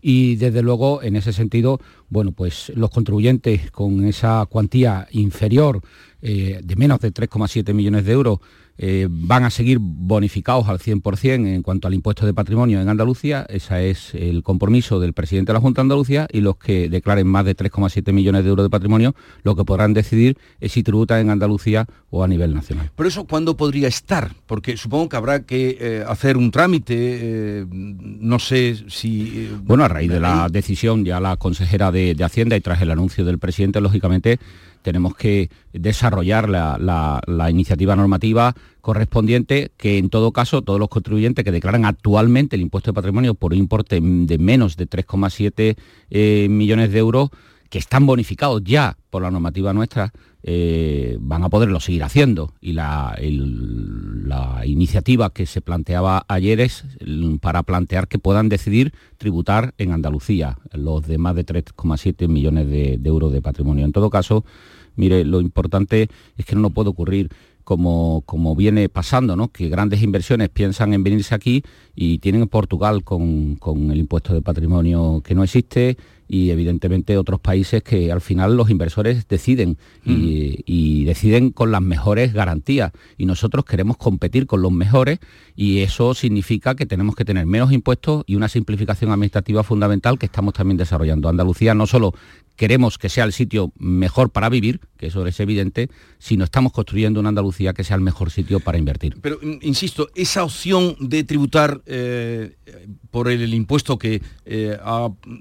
Y 0.05 0.35
desde 0.35 0.63
luego, 0.63 1.01
en 1.03 1.15
ese 1.15 1.33
sentido, 1.33 1.81
bueno, 2.09 2.33
pues 2.33 2.73
los 2.75 2.91
contribuyentes 2.91 3.71
con 3.71 4.05
esa 4.05 4.45
cuantía 4.47 5.07
inferior 5.13 5.81
eh, 6.21 6.61
de 6.63 6.77
menos 6.77 6.99
de 7.01 7.15
3,7 7.15 7.73
millones 7.73 8.05
de 8.05 8.13
euros 8.13 8.41
eh, 8.85 9.07
van 9.09 9.45
a 9.45 9.51
seguir 9.51 9.79
bonificados 9.81 10.67
al 10.67 10.81
100% 10.81 11.47
en 11.47 11.63
cuanto 11.63 11.87
al 11.87 11.95
impuesto 11.95 12.27
de 12.27 12.35
patrimonio 12.35 12.81
en 12.81 12.89
Andalucía. 12.89 13.47
Ese 13.49 13.91
es 13.91 14.13
el 14.13 14.43
compromiso 14.43 14.99
del 14.99 15.13
presidente 15.13 15.53
de 15.53 15.55
la 15.55 15.61
Junta 15.61 15.81
de 15.81 15.85
Andalucía 15.85 16.27
y 16.33 16.41
los 16.41 16.57
que 16.57 16.89
declaren 16.89 17.29
más 17.29 17.45
de 17.45 17.57
3,7 17.57 18.13
millones 18.13 18.43
de 18.43 18.51
euros 18.51 18.67
de 18.67 18.71
patrimonio, 18.71 19.15
lo 19.45 19.55
que 19.55 19.65
podrán 19.65 19.95
decidir 19.95 20.37
es 20.59 20.73
si 20.73 20.83
tributan 20.83 21.21
en 21.21 21.31
Andalucía 21.31 21.87
o 22.11 22.25
a 22.25 22.27
nivel 22.27 22.55
nacional. 22.55 22.91
Pero 22.97 23.09
eso, 23.09 23.25
¿cuándo 23.25 23.57
podría 23.57 23.87
estar? 23.87 24.33
Porque 24.49 24.77
supongo 24.77 25.11
que 25.11 25.17
habrá 25.17 25.45
que 25.45 25.79
eh, 25.81 26.05
hacer 26.09 26.37
un 26.37 26.51
trámite, 26.51 26.95
eh, 26.99 27.67
no 27.71 28.41
sé 28.41 28.85
si... 28.89 29.49
Bueno, 29.63 29.85
a 29.85 29.89
raíz 29.89 30.11
de 30.11 30.19
la 30.19 30.49
decisión 30.51 31.05
ya 31.05 31.21
la 31.21 31.37
consejera 31.37 31.93
de, 31.93 32.17
de 32.17 32.25
Hacienda 32.25 32.57
y 32.57 32.61
tras 32.61 32.83
el 32.83 32.91
anuncio 32.91 33.25
del 33.25 33.39
presidente, 33.39 33.81
lógicamente 33.81 34.41
tenemos 34.83 35.15
que 35.17 35.51
desarrollar 35.73 36.49
la, 36.49 37.21
iniciativa 37.51 37.97
normativa 37.97 38.55
correspondiente 38.81 39.71
que 39.77 39.99
en 39.99 40.11
todo 40.11 40.33
caso 40.33 40.63
todos 40.63 40.79
los 40.79 40.89
contribuyentes 40.89 41.45
que 41.45 41.53
declaran 41.53 41.85
actualmente 41.85 42.57
el 42.57 42.63
impuesto 42.63 42.91
de 42.91 42.95
patrimonio 42.95 43.35
por 43.35 43.53
un 43.53 43.59
importe 43.59 44.01
de 44.01 44.39
menos 44.39 44.77
de 44.77 44.89
3,7 44.89 45.77
eh, 46.11 46.47
millones 46.51 46.93
de 46.93 46.99
euros 46.99 47.31
que 47.73 47.79
están 47.79 48.05
bonificados 48.05 48.63
ya 48.63 48.99
por 49.09 49.23
la 49.23 49.31
normativa 49.31 49.73
nuestra, 49.73 50.13
eh, 50.43 51.17
van 51.19 51.43
a 51.43 51.49
poderlo 51.49 51.81
seguir 51.81 52.05
haciendo. 52.05 52.53
Y 52.61 52.75
la, 52.75 53.19
la 53.19 54.67
iniciativa 54.67 55.33
que 55.33 55.47
se 55.47 55.63
planteaba 55.63 56.27
ayer 56.29 56.61
es 56.61 56.85
mm, 57.01 57.37
para 57.37 57.63
plantear 57.63 58.09
que 58.09 58.19
puedan 58.19 58.51
decidir 58.51 58.93
tributar 59.17 59.73
en 59.79 59.93
Andalucía 59.93 60.59
los 60.75 61.07
de 61.07 61.17
más 61.17 61.35
de 61.35 61.47
3,7 61.47 62.29
millones 62.29 62.69
de, 62.69 62.99
de 62.99 63.09
euros 63.09 63.33
de 63.33 63.41
patrimonio. 63.41 63.87
En 63.87 63.93
todo 63.93 64.11
caso, 64.11 64.45
mire, 64.95 65.25
lo 65.25 65.41
importante 65.41 66.11
es 66.37 66.45
que 66.45 66.55
no 66.55 66.61
nos 66.61 66.73
puede 66.73 66.91
ocurrir 66.91 67.31
como, 67.65 68.23
como 68.27 68.55
viene 68.55 68.91
pasando, 68.91 69.35
¿no? 69.35 69.49
que 69.49 69.71
grandes 69.71 70.03
inversiones 70.03 70.51
piensan 70.51 70.93
en 70.93 71.05
venirse 71.05 71.35
aquí 71.35 71.63
y 71.95 72.19
tienen 72.19 72.47
Portugal 72.49 73.03
con, 73.03 73.57
con 73.57 73.91
el 73.91 73.99
impuesto 73.99 74.35
de 74.35 74.43
patrimonio 74.43 75.23
que 75.25 75.35
no 75.35 75.43
existe 75.43 75.97
y 76.29 76.51
evidentemente 76.51 77.17
otros 77.19 77.41
países 77.41 77.83
que 77.83 78.11
al 78.11 78.21
final 78.21 78.57
los 78.57 78.71
inversores 78.71 79.29
deciden 79.29 79.77
y, 80.05 80.63
y 80.67 81.05
deciden 81.05 81.51
con 81.51 81.71
las 81.71 81.83
mejores 81.83 82.33
garantías 82.33 82.93
y 83.19 83.27
nosotros 83.27 83.65
queremos 83.65 83.97
competir 83.97 84.47
con 84.47 84.63
los 84.63 84.73
mejores 84.73 85.19
y 85.57 85.81
eso 85.81 86.15
significa 86.15 86.75
que 86.75 86.87
tenemos 86.87 87.15
que 87.15 87.25
tener 87.25 87.47
menos 87.47 87.73
impuestos 87.73 88.25
y 88.27 88.37
una 88.37 88.49
simplificación 88.49 89.11
administrativa 89.11 89.63
fundamental 89.63 90.19
que 90.19 90.27
estamos 90.27 90.55
también 90.55 90.77
desarrollando. 90.77 91.29
Andalucía 91.29 91.75
no 91.75 91.87
solo 91.87 92.15
queremos 92.57 92.99
que 92.99 93.09
sea 93.09 93.25
el 93.25 93.33
sitio 93.33 93.73
mejor 93.79 94.31
para 94.31 94.49
vivir, 94.49 94.81
que 94.99 95.07
eso 95.07 95.27
es 95.27 95.41
evidente, 95.41 95.89
sino 96.19 96.45
estamos 96.45 96.73
construyendo 96.73 97.19
una 97.21 97.31
Andalucía 97.31 97.73
que 97.73 97.83
sea 97.85 97.97
el 97.97 98.03
mejor 98.03 98.31
sitio 98.31 98.61
para 98.61 98.79
invertir. 98.79 99.17
Pero, 99.21 99.39
in- 99.43 99.59
insisto, 99.63 100.09
esa 100.15 100.45
opción 100.45 100.97
de 101.01 101.25
tributar 101.25 101.81
eh, 101.87 102.57
por 103.11 103.29
el, 103.29 103.53
impuesto 103.55 103.99
que 103.99 104.23
eh, 104.45 104.77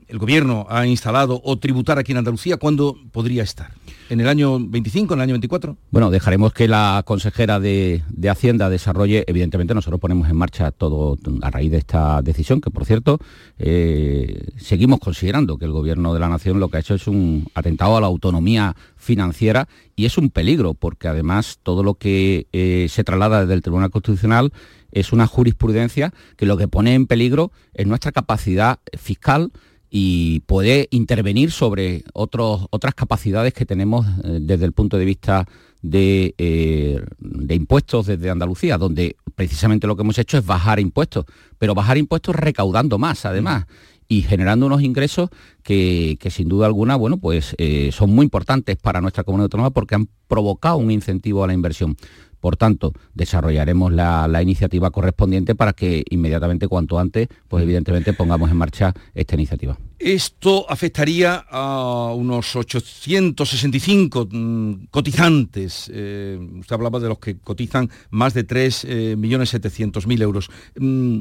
el 0.07 0.17
gobierno 0.17 0.65
ha 0.69 0.87
instalado 0.87 1.41
o 1.43 1.57
tributar 1.57 1.99
aquí 1.99 2.11
en 2.11 2.19
Andalucía, 2.19 2.57
¿cuándo 2.57 2.97
podría 3.11 3.43
estar? 3.43 3.71
¿En 4.11 4.19
el 4.19 4.27
año 4.27 4.59
25, 4.59 5.13
en 5.13 5.19
el 5.21 5.23
año 5.23 5.33
24? 5.35 5.77
Bueno, 5.89 6.11
dejaremos 6.11 6.51
que 6.51 6.67
la 6.67 7.01
consejera 7.05 7.61
de, 7.61 8.03
Hacienda 8.29 8.69
desarrolle, 8.69 9.23
evidentemente 9.25 9.73
nosotros 9.73 10.01
ponemos 10.01 10.29
en 10.29 10.35
marcha 10.35 10.71
todo 10.71 11.17
a 11.41 11.49
raíz 11.49 11.71
de 11.71 11.77
esta 11.77 12.21
decisión, 12.21 12.59
que 12.59 12.71
por 12.71 12.83
cierto, 12.83 13.19
eh, 13.57 14.49
seguimos 14.57 14.99
considerando 14.99 15.57
que 15.57 15.63
el 15.63 15.71
Gobierno 15.71 16.13
de 16.13 16.19
la 16.19 16.27
Nación 16.27 16.59
lo 16.59 16.67
que 16.67 16.75
ha 16.75 16.79
hecho 16.81 16.95
es 16.95 17.07
un 17.07 17.47
atentado 17.55 17.95
a 17.95 18.01
la 18.01 18.07
autonomía 18.07 18.75
financiera 18.97 19.69
y 19.95 20.03
es 20.03 20.17
un 20.17 20.29
peligro, 20.29 20.73
porque 20.73 21.07
además 21.07 21.59
todo 21.63 21.81
lo 21.81 21.93
que 21.93 22.47
eh, 22.51 22.87
se 22.89 23.05
traslada 23.05 23.39
desde 23.39 23.53
el 23.53 23.61
Tribunal 23.61 23.91
Constitucional 23.91 24.51
es 24.91 25.13
una 25.13 25.25
jurisprudencia 25.25 26.13
que 26.35 26.45
lo 26.45 26.57
que 26.57 26.67
pone 26.67 26.95
en 26.95 27.07
peligro 27.07 27.53
es 27.73 27.87
nuestra 27.87 28.11
capacidad 28.11 28.79
fiscal 28.97 29.53
y 29.93 30.39
puede 30.41 30.87
intervenir 30.91 31.51
sobre 31.51 32.05
otros, 32.13 32.65
otras 32.69 32.95
capacidades 32.95 33.53
que 33.53 33.65
tenemos 33.65 34.07
eh, 34.23 34.39
desde 34.41 34.63
el 34.63 34.71
punto 34.71 34.97
de 34.97 35.03
vista 35.03 35.45
de, 35.81 36.33
eh, 36.37 37.03
de, 37.19 37.55
impuestos 37.55 38.05
desde 38.05 38.29
Andalucía, 38.29 38.77
donde 38.77 39.17
precisamente 39.35 39.87
lo 39.87 39.97
que 39.97 40.03
hemos 40.03 40.17
hecho 40.17 40.37
es 40.37 40.45
bajar 40.45 40.79
impuestos, 40.79 41.25
pero 41.57 41.75
bajar 41.75 41.97
impuestos 41.97 42.35
recaudando 42.35 42.97
más 42.97 43.25
además 43.25 43.65
y 44.07 44.21
generando 44.21 44.65
unos 44.65 44.81
ingresos 44.81 45.29
que, 45.63 46.17
sin 46.29 46.47
duda 46.47 46.67
alguna, 46.67 46.95
bueno, 46.95 47.17
pues 47.17 47.55
eh, 47.57 47.91
son 47.91 48.13
muy 48.13 48.23
importantes 48.23 48.77
para 48.77 49.01
nuestra 49.01 49.23
comunidad 49.23 49.45
autónoma 49.45 49.71
porque 49.71 49.95
han 49.95 50.07
provocado 50.27 50.77
un 50.77 50.91
incentivo 50.91 51.43
a 51.43 51.47
la 51.47 51.53
inversión. 51.53 51.97
Por 52.41 52.57
tanto, 52.57 52.91
desarrollaremos 53.13 53.93
la, 53.93 54.41
iniciativa 54.41 54.89
correspondiente 54.89 55.53
para 55.53 55.73
que 55.73 56.03
inmediatamente, 56.09 56.67
cuanto 56.67 56.97
antes, 56.97 57.27
pues 57.47 57.63
evidentemente 57.63 58.13
pongamos 58.13 58.49
en 58.49 58.57
marcha 58.57 58.93
esta 59.13 59.35
iniciativa. 59.35 59.77
Esto 59.99 60.65
afectaría 60.67 61.45
a 61.47 62.11
unos 62.15 62.55
865 62.55 64.27
mm, 64.31 64.73
cotizantes. 64.89 65.91
Eh, 65.93 66.39
usted 66.59 66.73
hablaba 66.73 66.99
de 66.99 67.09
los 67.09 67.19
que 67.19 67.37
cotizan 67.37 67.89
más 68.09 68.33
de 68.33 68.47
3.700.000 68.47 70.19
eh, 70.19 70.23
euros. 70.23 70.49
Mm, 70.79 71.19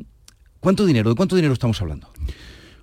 ¿Cuánto 0.58 0.86
dinero? 0.86 1.10
¿De 1.10 1.16
cuánto 1.16 1.36
dinero 1.36 1.52
estamos 1.52 1.80
hablando? 1.82 2.08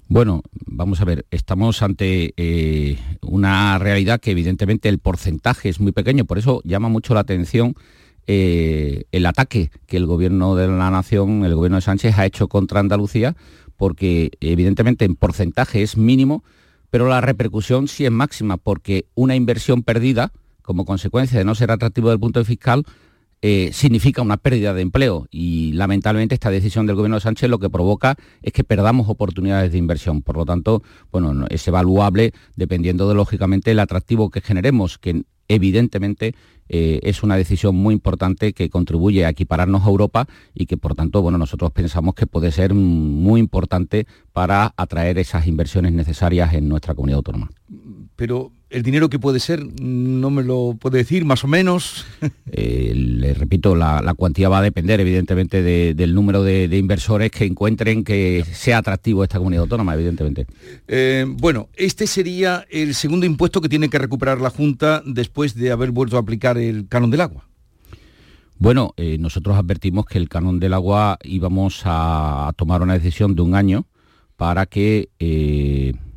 Bueno, 0.09 0.41
vamos 0.65 1.01
a 1.01 1.05
ver, 1.05 1.25
estamos 1.31 1.81
ante 1.81 2.33
eh, 2.37 2.97
una 3.21 3.77
realidad 3.77 4.21
que 4.21 4.31
evidentemente 4.31 4.87
el 4.87 4.99
porcentaje 4.99 5.67
es 5.67 5.81
muy 5.81 5.91
pequeño, 5.91 6.23
por 6.23 6.37
eso 6.37 6.61
llama 6.63 6.87
mucho 6.87 7.13
la 7.13 7.19
atención 7.19 7.75
eh, 8.27 9.05
el 9.11 9.25
ataque 9.25 9.71
que 9.85 9.97
el 9.97 10.05
gobierno 10.05 10.55
de 10.55 10.67
la 10.67 10.91
nación, 10.91 11.45
el 11.45 11.55
gobierno 11.55 11.77
de 11.77 11.81
Sánchez 11.81 12.17
ha 12.17 12.25
hecho 12.25 12.47
contra 12.47 12.79
Andalucía, 12.79 13.35
porque 13.77 14.31
evidentemente 14.41 15.05
en 15.05 15.15
porcentaje 15.15 15.81
es 15.81 15.97
mínimo, 15.97 16.43
pero 16.89 17.07
la 17.07 17.21
repercusión 17.21 17.87
sí 17.87 18.05
es 18.05 18.11
máxima, 18.11 18.57
porque 18.57 19.05
una 19.15 19.35
inversión 19.35 19.83
perdida, 19.83 20.31
como 20.61 20.85
consecuencia 20.85 21.39
de 21.39 21.45
no 21.45 21.55
ser 21.55 21.71
atractivo 21.71 22.09
del 22.09 22.19
punto 22.19 22.39
de 22.39 22.45
fiscal, 22.45 22.85
eh, 23.43 23.69
significa 23.71 24.23
una 24.23 24.37
pérdida 24.37 24.73
de 24.73 24.81
empleo 24.81 25.27
y 25.29 25.71
lamentablemente 25.73 26.33
esta 26.33 26.49
decisión 26.49 26.87
del 26.87 26.95
gobierno 26.95 27.17
de 27.17 27.21
Sánchez 27.21 27.51
lo 27.51 27.59
que 27.59 27.69
provoca 27.69 28.15
es 28.41 28.51
que 28.51 28.63
perdamos 28.63 29.09
oportunidades 29.09 29.71
de 29.71 29.77
inversión. 29.77 30.23
Por 30.23 30.37
lo 30.37 30.45
tanto, 30.45 30.81
bueno, 31.11 31.45
es 31.49 31.67
evaluable 31.67 32.33
dependiendo 32.55 33.07
de 33.07 33.13
lógicamente 33.13 33.71
el 33.71 33.79
atractivo 33.79 34.31
que 34.31 34.41
generemos, 34.41 34.97
que 34.97 35.21
evidentemente 35.47 36.33
eh, 36.69 36.99
es 37.03 37.23
una 37.23 37.37
decisión 37.37 37.75
muy 37.75 37.93
importante 37.93 38.53
que 38.53 38.69
contribuye 38.69 39.25
a 39.25 39.29
equipararnos 39.29 39.83
a 39.83 39.89
Europa 39.89 40.27
y 40.53 40.65
que 40.65 40.77
por 40.77 40.95
tanto 40.95 41.21
bueno, 41.21 41.37
nosotros 41.37 41.71
pensamos 41.71 42.15
que 42.15 42.27
puede 42.27 42.51
ser 42.51 42.73
muy 42.73 43.39
importante 43.39 44.07
para 44.33 44.73
atraer 44.77 45.17
esas 45.17 45.47
inversiones 45.47 45.93
necesarias 45.93 46.53
en 46.53 46.69
nuestra 46.69 46.95
comunidad 46.95 47.17
autónoma. 47.17 47.49
Pero 48.15 48.51
el 48.69 48.83
dinero 48.83 49.09
que 49.09 49.17
puede 49.17 49.39
ser, 49.39 49.65
no 49.81 50.29
me 50.29 50.43
lo 50.43 50.75
puede 50.79 50.97
decir, 50.97 51.25
más 51.25 51.43
o 51.43 51.47
menos. 51.47 52.05
Eh, 52.49 52.93
le 52.95 53.33
repito, 53.33 53.75
la, 53.75 54.13
cuantía 54.15 54.47
va 54.47 54.59
a 54.59 54.61
depender 54.61 55.01
evidentemente 55.01 55.61
del 55.61 56.15
número 56.15 56.43
de, 56.43 56.65
inversores 56.77 57.29
que 57.29 57.43
encuentren 57.43 58.05
que 58.05 58.45
sea 58.51 58.77
atractivo 58.79 59.21
esta 59.21 59.37
comunidad 59.37 59.63
autónoma, 59.63 59.93
evidentemente. 59.93 60.47
Eh, 60.87 61.25
bueno, 61.27 61.67
este 61.75 62.07
sería 62.07 62.65
el 62.71 62.95
segundo 62.95 63.25
impuesto 63.25 63.59
que 63.59 63.67
tiene 63.69 63.89
que 63.89 63.99
recuperar 63.99 64.39
la 64.39 64.49
Junta 64.49 65.03
después 65.05 65.55
de 65.55 65.71
haber 65.71 65.91
vuelto 65.91 66.15
a 66.15 66.21
aplicar 66.21 66.56
el 66.57 66.87
canon 66.87 67.11
del 67.11 67.21
agua. 67.21 67.47
Bueno, 68.59 68.93
eh, 68.97 69.17
nosotros 69.19 69.55
advertimos 69.55 70.05
que 70.05 70.17
el 70.17 70.29
canon 70.29 70.59
del 70.59 70.73
agua 70.73 71.19
íbamos 71.23 71.83
a, 71.85 72.51
tomar 72.57 72.81
una 72.81 72.93
decisión 72.93 73.35
de 73.35 73.43
un 73.43 73.55
año 73.55 73.85
para 74.35 74.65
que 74.65 75.09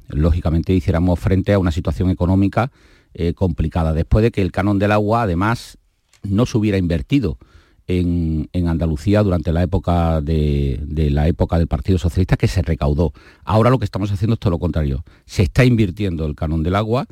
lógicamente 0.09 0.75
hiciéramos 0.75 1.19
frente 1.19 1.53
a 1.53 1.59
una 1.59 1.71
situación 1.71 2.11
económica 2.11 2.71
eh, 3.15 3.35
complicada. 3.35 3.93
Después 3.93 4.23
de 4.23 4.31
que 4.31 4.43
el 4.43 4.53
canon 4.53 4.79
del 4.79 4.93
agua, 4.93 5.23
además, 5.23 5.79
no 6.23 6.47
se 6.47 6.59
hubiera 6.59 6.79
invertido 6.79 7.39
en, 7.87 8.49
Andalucía 8.69 9.23
durante 9.25 9.53
la 9.53 9.65
época 9.65 10.21
de, 10.21 11.09
la 11.11 11.27
época 11.27 11.59
del 11.59 11.67
Partido 11.67 11.99
Socialista, 11.99 12.37
que 12.37 12.47
se 12.47 12.63
recaudó. 12.63 13.13
Ahora 13.45 13.71
lo 13.71 13.81
que 13.81 13.85
estamos 13.85 14.13
haciendo 14.13 14.35
es 14.35 14.41
todo 14.41 14.53
lo 14.53 14.59
contrario. 14.61 15.05
Se 15.27 15.43
está 15.43 15.65
invirtiendo 15.65 16.25
el 16.25 16.37
canon 16.37 16.63
del 16.63 16.77
agua 16.77 17.07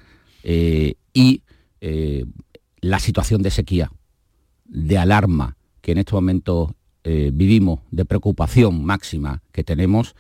eh, 0.44 0.94
y 1.12 1.42
eh, 1.80 2.24
la 2.80 2.98
situación 2.98 3.42
de 3.42 3.50
sequía, 3.50 3.90
de 4.64 4.98
alarma 4.98 5.56
que 5.80 5.92
en 5.92 5.98
este 5.98 6.14
momento 6.14 6.74
vivimos, 7.04 7.80
de 7.90 8.04
preocupación 8.04 8.84
máxima 8.84 9.42
que 9.50 9.64
tenemos, 9.64 10.14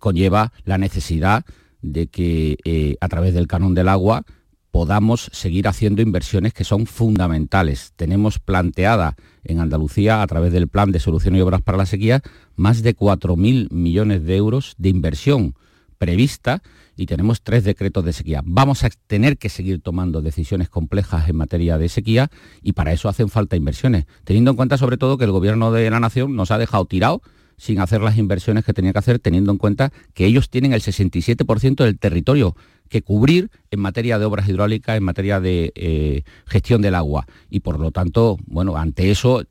conlleva 0.00 0.52
la 0.64 0.76
necesidad 0.76 1.44
de 1.82 2.08
que 2.08 2.58
eh, 2.64 2.96
a 3.00 3.08
través 3.08 3.34
del 3.34 3.46
canon 3.46 3.74
del 3.74 3.88
agua 3.88 4.24
podamos 4.70 5.30
seguir 5.32 5.66
haciendo 5.66 6.02
inversiones 6.02 6.52
que 6.52 6.64
son 6.64 6.86
fundamentales. 6.86 7.92
Tenemos 7.96 8.38
planteada 8.38 9.16
en 9.44 9.60
Andalucía, 9.60 10.22
a 10.22 10.26
través 10.26 10.52
del 10.52 10.68
Plan 10.68 10.92
de 10.92 11.00
Solución 11.00 11.36
y 11.36 11.40
Obras 11.40 11.62
para 11.62 11.78
la 11.78 11.86
Sequía, 11.86 12.20
más 12.54 12.82
de 12.82 12.94
4.000 12.94 13.70
millones 13.70 14.24
de 14.24 14.36
euros 14.36 14.74
de 14.78 14.90
inversión 14.90 15.54
prevista 15.96 16.62
y 16.98 17.06
tenemos 17.06 17.42
tres 17.42 17.64
decretos 17.64 18.04
de 18.04 18.12
sequía. 18.12 18.42
Vamos 18.44 18.82
a 18.82 18.90
tener 19.06 19.38
que 19.38 19.48
seguir 19.48 19.80
tomando 19.80 20.20
decisiones 20.20 20.68
complejas 20.68 21.28
en 21.28 21.36
materia 21.36 21.78
de 21.78 21.88
sequía 21.88 22.28
y 22.60 22.72
para 22.72 22.92
eso 22.92 23.08
hacen 23.08 23.28
falta 23.28 23.56
inversiones, 23.56 24.06
teniendo 24.24 24.50
en 24.50 24.56
cuenta 24.56 24.76
sobre 24.76 24.98
todo 24.98 25.16
que 25.16 25.24
el 25.24 25.30
Gobierno 25.30 25.70
de 25.70 25.88
la 25.88 26.00
Nación 26.00 26.34
nos 26.34 26.50
ha 26.50 26.58
dejado 26.58 26.84
tirado 26.86 27.22
sin 27.56 27.80
hacer 27.80 28.00
las 28.00 28.18
inversiones 28.18 28.64
que 28.64 28.72
tenía 28.72 28.92
que 28.92 28.98
hacer, 28.98 29.18
teniendo 29.18 29.52
en 29.52 29.58
cuenta 29.58 29.92
que 30.14 30.26
ellos 30.26 30.50
tienen 30.50 30.72
el 30.72 30.80
67% 30.80 31.84
del 31.84 31.98
territorio 31.98 32.56
que 32.88 33.02
cubrir 33.02 33.50
en 33.70 33.80
materia 33.80 34.18
de 34.18 34.24
obras 34.24 34.48
hidráulicas, 34.48 34.96
en 34.96 35.04
materia 35.04 35.40
de 35.40 35.72
eh, 35.74 36.22
gestión 36.46 36.82
del 36.82 36.94
agua. 36.94 37.26
Y 37.50 37.60
por 37.60 37.78
lo 37.78 37.90
tanto, 37.90 38.38
bueno, 38.46 38.76
ante 38.76 39.10
eso 39.10 39.44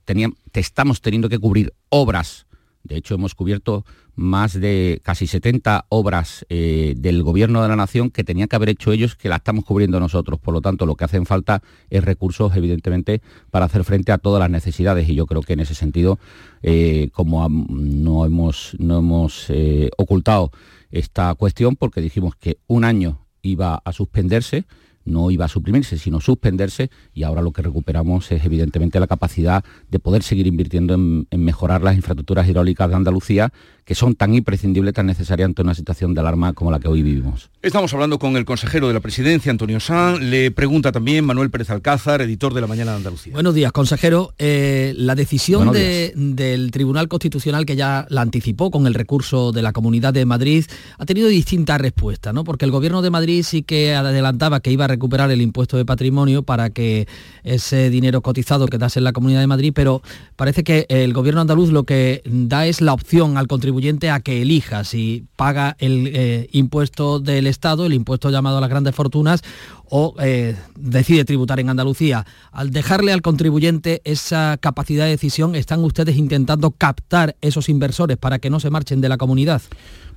estamos 0.53 1.01
teniendo 1.01 1.29
que 1.29 1.39
cubrir 1.39 1.73
obras. 1.89 2.46
De 2.87 2.95
hecho, 2.95 3.15
hemos 3.15 3.35
cubierto 3.35 3.85
más 4.15 4.59
de 4.59 4.99
casi 5.03 5.27
70 5.27 5.85
obras 5.89 6.45
eh, 6.49 6.95
del 6.97 7.21
Gobierno 7.21 7.61
de 7.61 7.67
la 7.67 7.75
Nación 7.75 8.09
que 8.09 8.23
tenían 8.23 8.47
que 8.47 8.55
haber 8.55 8.69
hecho 8.69 8.91
ellos, 8.91 9.15
que 9.15 9.29
la 9.29 9.35
estamos 9.35 9.65
cubriendo 9.65 9.99
nosotros. 9.99 10.39
Por 10.39 10.53
lo 10.53 10.61
tanto, 10.61 10.85
lo 10.85 10.95
que 10.95 11.05
hacen 11.05 11.25
falta 11.25 11.61
es 11.89 12.03
recursos, 12.03 12.55
evidentemente, 12.55 13.21
para 13.51 13.65
hacer 13.65 13.83
frente 13.83 14.11
a 14.11 14.17
todas 14.17 14.39
las 14.39 14.49
necesidades. 14.49 15.07
Y 15.09 15.15
yo 15.15 15.25
creo 15.25 15.41
que 15.41 15.53
en 15.53 15.59
ese 15.59 15.75
sentido, 15.75 16.17
eh, 16.63 17.09
como 17.11 17.47
no 17.47 18.25
hemos, 18.25 18.75
no 18.79 18.99
hemos 18.99 19.49
eh, 19.49 19.89
ocultado 19.97 20.51
esta 20.89 21.35
cuestión, 21.35 21.75
porque 21.75 22.01
dijimos 22.01 22.35
que 22.35 22.57
un 22.67 22.85
año 22.85 23.19
iba 23.41 23.81
a 23.83 23.91
suspenderse, 23.91 24.65
no 25.07 25.31
iba 25.31 25.45
a 25.45 25.47
suprimirse, 25.47 25.97
sino 25.97 26.21
suspenderse 26.21 26.89
y 27.13 27.23
ahora 27.23 27.41
lo 27.41 27.51
que 27.51 27.61
recuperamos 27.61 28.31
es 28.31 28.45
evidentemente 28.45 28.99
la 28.99 29.07
capacidad 29.07 29.63
de 29.89 29.99
poder 29.99 30.23
seguir 30.23 30.47
invirtiendo 30.47 30.93
en, 30.93 31.27
mejorar 31.31 31.81
las 31.81 31.95
infraestructuras 31.95 32.47
hidráulicas 32.47 32.89
de 32.89 32.95
Andalucía 32.95 33.51
que 33.87 33.95
son 33.95 34.15
tan 34.15 34.33
imprescindibles, 34.33 34.93
tan 34.93 35.05
necesarias 35.05 35.45
ante 35.45 35.61
una 35.61 35.73
situación 35.73 36.13
de 36.13 36.19
alarma 36.19 36.51
como 36.51 36.69
la 36.71 36.77
que 36.77 36.89
hoy 36.89 37.03
vivimos. 37.03 37.49
Estamos 37.61 37.93
hablando 37.93 38.19
con 38.19 38.35
el 38.35 38.43
consejero 38.43 38.89
de 38.89 38.93
la 38.93 38.99
presidencia, 38.99 39.49
Antonio 39.49 39.79
Sanz. 39.79 40.19
Le 40.19 40.51
pregunta 40.51 40.91
también 40.91 41.23
Manuel 41.23 41.49
Pérez 41.49 41.69
Alcázar, 41.69 42.21
editor 42.21 42.53
de 42.53 42.59
La 42.59 42.67
Mañana 42.67 42.91
de 42.91 42.97
Andalucía. 42.97 43.31
Buenos 43.31 43.53
días, 43.53 43.71
consejero. 43.71 44.33
Eh, 44.39 44.93
la 44.97 45.15
decisión 45.15 45.71
del 45.71 46.71
Tribunal 46.71 47.07
Constitucional, 47.07 47.65
que 47.65 47.77
ya 47.77 48.05
la 48.09 48.19
anticipó 48.19 48.71
con 48.71 48.87
el 48.87 48.93
recurso 48.93 49.53
de 49.53 49.61
la 49.61 49.71
Comunidad 49.71 50.13
de 50.13 50.25
Madrid, 50.25 50.65
ha 50.97 51.05
tenido 51.05 51.29
distintas 51.29 51.79
respuestas, 51.79 52.33
¿no? 52.33 52.43
Porque 52.43 52.65
el 52.65 52.71
Gobierno 52.71 53.01
de 53.01 53.09
Madrid 53.09 53.41
sí 53.43 53.63
que 53.63 53.95
adelantaba 53.95 54.59
que 54.59 54.69
iba 54.69 54.83
a 54.83 54.89
recuperar 54.89 55.31
el 55.31 55.41
impuesto 55.41 55.77
de 55.77 55.85
patrimonio 55.85 56.43
para 56.43 56.71
que 56.71 57.07
ese 57.45 57.89
dinero 57.89 58.19
cotizado 58.19 58.67
quedase 58.67 58.99
en 58.99 59.05
la 59.05 59.13
Comunidad 59.13 59.39
de 59.39 59.47
Madrid, 59.47 59.71
pero 59.73 60.01
parece 60.35 60.65
que 60.65 60.87
el 60.89 61.13
Gobierno 61.13 61.39
andaluz 61.39 61.71
lo 61.71 61.85
que 61.85 62.21
da 62.25 62.67
es 62.67 62.81
la 62.81 62.91
opción 62.91 63.37
al 63.37 63.47
contribuyente 63.47 63.76
a 64.09 64.19
que 64.19 64.41
elija 64.41 64.83
si 64.83 65.25
paga 65.35 65.75
el 65.79 66.11
eh, 66.13 66.47
impuesto 66.51 67.19
del 67.19 67.47
Estado, 67.47 67.85
el 67.85 67.93
impuesto 67.93 68.29
llamado 68.29 68.57
a 68.57 68.61
las 68.61 68.69
grandes 68.69 68.95
fortunas, 68.95 69.43
o 69.89 70.15
eh, 70.19 70.55
decide 70.75 71.25
tributar 71.25 71.59
en 71.59 71.69
Andalucía. 71.69 72.25
Al 72.51 72.71
dejarle 72.71 73.11
al 73.11 73.21
contribuyente 73.21 74.01
esa 74.03 74.57
capacidad 74.59 75.05
de 75.05 75.11
decisión, 75.11 75.55
¿están 75.55 75.83
ustedes 75.83 76.17
intentando 76.17 76.71
captar 76.71 77.35
esos 77.41 77.69
inversores 77.69 78.17
para 78.17 78.39
que 78.39 78.49
no 78.49 78.59
se 78.59 78.69
marchen 78.69 79.01
de 79.01 79.09
la 79.09 79.17
comunidad? 79.17 79.61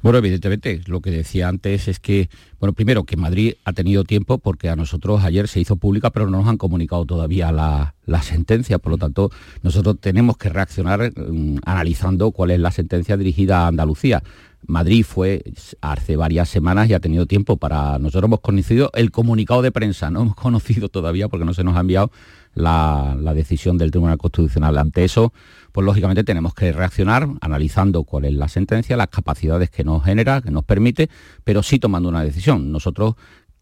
Bueno, 0.03 0.19
evidentemente, 0.19 0.81
lo 0.87 1.03
que 1.03 1.11
decía 1.11 1.49
antes 1.49 1.87
es 1.87 2.01
que, 2.01 2.31
bueno, 2.59 2.73
primero 2.73 3.05
que 3.05 3.19
Madrid 3.19 3.55
ha 3.65 3.75
tenido 3.75 4.03
tiempo 4.05 4.39
porque 4.39 4.71
a 4.71 4.77
nosotros 4.77 5.23
ayer 5.25 5.47
se 5.47 5.61
hizo 5.61 5.77
pública, 5.77 6.09
pero 6.09 6.31
no 6.31 6.39
nos 6.39 6.49
han 6.49 6.57
comunicado 6.57 7.05
todavía 7.05 7.53
la, 7.53 7.95
sentencia, 8.23 8.79
por 8.79 8.93
lo 8.93 8.99
tanto, 8.99 9.31
nosotros 9.63 9.99
tenemos 10.01 10.37
que 10.39 10.49
reaccionar 10.49 11.13
mm, 11.15 11.59
analizando 11.65 12.33
cuál 12.33 12.51
es 12.51 12.61
la 12.61 12.71
sentencia 12.71 13.17
dirigida 13.17 13.65
a 13.65 13.67
Andalucía. 13.69 14.23
Madrid 14.67 15.05
fue 15.05 15.43
hace 15.81 16.17
varias 16.17 16.49
semanas 16.49 16.89
y 16.89 16.95
ha 16.95 17.01
tenido 17.01 17.27
tiempo 17.27 17.57
para... 17.57 17.99
Nosotros 17.99 18.29
hemos 18.29 18.41
conocido 18.41 18.91
el 18.95 19.11
comunicado 19.11 19.63
de 19.63 19.73
prensa, 19.73 20.11
no 20.11 20.23
hemos 20.23 20.35
conocido 20.37 20.89
todavía 20.89 21.29
porque 21.29 21.45
no 21.45 21.55
se 21.55 21.65
nos 21.65 21.77
ha 21.77 21.81
enviado 21.81 22.11
la, 22.55 23.17
decisión 23.35 23.79
del 23.79 23.91
Tribunal 23.91 24.19
Constitucional. 24.19 24.77
Ante 24.79 25.05
eso, 25.05 25.33
pues 25.73 25.85
lógicamente 25.85 26.25
tenemos 26.25 26.55
que 26.55 26.73
reaccionar 26.73 27.29
analizando 27.41 28.05
cuál 28.05 28.25
es 28.25 28.35
la 28.35 28.49
sentencia, 28.49 28.97
las 28.97 29.09
capacidades 29.09 29.71
que 29.71 29.85
nos 29.85 30.05
genera, 30.05 30.41
que 30.41 30.51
nos 30.51 30.65
permite, 30.65 31.09
pero 31.45 31.63
sí 31.63 31.79
tomando 31.79 32.09
una 32.09 32.25
decisión. 32.25 32.73
Nosotros 32.73 33.15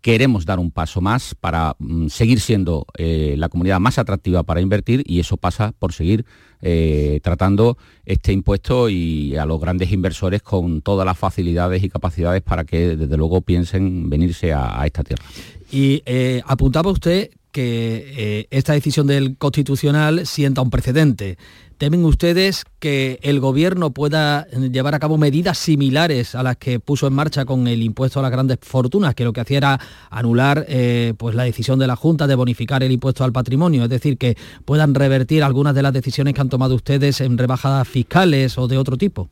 queremos 0.08 0.46
dar 0.46 0.58
un 0.58 0.70
paso 0.70 1.02
más 1.02 1.34
para 1.34 1.76
mm, 1.78 2.06
seguir 2.06 2.40
siendo 2.40 2.86
eh, 2.96 3.34
la 3.36 3.50
comunidad 3.50 3.78
más 3.78 3.98
atractiva 3.98 4.42
para 4.42 4.62
invertir 4.62 5.04
y 5.06 5.20
eso 5.20 5.36
pasa 5.36 5.74
por 5.78 5.92
seguir 5.92 6.24
eh, 6.62 7.20
tratando 7.22 7.76
este 8.06 8.32
impuesto 8.32 8.88
y 8.88 9.36
a 9.36 9.44
los 9.44 9.60
grandes 9.60 9.92
inversores 9.92 10.40
con 10.40 10.80
todas 10.80 11.04
las 11.04 11.18
facilidades 11.18 11.84
y 11.84 11.90
capacidades 11.90 12.40
para 12.40 12.64
que 12.64 12.96
desde 12.96 13.18
luego 13.18 13.42
piensen 13.42 14.08
venirse 14.08 14.54
a, 14.54 14.82
esta 14.86 15.04
tierra. 15.04 15.24
Y 15.70 16.02
eh, 16.06 16.40
apuntaba 16.46 16.90
usted 16.90 17.28
que 17.52 18.46
esta 18.50 18.72
decisión 18.72 19.06
del 19.06 19.36
Constitucional 19.36 20.26
sienta 20.26 20.62
un 20.62 20.70
precedente. 20.70 21.36
¿Temen 21.78 22.04
ustedes 22.04 22.64
que 22.80 23.20
el 23.22 23.38
Gobierno 23.38 23.92
pueda 23.92 24.48
llevar 24.48 24.96
a 24.96 24.98
cabo 24.98 25.16
medidas 25.16 25.58
similares 25.58 26.34
a 26.34 26.42
las 26.42 26.56
que 26.56 26.80
puso 26.80 27.06
en 27.06 27.12
marcha 27.12 27.44
con 27.44 27.68
el 27.68 27.82
impuesto 27.82 28.18
a 28.18 28.22
las 28.22 28.32
grandes 28.32 28.58
fortunas, 28.62 29.14
que 29.14 29.22
lo 29.22 29.32
que 29.32 29.42
hacía 29.42 29.58
era 29.58 29.80
anular 30.10 30.66
eh, 30.68 31.14
pues 31.16 31.36
la 31.36 31.44
decisión 31.44 31.78
de 31.78 31.86
la 31.86 31.94
Junta 31.94 32.26
de 32.26 32.34
bonificar 32.34 32.82
el 32.82 32.90
impuesto 32.90 33.22
al 33.22 33.30
patrimonio? 33.30 33.84
Es 33.84 33.90
decir, 33.90 34.18
que 34.18 34.36
puedan 34.64 34.92
revertir 34.92 35.44
algunas 35.44 35.72
de 35.72 35.82
las 35.82 35.92
decisiones 35.92 36.34
que 36.34 36.40
han 36.40 36.48
tomado 36.48 36.74
ustedes 36.74 37.20
en 37.20 37.38
rebajadas 37.38 37.86
fiscales 37.86 38.58
o 38.58 38.66
de 38.66 38.76
otro 38.76 38.96
tipo. 38.96 39.30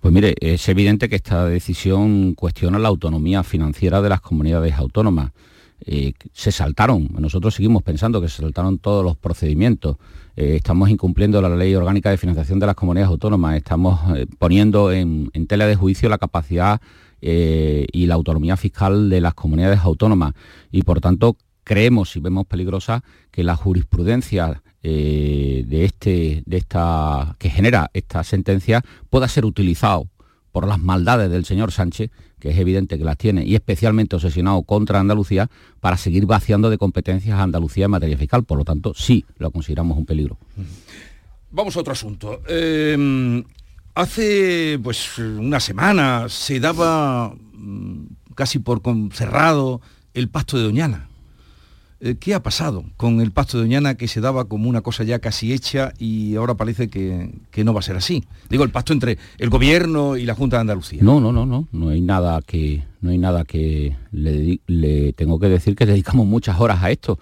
Pues 0.00 0.12
mire, 0.12 0.34
es 0.40 0.68
evidente 0.68 1.08
que 1.08 1.14
esta 1.14 1.44
decisión 1.44 2.34
cuestiona 2.34 2.80
la 2.80 2.88
autonomía 2.88 3.44
financiera 3.44 4.02
de 4.02 4.08
las 4.08 4.20
comunidades 4.20 4.74
autónomas. 4.74 5.30
Eh, 5.80 6.12
se 6.32 6.50
saltaron, 6.50 7.08
nosotros 7.18 7.54
seguimos 7.54 7.82
pensando 7.82 8.20
que 8.20 8.28
se 8.28 8.42
saltaron 8.42 8.78
todos 8.78 9.04
los 9.04 9.16
procedimientos. 9.16 9.96
Eh, 10.36 10.56
estamos 10.56 10.90
incumpliendo 10.90 11.40
la 11.40 11.54
ley 11.54 11.74
orgánica 11.74 12.10
de 12.10 12.18
financiación 12.18 12.58
de 12.58 12.66
las 12.66 12.74
comunidades 12.74 13.10
autónomas, 13.10 13.56
estamos 13.56 14.00
eh, 14.16 14.26
poniendo 14.38 14.92
en, 14.92 15.30
tela 15.46 15.66
de 15.66 15.76
juicio 15.76 16.08
la 16.08 16.18
capacidad 16.18 16.80
y 17.20 18.06
la 18.06 18.14
autonomía 18.14 18.56
fiscal 18.56 19.10
de 19.10 19.20
las 19.20 19.34
comunidades 19.34 19.80
autónomas. 19.80 20.34
Y 20.70 20.82
por 20.82 21.00
tanto 21.00 21.36
creemos 21.64 22.14
y 22.14 22.20
vemos 22.20 22.46
peligrosa 22.46 23.02
que 23.32 23.42
la 23.42 23.56
jurisprudencia 23.56 24.62
de 24.82 25.84
este 25.84 26.44
de 26.46 26.56
esta 26.56 27.34
que 27.40 27.50
genera 27.50 27.90
esta 27.92 28.22
sentencia 28.22 28.84
pueda 29.10 29.26
ser 29.26 29.46
utilizado 29.46 30.06
por 30.52 30.66
las 30.66 30.78
maldades 30.78 31.30
del 31.30 31.44
señor 31.44 31.72
Sánchez 31.72 32.10
que 32.38 32.50
es 32.50 32.58
evidente 32.58 32.98
que 32.98 33.04
las 33.04 33.16
tiene, 33.16 33.44
y 33.44 33.54
especialmente 33.54 34.16
obsesionado 34.16 34.62
contra 34.62 35.00
Andalucía, 35.00 35.50
para 35.80 35.96
seguir 35.96 36.26
vaciando 36.26 36.70
de 36.70 36.78
competencias 36.78 37.38
a 37.38 37.42
Andalucía 37.42 37.86
en 37.86 37.90
materia 37.90 38.16
fiscal. 38.16 38.44
Por 38.44 38.58
lo 38.58 38.64
tanto, 38.64 38.94
sí 38.94 39.24
lo 39.38 39.50
consideramos 39.50 39.98
un 39.98 40.06
peligro. 40.06 40.38
Vamos 41.50 41.76
a 41.76 41.80
otro 41.80 41.92
asunto. 41.92 42.42
Eh, 42.48 43.42
hace 43.94 44.78
pues 44.82 45.18
una 45.18 45.60
semana 45.60 46.28
se 46.28 46.60
daba 46.60 47.34
mm, 47.52 48.04
casi 48.34 48.58
por 48.58 48.80
cerrado 49.12 49.80
el 50.14 50.28
pasto 50.28 50.56
de 50.56 50.64
Doñana. 50.64 51.08
Eh, 52.00 52.14
¿Qué 52.14 52.32
ha 52.32 52.42
pasado 52.42 52.84
con 52.96 53.20
el 53.20 53.32
pasto 53.32 53.56
de 53.56 53.64
Doñana 53.64 53.96
que 53.96 54.06
se 54.06 54.20
daba 54.20 54.44
como 54.44 54.68
una 54.68 54.82
cosa 54.82 55.02
ya 55.02 55.18
casi 55.18 55.52
hecha 55.52 55.92
y 55.98 56.36
ahora 56.36 56.54
parece 56.54 56.88
que, 56.88 57.32
que, 57.50 57.64
no 57.64 57.74
va 57.74 57.80
a 57.80 57.82
ser 57.82 57.96
así? 57.96 58.22
Digo, 58.48 58.62
el 58.62 58.70
pacto 58.70 58.92
entre 58.92 59.18
el 59.38 59.50
gobierno 59.50 60.16
y 60.16 60.24
la 60.24 60.36
Junta 60.36 60.58
de 60.58 60.60
Andalucía. 60.60 61.02
No, 61.02 61.20
no, 61.20 61.32
no, 61.32 61.44
no, 61.44 61.66
no 61.72 61.88
hay 61.88 62.00
nada 62.00 62.40
que, 62.46 62.84
no 63.00 63.10
hay 63.10 63.18
nada 63.18 63.44
que 63.44 63.96
le, 64.12 65.12
tengo 65.14 65.40
que 65.40 65.48
decir 65.48 65.74
que 65.74 65.86
dedicamos 65.86 66.26
muchas 66.26 66.60
horas 66.60 66.84
a 66.84 66.90
esto. 66.92 67.18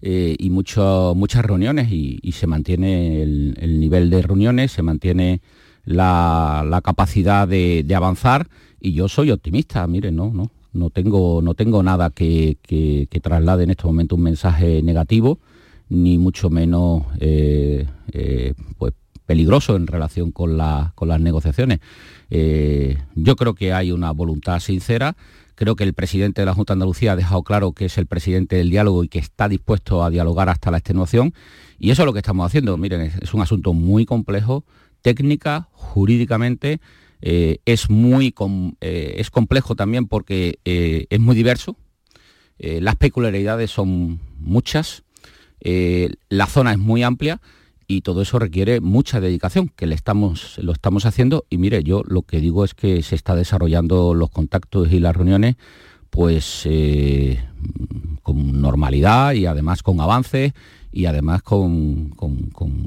Eh, 0.00 0.36
y 0.38 0.50
mucho, 0.50 1.14
muchas 1.16 1.44
reuniones 1.44 1.90
y, 1.90 2.32
se 2.32 2.46
mantiene 2.46 3.22
el, 3.22 3.56
el, 3.58 3.80
nivel 3.80 4.10
de 4.10 4.20
reuniones, 4.20 4.72
se 4.72 4.82
mantiene 4.82 5.40
la, 5.84 6.64
la 6.68 6.80
capacidad 6.82 7.48
de, 7.48 7.84
de, 7.86 7.94
avanzar 7.94 8.48
y 8.80 8.92
yo 8.92 9.08
soy 9.08 9.30
optimista, 9.30 9.86
mire, 9.86 10.12
no, 10.12 10.30
no, 10.34 10.50
no 10.74 10.90
tengo, 10.90 11.40
no 11.40 11.54
tengo 11.54 11.82
nada 11.82 12.10
que, 12.10 12.58
que, 12.62 13.20
traslade 13.22 13.64
en 13.64 13.70
este 13.70 13.84
momento 13.84 14.16
un 14.16 14.22
mensaje 14.22 14.82
negativo, 14.82 15.38
ni 15.88 16.18
mucho 16.18 16.50
menos 16.50 17.04
eh, 17.20 17.86
eh, 18.12 18.54
pues, 18.76 18.92
peligroso 19.24 19.76
en 19.76 19.86
relación 19.86 20.32
con, 20.32 20.58
la, 20.58 20.92
con 20.94 21.08
las 21.08 21.20
negociaciones. 21.20 21.78
Eh, 22.28 22.98
yo 23.14 23.36
creo 23.36 23.54
que 23.54 23.72
hay 23.72 23.92
una 23.92 24.10
voluntad 24.10 24.58
sincera. 24.60 25.16
Creo 25.54 25.76
que 25.76 25.84
el 25.84 25.94
presidente 25.94 26.42
de 26.42 26.46
la 26.46 26.54
Junta 26.54 26.72
de 26.72 26.76
Andalucía 26.76 27.12
ha 27.12 27.16
dejado 27.16 27.44
claro 27.44 27.72
que 27.72 27.84
es 27.84 27.96
el 27.96 28.06
presidente 28.06 28.56
del 28.56 28.70
diálogo 28.70 29.04
y 29.04 29.08
que 29.08 29.20
está 29.20 29.48
dispuesto 29.48 30.02
a 30.02 30.10
dialogar 30.10 30.48
hasta 30.48 30.72
la 30.72 30.78
extenuación. 30.78 31.32
Y 31.78 31.92
eso 31.92 32.02
es 32.02 32.06
lo 32.06 32.12
que 32.12 32.18
estamos 32.18 32.44
haciendo. 32.44 32.76
Miren, 32.76 33.12
es 33.22 33.32
un 33.32 33.40
asunto 33.40 33.72
muy 33.72 34.04
complejo, 34.04 34.64
técnica, 35.02 35.68
jurídicamente, 35.72 36.80
eh, 37.26 37.60
es 37.64 37.88
muy 37.88 38.34
eh, 38.82 39.14
es 39.16 39.30
complejo 39.30 39.74
también 39.74 40.06
porque 40.08 40.58
eh, 40.66 41.06
es 41.08 41.20
muy 41.20 41.34
diverso, 41.34 41.74
las 42.58 42.96
peculiaridades 42.96 43.70
son 43.70 44.20
muchas, 44.38 45.02
la 45.60 46.46
zona 46.46 46.72
es 46.72 46.78
muy 46.78 47.02
amplia 47.02 47.40
y 47.86 48.02
todo 48.02 48.22
eso 48.22 48.38
requiere 48.38 48.80
mucha 48.80 49.20
dedicación, 49.20 49.70
que 49.74 49.86
le 49.86 49.94
estamos, 49.94 50.58
lo 50.58 50.72
estamos 50.72 51.04
haciendo. 51.04 51.44
Y 51.50 51.58
mire, 51.58 51.82
yo 51.82 52.02
lo 52.06 52.22
que 52.22 52.40
digo 52.40 52.64
es 52.64 52.74
que 52.74 53.02
se 53.02 53.16
está 53.16 53.34
desarrollando 53.34 54.14
los 54.14 54.30
contactos 54.30 54.92
y 54.92 55.00
las 55.00 55.16
reuniones 55.16 55.56
pues 56.10 56.66
con 58.22 58.60
normalidad 58.60 59.32
y 59.32 59.46
además 59.46 59.82
con 59.82 60.00
avances 60.00 60.52
y 60.92 61.06
además 61.06 61.42
con 61.42 62.14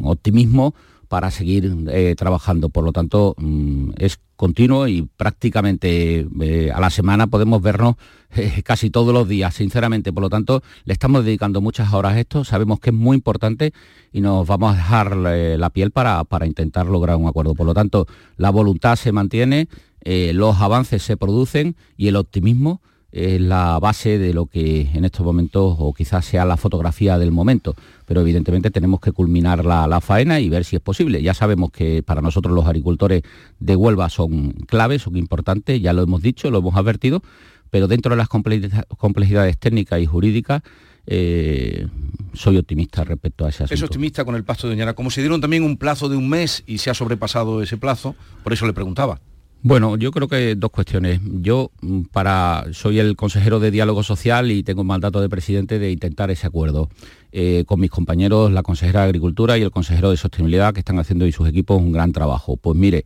optimismo 0.04 0.74
para 1.08 1.32
seguir 1.32 1.76
eh, 1.90 2.16
trabajando. 2.18 2.70
Por 2.70 2.84
lo 2.84 2.92
tanto, 2.92 3.36
mmm, 3.38 3.92
es 3.98 4.20
continuo 4.36 4.88
y 4.88 5.04
prácticamente 5.18 6.28
eh, 6.42 6.72
a 6.74 6.80
la 6.80 6.90
semana 6.90 7.28
podemos 7.28 7.62
vernos 7.62 7.96
eh, 8.36 8.62
casi 8.64 8.90
todos 8.90 9.14
los 9.14 9.28
días, 9.28 9.56
sinceramente. 9.56 10.14
Por 10.14 10.22
lo 10.24 10.30
tanto, 10.30 10.62
le 10.86 10.94
estamos 10.94 11.26
dedicando 11.26 11.62
muchas 11.62 11.94
horas 11.94 12.14
a 12.14 12.20
esto, 12.20 12.44
sabemos 12.44 12.80
que 12.80 12.92
es 12.92 12.96
muy 12.96 13.16
importante 13.16 13.74
y 14.12 14.22
nos 14.22 14.46
vamos 14.48 14.74
a 14.74 14.78
dejar 14.78 15.16
la 15.16 15.70
piel 15.70 15.92
para, 15.92 16.24
para, 16.24 16.46
intentar 16.46 16.88
lograr 16.88 17.18
un 17.18 17.28
acuerdo. 17.28 17.54
Por 17.56 17.66
lo 17.66 17.74
tanto, 17.74 18.08
la 18.38 18.50
voluntad 18.50 18.96
se 18.96 19.12
mantiene, 19.12 19.68
los 20.04 20.58
avances 20.58 21.04
se 21.04 21.18
producen 21.18 21.76
y 21.98 22.08
el 22.08 22.16
optimismo 22.16 22.82
es 23.12 23.40
la 23.40 23.80
base 23.80 24.18
de 24.18 24.34
lo 24.34 24.46
que 24.48 24.90
en 24.94 25.06
estos 25.06 25.26
momentos 25.26 25.76
o 25.80 25.94
quizás 25.94 26.26
sea 26.26 26.46
la 26.46 26.58
fotografía 26.58 27.18
del 27.18 27.32
momento, 27.32 27.76
pero 28.06 28.22
evidentemente 28.22 28.70
tenemos 28.70 29.00
que 29.00 29.12
culminar 29.12 29.66
la, 29.66 29.88
la, 29.88 30.02
faena 30.02 30.40
y 30.40 30.50
ver 30.50 30.66
si 30.66 30.76
es 30.76 30.82
posible. 30.82 31.22
Ya 31.22 31.34
sabemos 31.34 31.72
que 31.72 32.04
para 32.04 32.22
nosotros 32.22 32.54
los 32.54 32.66
agricultores 32.66 33.24
de 33.60 33.76
Huelva 33.76 34.10
son 34.10 34.52
claves, 34.68 35.04
son 35.04 35.18
importantes, 35.18 35.82
ya 35.82 35.94
lo 35.94 36.04
hemos 36.04 36.22
dicho, 36.22 36.52
lo 36.52 36.60
hemos 36.60 36.76
advertido, 36.76 37.22
pero 37.70 37.88
dentro 37.88 38.12
de 38.12 38.18
las 38.18 38.28
complejidades 38.28 39.58
técnicas 39.58 40.02
y 40.02 40.06
jurídicas 40.06 40.62
eh, 41.10 41.88
soy 42.34 42.58
optimista 42.58 43.04
respecto 43.06 43.46
a 43.46 43.50
ese 43.50 43.64
asunto. 43.64 43.74
Es 43.74 43.84
optimista 43.84 44.26
con 44.26 44.36
el 44.36 44.44
pasto 44.44 44.68
de 44.68 44.74
Doñana. 44.74 44.94
Como 44.94 45.10
se 45.10 45.22
dieron 45.22 45.40
también 45.40 45.64
un 45.64 45.78
plazo 45.78 46.10
de 46.10 46.18
un 46.18 46.30
mes 46.30 46.64
y 46.68 46.80
se 46.80 46.90
ha 46.90 46.94
sobrepasado 46.94 47.62
ese 47.62 47.78
plazo, 47.78 48.16
por 48.44 48.54
eso 48.54 48.68
le 48.68 48.74
preguntaba. 48.74 49.22
Bueno, 49.64 49.98
yo 49.98 50.12
creo 50.12 50.28
que 50.28 50.56
dos 50.56 50.70
cuestiones. 50.70 51.20
Yo 51.24 51.72
mm, 51.82 52.04
para 52.12 52.66
soy 52.74 53.00
el 53.00 53.16
consejero 53.16 53.60
de 53.60 53.72
diálogo 53.72 54.04
social 54.04 54.52
y 54.52 54.64
tengo 54.64 54.82
un 54.82 54.88
mandato 54.88 55.20
de 55.20 55.30
presidente 55.30 55.80
de 55.80 55.92
intentar 55.92 56.30
ese 56.30 56.48
acuerdo 56.48 56.90
eh, 57.32 57.64
con 57.66 57.80
mis 57.80 57.90
compañeros, 57.90 58.52
la 58.52 58.64
consejera 58.64 59.02
de 59.02 59.08
Agricultura 59.08 59.58
y 59.58 59.64
el 59.64 59.72
consejero 59.72 60.12
de 60.12 60.18
Sostenibilidad, 60.18 60.74
que 60.74 60.80
están 60.80 61.00
haciendo 61.00 61.26
y 61.26 61.32
sus 61.32 61.48
equipos 61.48 61.82
un 61.82 61.92
gran 61.92 62.14
trabajo. 62.14 62.58
Pues 62.58 62.78
mire, 62.78 63.06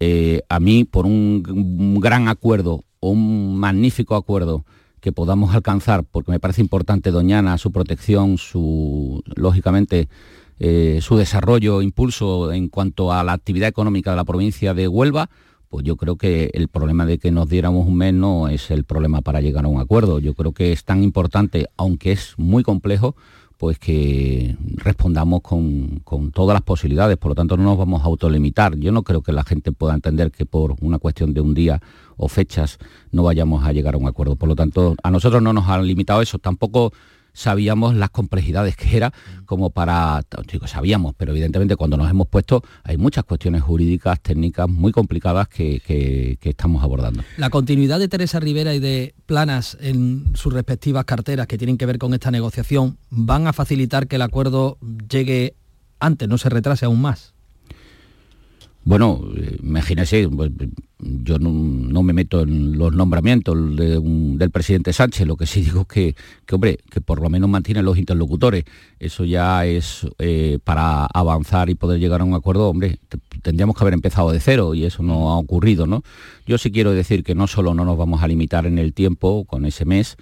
eh, 0.00 0.42
a 0.48 0.60
mí 0.60 0.84
por 0.84 1.04
un, 1.04 1.98
gran 2.00 2.28
acuerdo 2.28 2.84
un 3.00 3.56
magnífico 3.58 4.16
acuerdo 4.16 4.64
que 5.00 5.12
podamos 5.12 5.54
alcanzar, 5.54 6.04
porque 6.04 6.30
me 6.32 6.40
parece 6.40 6.60
importante 6.60 7.10
Doñana, 7.10 7.58
su 7.58 7.70
protección, 7.70 8.38
su 8.38 9.22
lógicamente 9.36 10.08
eh, 10.58 10.98
su 11.02 11.16
desarrollo, 11.16 11.82
impulso 11.82 12.52
en 12.52 12.68
cuanto 12.68 13.12
a 13.12 13.22
la 13.22 13.32
actividad 13.32 13.68
económica 13.68 14.10
de 14.10 14.16
la 14.16 14.24
provincia 14.24 14.74
de 14.74 14.88
Huelva, 14.88 15.30
pues 15.68 15.84
yo 15.84 15.96
creo 15.96 16.16
que 16.16 16.50
el 16.54 16.68
problema 16.68 17.04
de 17.04 17.18
que 17.18 17.30
nos 17.30 17.48
diéramos 17.48 17.86
un 17.86 17.96
mes 17.96 18.14
no 18.14 18.48
es 18.48 18.70
el 18.70 18.84
problema 18.84 19.20
para 19.20 19.40
llegar 19.40 19.64
a 19.64 19.68
un 19.68 19.80
acuerdo. 19.80 20.18
Yo 20.18 20.34
creo 20.34 20.52
que 20.52 20.72
es 20.72 20.84
tan 20.84 21.02
importante, 21.02 21.66
aunque 21.76 22.12
es 22.12 22.34
muy 22.38 22.62
complejo, 22.62 23.14
pues 23.58 23.78
que 23.78 24.56
respondamos 24.76 25.42
con, 25.42 26.00
con, 26.04 26.30
todas 26.30 26.54
las 26.54 26.62
posibilidades, 26.62 27.16
por 27.16 27.30
lo 27.30 27.34
tanto 27.34 27.56
no 27.56 27.64
nos 27.64 27.76
vamos 27.76 28.02
a 28.02 28.06
autolimitar. 28.06 28.76
Yo 28.76 28.92
no 28.92 29.02
creo 29.02 29.20
que 29.20 29.32
la 29.32 29.42
gente 29.42 29.72
pueda 29.72 29.94
entender 29.94 30.30
que 30.30 30.46
por 30.46 30.76
una 30.80 30.98
cuestión 30.98 31.34
de 31.34 31.40
un 31.40 31.54
día 31.54 31.82
o 32.16 32.28
fechas 32.28 32.78
no 33.10 33.24
vayamos 33.24 33.64
a 33.64 33.72
llegar 33.72 33.94
a 33.94 33.98
un 33.98 34.06
acuerdo. 34.06 34.36
Por 34.36 34.48
lo 34.48 34.54
tanto, 34.54 34.94
a 35.02 35.10
nosotros 35.10 35.42
no 35.42 35.52
nos 35.52 35.68
han 35.68 35.86
limitado 35.86 36.22
eso, 36.22 36.38
tampoco 36.38 36.92
sabíamos 37.38 37.94
las 37.94 38.10
complejidades 38.10 38.76
que 38.76 38.96
era 38.96 39.12
como 39.46 39.70
para, 39.70 40.22
digo, 40.50 40.66
sabíamos, 40.66 41.14
pero 41.16 41.30
evidentemente 41.30 41.76
cuando 41.76 41.96
nos 41.96 42.10
hemos 42.10 42.26
puesto 42.26 42.62
hay 42.82 42.96
muchas 42.96 43.24
cuestiones 43.24 43.62
jurídicas, 43.62 44.20
técnicas 44.20 44.68
muy 44.68 44.90
complicadas 44.92 45.46
que, 45.48 45.80
que- 45.86 46.36
que 46.40 46.50
estamos 46.50 46.82
abordando. 46.82 47.22
La 47.36 47.50
continuidad 47.50 47.98
de 48.00 48.08
Teresa 48.08 48.40
Rivera 48.40 48.74
y 48.74 48.80
de 48.80 49.14
Planas 49.26 49.78
en 49.80 50.24
sus 50.34 50.52
respectivas 50.52 51.04
carteras 51.04 51.46
que 51.46 51.56
tienen 51.58 51.78
que 51.78 51.86
ver 51.86 51.98
con 51.98 52.12
esta 52.12 52.30
negociación 52.30 52.98
van 53.10 53.46
a 53.46 53.52
facilitar 53.52 54.08
que 54.08 54.16
el 54.16 54.22
acuerdo 54.22 54.78
llegue 55.08 55.54
antes, 56.00 56.28
no 56.28 56.38
se 56.38 56.48
retrase 56.48 56.84
aún 56.86 57.00
más. 57.00 57.34
Bueno, 58.84 59.20
eh, 59.36 59.58
imagínese, 59.62 60.28
pues, 60.28 60.50
yo 60.98 61.38
no, 61.38 62.02
me 62.02 62.12
meto 62.12 62.40
en 62.40 62.78
los 62.78 62.92
nombramientos 62.92 63.54
del 63.76 64.50
presidente 64.50 64.92
Sánchez, 64.92 65.26
lo 65.26 65.36
que 65.36 65.46
sí 65.46 65.60
digo 65.62 65.82
es 65.82 65.86
que, 65.86 66.14
hombre, 66.50 66.78
que 66.90 67.00
por 67.00 67.20
lo 67.20 67.28
menos 67.28 67.48
mantiene 67.48 67.82
los 67.82 67.98
interlocutores. 67.98 68.64
Eso 68.98 69.24
ya 69.24 69.64
es 69.66 70.06
eh, 70.18 70.58
para 70.64 71.06
avanzar 71.06 71.70
y 71.70 71.74
poder 71.74 72.00
llegar 72.00 72.20
a 72.20 72.24
un 72.24 72.34
acuerdo, 72.34 72.68
hombre, 72.68 72.98
tendríamos 73.42 73.76
que 73.76 73.84
haber 73.84 73.94
empezado 73.94 74.32
de 74.32 74.40
cero 74.40 74.74
y 74.74 74.84
eso 74.84 75.02
no 75.02 75.30
ha 75.30 75.38
ocurrido, 75.38 75.86
¿no? 75.86 76.02
Yo 76.46 76.58
sí 76.58 76.72
quiero 76.72 76.92
decir 76.92 77.22
que 77.22 77.34
no 77.34 77.46
solo 77.46 77.74
no 77.74 77.84
nos 77.84 77.96
vamos 77.96 78.22
a 78.22 78.28
limitar 78.28 78.66
en 78.66 78.78
el 78.78 78.92
tiempo 78.92 79.44
con 79.44 79.66
ese 79.66 79.84
mes, 79.84 80.16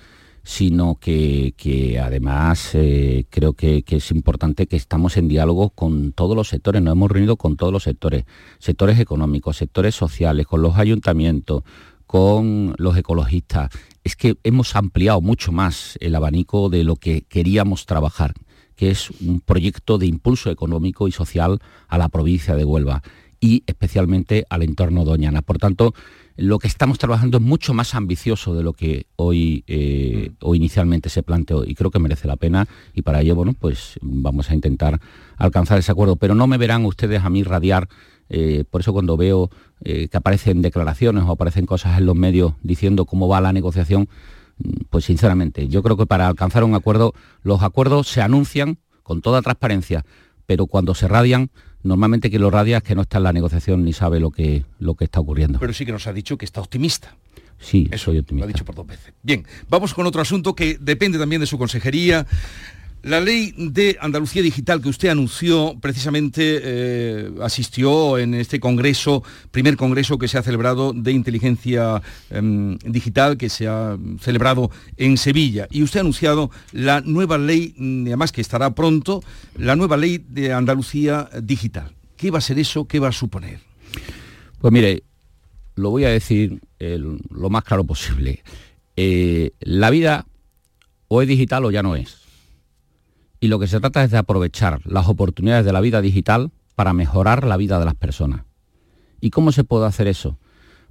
sino 0.46 0.94
que, 1.00 1.54
que 1.56 1.98
además 1.98 2.70
eh, 2.74 3.26
creo 3.30 3.54
que, 3.54 3.82
que 3.82 3.96
es 3.96 4.12
importante 4.12 4.68
que 4.68 4.76
estamos 4.76 5.16
en 5.16 5.26
diálogo 5.26 5.70
con 5.70 6.12
todos 6.12 6.36
los 6.36 6.48
sectores, 6.48 6.80
nos 6.82 6.92
hemos 6.92 7.10
reunido 7.10 7.36
con 7.36 7.56
todos 7.56 7.72
los 7.72 7.82
sectores, 7.82 8.26
sectores 8.60 9.00
económicos, 9.00 9.56
sectores 9.56 9.96
sociales, 9.96 10.46
con 10.46 10.62
los 10.62 10.76
ayuntamientos, 10.76 11.64
con 12.06 12.76
los 12.78 12.96
ecologistas. 12.96 13.70
Es 14.04 14.14
que 14.14 14.36
hemos 14.44 14.76
ampliado 14.76 15.20
mucho 15.20 15.50
más 15.50 15.98
el 16.00 16.14
abanico 16.14 16.68
de 16.68 16.84
lo 16.84 16.94
que 16.94 17.22
queríamos 17.22 17.84
trabajar, 17.84 18.32
que 18.76 18.90
es 18.90 19.10
un 19.20 19.40
proyecto 19.40 19.98
de 19.98 20.06
impulso 20.06 20.52
económico 20.52 21.08
y 21.08 21.12
social 21.12 21.58
a 21.88 21.98
la 21.98 22.08
provincia 22.08 22.54
de 22.54 22.64
Huelva 22.64 23.02
y 23.40 23.62
especialmente 23.66 24.46
al 24.50 24.62
entorno 24.62 25.04
doñana. 25.04 25.42
Por 25.42 25.58
tanto, 25.58 25.94
lo 26.36 26.58
que 26.58 26.68
estamos 26.68 26.98
trabajando 26.98 27.38
es 27.38 27.42
mucho 27.42 27.72
más 27.72 27.94
ambicioso 27.94 28.54
de 28.54 28.62
lo 28.62 28.74
que 28.74 29.06
hoy 29.16 29.64
eh, 29.66 30.32
o 30.40 30.54
inicialmente 30.54 31.08
se 31.08 31.22
planteó 31.22 31.64
y 31.64 31.74
creo 31.74 31.90
que 31.90 31.98
merece 31.98 32.28
la 32.28 32.36
pena 32.36 32.68
y 32.92 33.02
para 33.02 33.22
ello 33.22 33.34
bueno 33.34 33.54
pues 33.58 33.98
vamos 34.02 34.50
a 34.50 34.54
intentar 34.54 35.00
alcanzar 35.38 35.78
ese 35.78 35.92
acuerdo 35.92 36.16
pero 36.16 36.34
no 36.34 36.46
me 36.46 36.58
verán 36.58 36.84
ustedes 36.84 37.24
a 37.24 37.30
mí 37.30 37.42
radiar 37.42 37.88
eh, 38.28 38.64
por 38.70 38.82
eso 38.82 38.92
cuando 38.92 39.16
veo 39.16 39.50
eh, 39.82 40.08
que 40.08 40.16
aparecen 40.16 40.60
declaraciones 40.60 41.24
o 41.24 41.30
aparecen 41.30 41.64
cosas 41.64 41.98
en 41.98 42.04
los 42.04 42.16
medios 42.16 42.52
diciendo 42.62 43.06
cómo 43.06 43.28
va 43.28 43.40
la 43.40 43.54
negociación 43.54 44.08
mm, 44.58 44.84
pues 44.90 45.06
sinceramente 45.06 45.68
yo 45.68 45.82
creo 45.82 45.96
que 45.96 46.06
para 46.06 46.28
alcanzar 46.28 46.64
un 46.64 46.74
acuerdo 46.74 47.14
los 47.42 47.62
acuerdos 47.62 48.08
se 48.08 48.20
anuncian 48.20 48.78
con 49.02 49.22
toda 49.22 49.40
transparencia 49.40 50.04
pero 50.44 50.66
cuando 50.66 50.94
se 50.94 51.08
radian 51.08 51.50
normalmente 51.86 52.28
quien 52.30 52.42
lo 52.42 52.50
radia 52.50 52.78
es 52.78 52.82
que 52.82 52.94
no 52.94 53.02
está 53.02 53.18
en 53.18 53.24
la 53.24 53.32
negociación 53.32 53.84
ni 53.84 53.92
sabe 53.92 54.20
lo 54.20 54.30
que 54.30 54.64
lo 54.78 54.94
que 54.94 55.04
está 55.04 55.20
ocurriendo 55.20 55.58
Pero 55.58 55.72
sí 55.72 55.86
que 55.86 55.92
nos 55.92 56.06
ha 56.06 56.12
dicho 56.12 56.36
que 56.36 56.44
está 56.44 56.60
optimista. 56.60 57.16
Sí, 57.58 57.88
Eso 57.90 58.06
soy 58.06 58.18
optimista. 58.18 58.44
Lo 58.46 58.50
ha 58.50 58.52
dicho 58.52 58.64
por 58.64 58.74
dos 58.74 58.86
veces. 58.86 59.14
Bien, 59.22 59.46
vamos 59.70 59.94
con 59.94 60.06
otro 60.06 60.20
asunto 60.20 60.54
que 60.54 60.76
depende 60.78 61.18
también 61.18 61.40
de 61.40 61.46
su 61.46 61.56
consejería. 61.56 62.26
La 63.06 63.20
ley 63.20 63.54
de 63.56 63.96
Andalucía 64.00 64.42
Digital 64.42 64.80
que 64.82 64.88
usted 64.88 65.10
anunció 65.10 65.76
precisamente 65.80 66.60
eh, 66.60 67.30
asistió 67.40 68.18
en 68.18 68.34
este 68.34 68.58
congreso, 68.58 69.22
primer 69.52 69.76
congreso 69.76 70.18
que 70.18 70.26
se 70.26 70.38
ha 70.38 70.42
celebrado 70.42 70.92
de 70.92 71.12
inteligencia 71.12 72.02
em, 72.30 72.76
digital 72.78 73.36
que 73.36 73.48
se 73.48 73.68
ha 73.68 73.96
celebrado 74.20 74.72
en 74.96 75.18
Sevilla. 75.18 75.68
Y 75.70 75.84
usted 75.84 76.00
ha 76.00 76.00
anunciado 76.00 76.50
la 76.72 77.00
nueva 77.00 77.38
ley, 77.38 77.74
mm, 77.78 78.06
además 78.08 78.32
que 78.32 78.40
estará 78.40 78.74
pronto, 78.74 79.22
la 79.56 79.76
nueva 79.76 79.96
ley 79.96 80.24
de 80.28 80.52
Andalucía 80.52 81.28
Digital. 81.40 81.92
¿Qué 82.16 82.32
va 82.32 82.38
a 82.38 82.40
ser 82.40 82.58
eso? 82.58 82.86
¿Qué 82.88 82.98
va 82.98 83.08
a 83.08 83.12
suponer? 83.12 83.60
Pues 84.60 84.72
mire, 84.72 85.04
lo 85.76 85.90
voy 85.90 86.06
a 86.06 86.08
decir 86.08 86.58
el- 86.80 87.20
lo 87.30 87.50
más 87.50 87.62
claro 87.62 87.84
posible. 87.84 88.42
Eh, 88.96 89.52
la 89.60 89.90
vida 89.90 90.26
o 91.06 91.22
es 91.22 91.28
digital 91.28 91.64
o 91.66 91.70
ya 91.70 91.84
no 91.84 91.94
es. 91.94 92.25
Y 93.40 93.48
lo 93.48 93.58
que 93.58 93.66
se 93.66 93.80
trata 93.80 94.02
es 94.04 94.10
de 94.10 94.18
aprovechar 94.18 94.80
las 94.86 95.08
oportunidades 95.08 95.64
de 95.64 95.72
la 95.72 95.80
vida 95.80 96.00
digital 96.00 96.50
para 96.74 96.92
mejorar 96.92 97.46
la 97.46 97.56
vida 97.56 97.78
de 97.78 97.84
las 97.84 97.94
personas. 97.94 98.42
¿Y 99.20 99.30
cómo 99.30 99.52
se 99.52 99.64
puede 99.64 99.86
hacer 99.86 100.06
eso? 100.06 100.38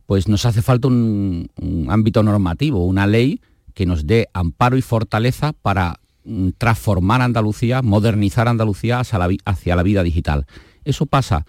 Pues 0.06 0.28
nos 0.28 0.46
hace 0.46 0.62
falta 0.62 0.88
un, 0.88 1.50
ámbito 1.90 2.22
normativo, 2.24 2.86
una 2.86 3.08
ley 3.08 3.42
que 3.74 3.86
nos 3.86 4.06
dé 4.06 4.30
amparo 4.34 4.78
y 4.78 4.82
fortaleza 4.82 5.54
para 5.54 6.00
mm, 6.24 6.50
transformar 6.58 7.22
Andalucía, 7.22 7.82
modernizar 7.82 8.48
Andalucía 8.48 9.00
hacia 9.00 9.20
la, 9.20 9.28
vi- 9.28 9.40
hacia 9.46 9.76
la 9.76 9.84
vida 9.84 10.04
digital. 10.04 10.46
Eso 10.84 11.06
pasa 11.08 11.46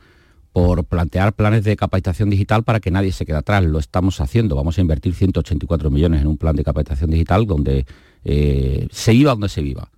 por 0.52 0.84
plantear 0.84 1.34
planes 1.34 1.64
de 1.64 1.76
capacitación 1.76 2.30
digital 2.30 2.62
para 2.64 2.80
que 2.80 2.90
nadie 2.90 3.12
se 3.12 3.26
quede 3.26 3.36
atrás. 3.36 3.62
Lo 3.64 3.78
estamos 3.78 4.20
haciendo. 4.22 4.56
Vamos 4.56 4.78
a 4.78 4.80
invertir 4.80 5.14
184 5.14 5.90
millones 5.90 6.22
en 6.22 6.26
un 6.26 6.38
plan 6.38 6.56
de 6.56 6.64
capacitación 6.64 7.10
digital 7.10 7.46
donde 7.46 7.84
eh, 8.24 8.88
se 8.90 9.12
viva 9.12 9.32
donde 9.32 9.50
se 9.50 9.60
viva. 9.60 9.90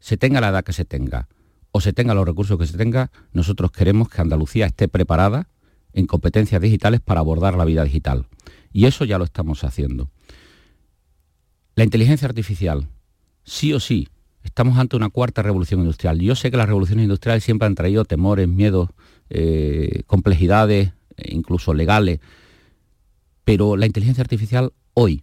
Se 0.00 0.16
tenga 0.16 0.40
la 0.40 0.48
edad 0.48 0.64
que 0.64 0.72
se 0.72 0.84
tenga 0.84 1.28
o 1.70 1.80
se 1.80 1.92
tenga 1.92 2.14
los 2.14 2.26
recursos 2.26 2.58
que 2.58 2.66
se 2.66 2.76
tenga, 2.76 3.10
nosotros 3.32 3.70
queremos 3.70 4.08
que 4.08 4.20
Andalucía 4.20 4.66
esté 4.66 4.88
preparada 4.88 5.48
en 5.92 6.06
competencias 6.06 6.60
digitales 6.60 7.00
para 7.00 7.20
abordar 7.20 7.56
la 7.56 7.64
vida 7.64 7.84
digital. 7.84 8.26
Y 8.72 8.86
eso 8.86 9.04
ya 9.04 9.18
lo 9.18 9.24
estamos 9.24 9.64
haciendo. 9.64 10.10
La 11.74 11.84
inteligencia 11.84 12.26
artificial, 12.26 12.88
sí 13.44 13.72
o 13.72 13.80
sí, 13.80 14.08
estamos 14.42 14.78
ante 14.78 14.96
una 14.96 15.10
cuarta 15.10 15.42
revolución 15.42 15.80
industrial. 15.80 16.18
Yo 16.20 16.34
sé 16.34 16.50
que 16.50 16.56
las 16.56 16.66
revoluciones 16.66 17.04
industriales 17.04 17.44
siempre 17.44 17.66
han 17.66 17.74
traído 17.74 18.04
temores, 18.04 18.48
miedos, 18.48 18.90
eh, 19.30 20.02
complejidades, 20.06 20.92
incluso 21.16 21.74
legales, 21.74 22.20
pero 23.44 23.76
la 23.76 23.86
inteligencia 23.86 24.22
artificial 24.22 24.72
hoy 24.94 25.22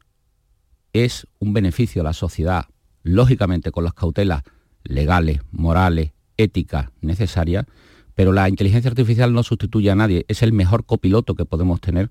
es 0.93 1.27
un 1.39 1.53
beneficio 1.53 2.01
a 2.01 2.05
la 2.05 2.13
sociedad, 2.13 2.65
lógicamente 3.03 3.71
con 3.71 3.83
las 3.83 3.93
cautelas 3.93 4.43
legales, 4.85 5.41
morales, 5.51 6.11
éticas 6.37 6.89
necesarias, 7.01 7.65
pero 8.13 8.31
la 8.31 8.47
inteligencia 8.47 8.89
artificial 8.89 9.33
no 9.33 9.43
sustituye 9.43 9.91
a 9.91 9.95
nadie, 9.95 10.25
es 10.27 10.41
el 10.41 10.53
mejor 10.53 10.85
copiloto 10.85 11.35
que 11.35 11.45
podemos 11.45 11.81
tener 11.81 12.09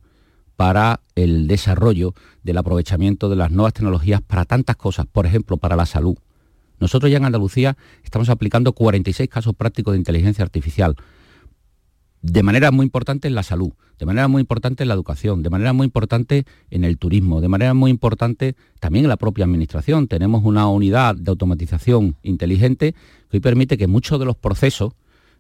para 0.57 1.01
el 1.15 1.47
desarrollo 1.49 2.15
del 2.43 2.59
aprovechamiento 2.59 3.29
de 3.29 3.37
las 3.37 3.51
nuevas 3.51 3.73
tecnologías 3.73 4.21
para 4.23 4.45
tantas 4.45 4.77
cosas, 4.77 5.07
por 5.07 5.27
ejemplo, 5.27 5.57
para 5.57 5.77
la 5.77 5.87
salud. 5.87 6.17
Nosotros 6.79 7.11
ya 7.11 7.19
en 7.19 7.25
Andalucía 7.25 7.77
estamos 8.03 8.29
aplicando 8.29 8.73
46 8.73 9.29
casos 9.29 9.55
prácticos 9.55 9.93
de 9.93 9.99
inteligencia 9.99 10.45
artificial, 10.45 10.97
de 12.25 12.43
manera 12.43 12.71
muy 12.71 12.85
importante 12.85 13.29
en 13.29 13.35
la 13.35 13.43
salud, 13.43 13.73
de 13.99 14.07
manera 14.07 14.29
muy 14.29 14.41
importante 14.41 14.83
en 14.83 14.89
la 14.89 14.95
educación, 14.95 15.43
de 15.43 15.51
manera 15.51 15.75
muy 15.75 15.85
importante 15.85 16.47
en 16.71 16.85
el 16.85 16.97
turismo, 16.97 17.43
de 17.43 17.49
manera 17.49 17.75
muy 17.75 17.91
importante 17.91 18.57
también 18.81 19.05
en 19.05 19.11
la 19.11 19.19
propia 19.19 19.45
administración. 19.45 20.09
Tenemos 20.09 20.43
una 20.43 20.67
unidad 20.69 21.17
de 21.17 21.31
automatización 21.31 22.17
inteligente 22.23 22.95
que 23.31 23.37
hoy 23.37 23.41
permite 23.41 23.77
que 23.77 23.89
muchos 23.89 24.19
de 24.19 24.25
los 24.25 24.37
procesos, 24.37 24.95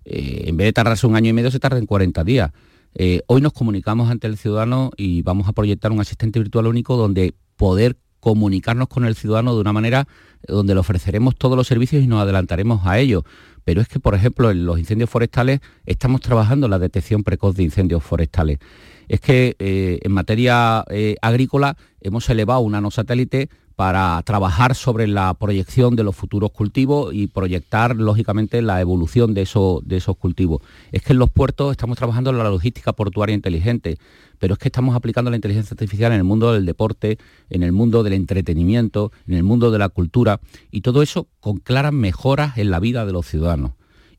eh, 0.04 0.44
en 0.46 0.58
vez 0.58 0.66
de 0.66 0.72
tardarse 0.74 1.06
un 1.06 1.16
año 1.16 1.30
y 1.30 1.32
medio, 1.32 1.50
se 1.50 1.58
tarden 1.58 1.86
40 1.86 2.22
días. 2.22 2.52
Eh, 2.94 3.22
hoy 3.28 3.40
nos 3.40 3.54
comunicamos 3.54 4.10
ante 4.10 4.26
el 4.26 4.36
ciudadano 4.36 4.90
y 4.98 5.22
vamos 5.22 5.48
a 5.48 5.54
proyectar 5.54 5.90
un 5.90 6.00
asistente 6.00 6.38
virtual 6.38 6.66
único 6.66 6.98
donde 6.98 7.34
poder 7.56 7.96
comunicarnos 8.24 8.88
con 8.88 9.04
el 9.04 9.14
ciudadano 9.14 9.54
de 9.54 9.60
una 9.60 9.74
manera 9.74 10.08
donde 10.48 10.72
le 10.72 10.80
ofreceremos 10.80 11.36
todos 11.36 11.58
los 11.58 11.66
servicios 11.66 12.02
y 12.02 12.06
nos 12.06 12.22
adelantaremos 12.22 12.86
a 12.86 12.98
ellos. 12.98 13.22
Pero 13.64 13.82
es 13.82 13.88
que, 13.88 14.00
por 14.00 14.14
ejemplo, 14.14 14.50
en 14.50 14.64
los 14.64 14.78
incendios 14.78 15.10
forestales 15.10 15.60
estamos 15.84 16.22
trabajando 16.22 16.66
en 16.66 16.70
la 16.70 16.78
detección 16.78 17.22
precoz 17.22 17.54
de 17.54 17.64
incendios 17.64 18.02
forestales. 18.02 18.60
Es 19.08 19.20
que 19.20 19.56
eh, 19.58 19.98
en 20.02 20.12
materia 20.12 20.84
eh, 20.88 21.16
agrícola 21.20 21.76
hemos 22.00 22.26
elevado 22.30 22.60
un 22.60 22.72
nanosatélite 22.72 23.50
para 23.76 24.22
trabajar 24.22 24.74
sobre 24.74 25.06
la 25.08 25.34
proyección 25.34 25.96
de 25.96 26.04
los 26.04 26.14
futuros 26.14 26.52
cultivos 26.52 27.12
y 27.12 27.26
proyectar, 27.26 27.96
lógicamente, 27.96 28.62
la 28.62 28.80
evolución 28.80 29.34
de, 29.34 29.48
de 29.84 29.96
esos 29.96 30.16
cultivos. 30.16 30.62
Es 30.92 31.02
que 31.02 31.12
en 31.12 31.18
los 31.18 31.30
puertos 31.30 31.72
estamos 31.72 31.98
trabajando 31.98 32.30
en 32.30 32.38
la 32.38 32.44
logística 32.44 32.92
portuaria 32.92 33.34
inteligente, 33.34 33.98
pero 34.38 34.54
es 34.54 34.58
que 34.58 34.68
estamos 34.68 34.94
aplicando 34.94 35.30
la 35.30 35.36
inteligencia 35.36 35.74
artificial 35.74 36.12
en 36.12 36.18
el 36.18 36.24
mundo 36.24 36.52
del 36.52 36.66
deporte, 36.66 37.18
en 37.50 37.62
el 37.62 37.72
mundo 37.72 38.02
del 38.02 38.12
entretenimiento, 38.12 39.10
en 39.26 39.34
el 39.34 39.42
mundo 39.42 39.70
de 39.70 39.78
la 39.78 39.88
cultura, 39.88 40.40
y 40.70 40.82
todo 40.82 41.02
eso 41.02 41.28
con 41.40 41.58
claras 41.58 41.92
mejoras 41.92 42.56
en 42.58 42.70
la 42.70 42.78
vida 42.78 43.04
de 43.04 43.12
los 43.12 43.26
ciudadanos. 43.26 43.72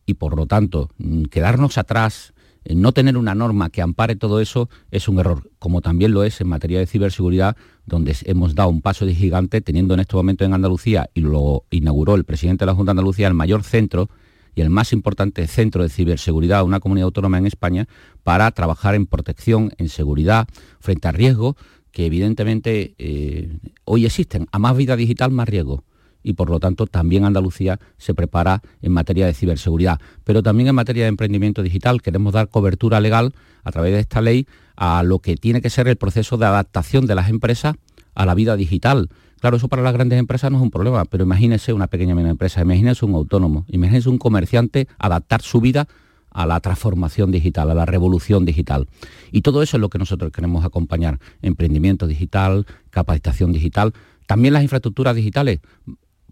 Y 0.05 0.15
por 0.15 0.35
lo 0.35 0.45
tanto, 0.45 0.89
mm, 0.97 1.23
quedarnos 1.25 1.77
atrás, 1.77 2.33
no 2.73 2.91
tener 2.91 3.17
una 3.17 3.35
norma 3.35 3.69
que 3.69 3.81
ampare 3.81 4.15
todo 4.15 4.39
eso 4.39 4.69
es 4.89 5.07
un 5.07 5.19
error, 5.19 5.49
como 5.59 5.81
también 5.81 6.13
lo 6.13 6.23
es 6.23 6.41
en 6.41 6.47
materia 6.47 6.79
de 6.79 6.87
ciberseguridad, 6.87 7.55
donde 7.85 8.15
hemos 8.23 8.55
dado 8.55 8.69
un 8.69 8.81
paso 8.81 9.05
de 9.05 9.13
gigante, 9.13 9.61
teniendo 9.61 9.93
en 9.93 9.99
este 9.99 10.15
momento 10.15 10.45
en 10.45 10.53
Andalucía, 10.53 11.09
y 11.13 11.21
lo 11.21 11.65
inauguró 11.69 12.15
el 12.15 12.23
presidente 12.23 12.63
de 12.63 12.67
la 12.67 12.75
Junta 12.75 12.89
de 12.89 12.99
Andalucía, 12.99 13.27
el 13.27 13.35
mayor 13.35 13.63
centro 13.63 14.09
y 14.55 14.61
el 14.61 14.69
más 14.69 14.93
importante 14.93 15.45
centro 15.47 15.83
de 15.83 15.89
ciberseguridad 15.89 16.59
de 16.59 16.63
una 16.63 16.79
comunidad 16.79 17.05
autónoma 17.05 17.37
en 17.37 17.45
España 17.45 17.87
para 18.23 18.49
trabajar 18.51 18.95
en 18.95 19.05
protección, 19.05 19.73
en 19.77 19.89
seguridad, 19.89 20.47
frente 20.79 21.07
a 21.07 21.11
riesgos 21.11 21.55
que 21.91 22.05
evidentemente 22.05 22.93
eh, 22.97 23.57
hoy 23.85 24.05
existen. 24.05 24.47
A 24.51 24.59
más 24.59 24.75
vida 24.75 24.97
digital, 24.97 25.31
más 25.31 25.47
riesgo. 25.47 25.85
Y 26.25 26.33
por 26.33 26.49
lo 26.49 26.59
tanto 26.59 26.87
también 26.87 27.23
Andalucía 27.23 27.79
se 27.97 28.15
prepara 28.15 28.63
en 28.81 28.91
materia 28.91 29.27
de 29.27 29.33
ciberseguridad, 29.33 30.01
pero 30.23 30.41
también 30.41 30.67
en 30.67 30.75
materia 30.75 31.03
de 31.03 31.09
emprendimiento 31.09 31.61
digital. 31.61 32.01
Queremos 32.01 32.33
dar 32.33 32.49
cobertura 32.49 32.99
legal 32.99 33.33
a 33.63 33.71
través 33.71 33.93
de 33.93 33.99
esta 33.99 34.21
ley 34.21 34.47
a 34.75 35.03
lo 35.03 35.19
que 35.19 35.37
tiene 35.37 35.61
que 35.61 35.69
ser 35.69 35.87
el 35.87 35.97
proceso 35.97 36.37
de 36.37 36.47
adaptación 36.47 37.05
de 37.05 37.13
las 37.13 37.29
empresas 37.29 37.75
a 38.15 38.25
la 38.25 38.33
vida 38.33 38.57
digital. 38.57 39.09
Claro, 39.39 39.57
eso 39.57 39.67
para 39.67 39.83
las 39.83 39.93
grandes 39.93 40.17
empresas 40.17 40.49
no 40.49 40.57
es 40.57 40.63
un 40.63 40.71
problema, 40.71 41.05
pero 41.05 41.23
imagínese 41.23 41.73
una 41.73 41.85
pequeña 41.85 42.15
media 42.15 42.31
empresa, 42.31 42.61
imagínese 42.61 43.05
un 43.05 43.13
autónomo, 43.13 43.65
imagínese 43.67 44.09
un 44.09 44.17
comerciante 44.17 44.87
adaptar 44.97 45.43
su 45.43 45.61
vida 45.61 45.87
a 46.31 46.47
la 46.47 46.59
transformación 46.59 47.31
digital, 47.31 47.69
a 47.69 47.75
la 47.75 47.85
revolución 47.85 48.45
digital. 48.45 48.87
Y 49.31 49.41
todo 49.41 49.61
eso 49.61 49.77
es 49.77 49.81
lo 49.81 49.89
que 49.89 49.99
nosotros 49.99 50.31
queremos 50.31 50.65
acompañar. 50.65 51.19
Emprendimiento 51.43 52.07
digital, 52.07 52.65
capacitación 52.89 53.51
digital, 53.51 53.93
también 54.25 54.53
las 54.53 54.63
infraestructuras 54.63 55.15
digitales. 55.15 55.59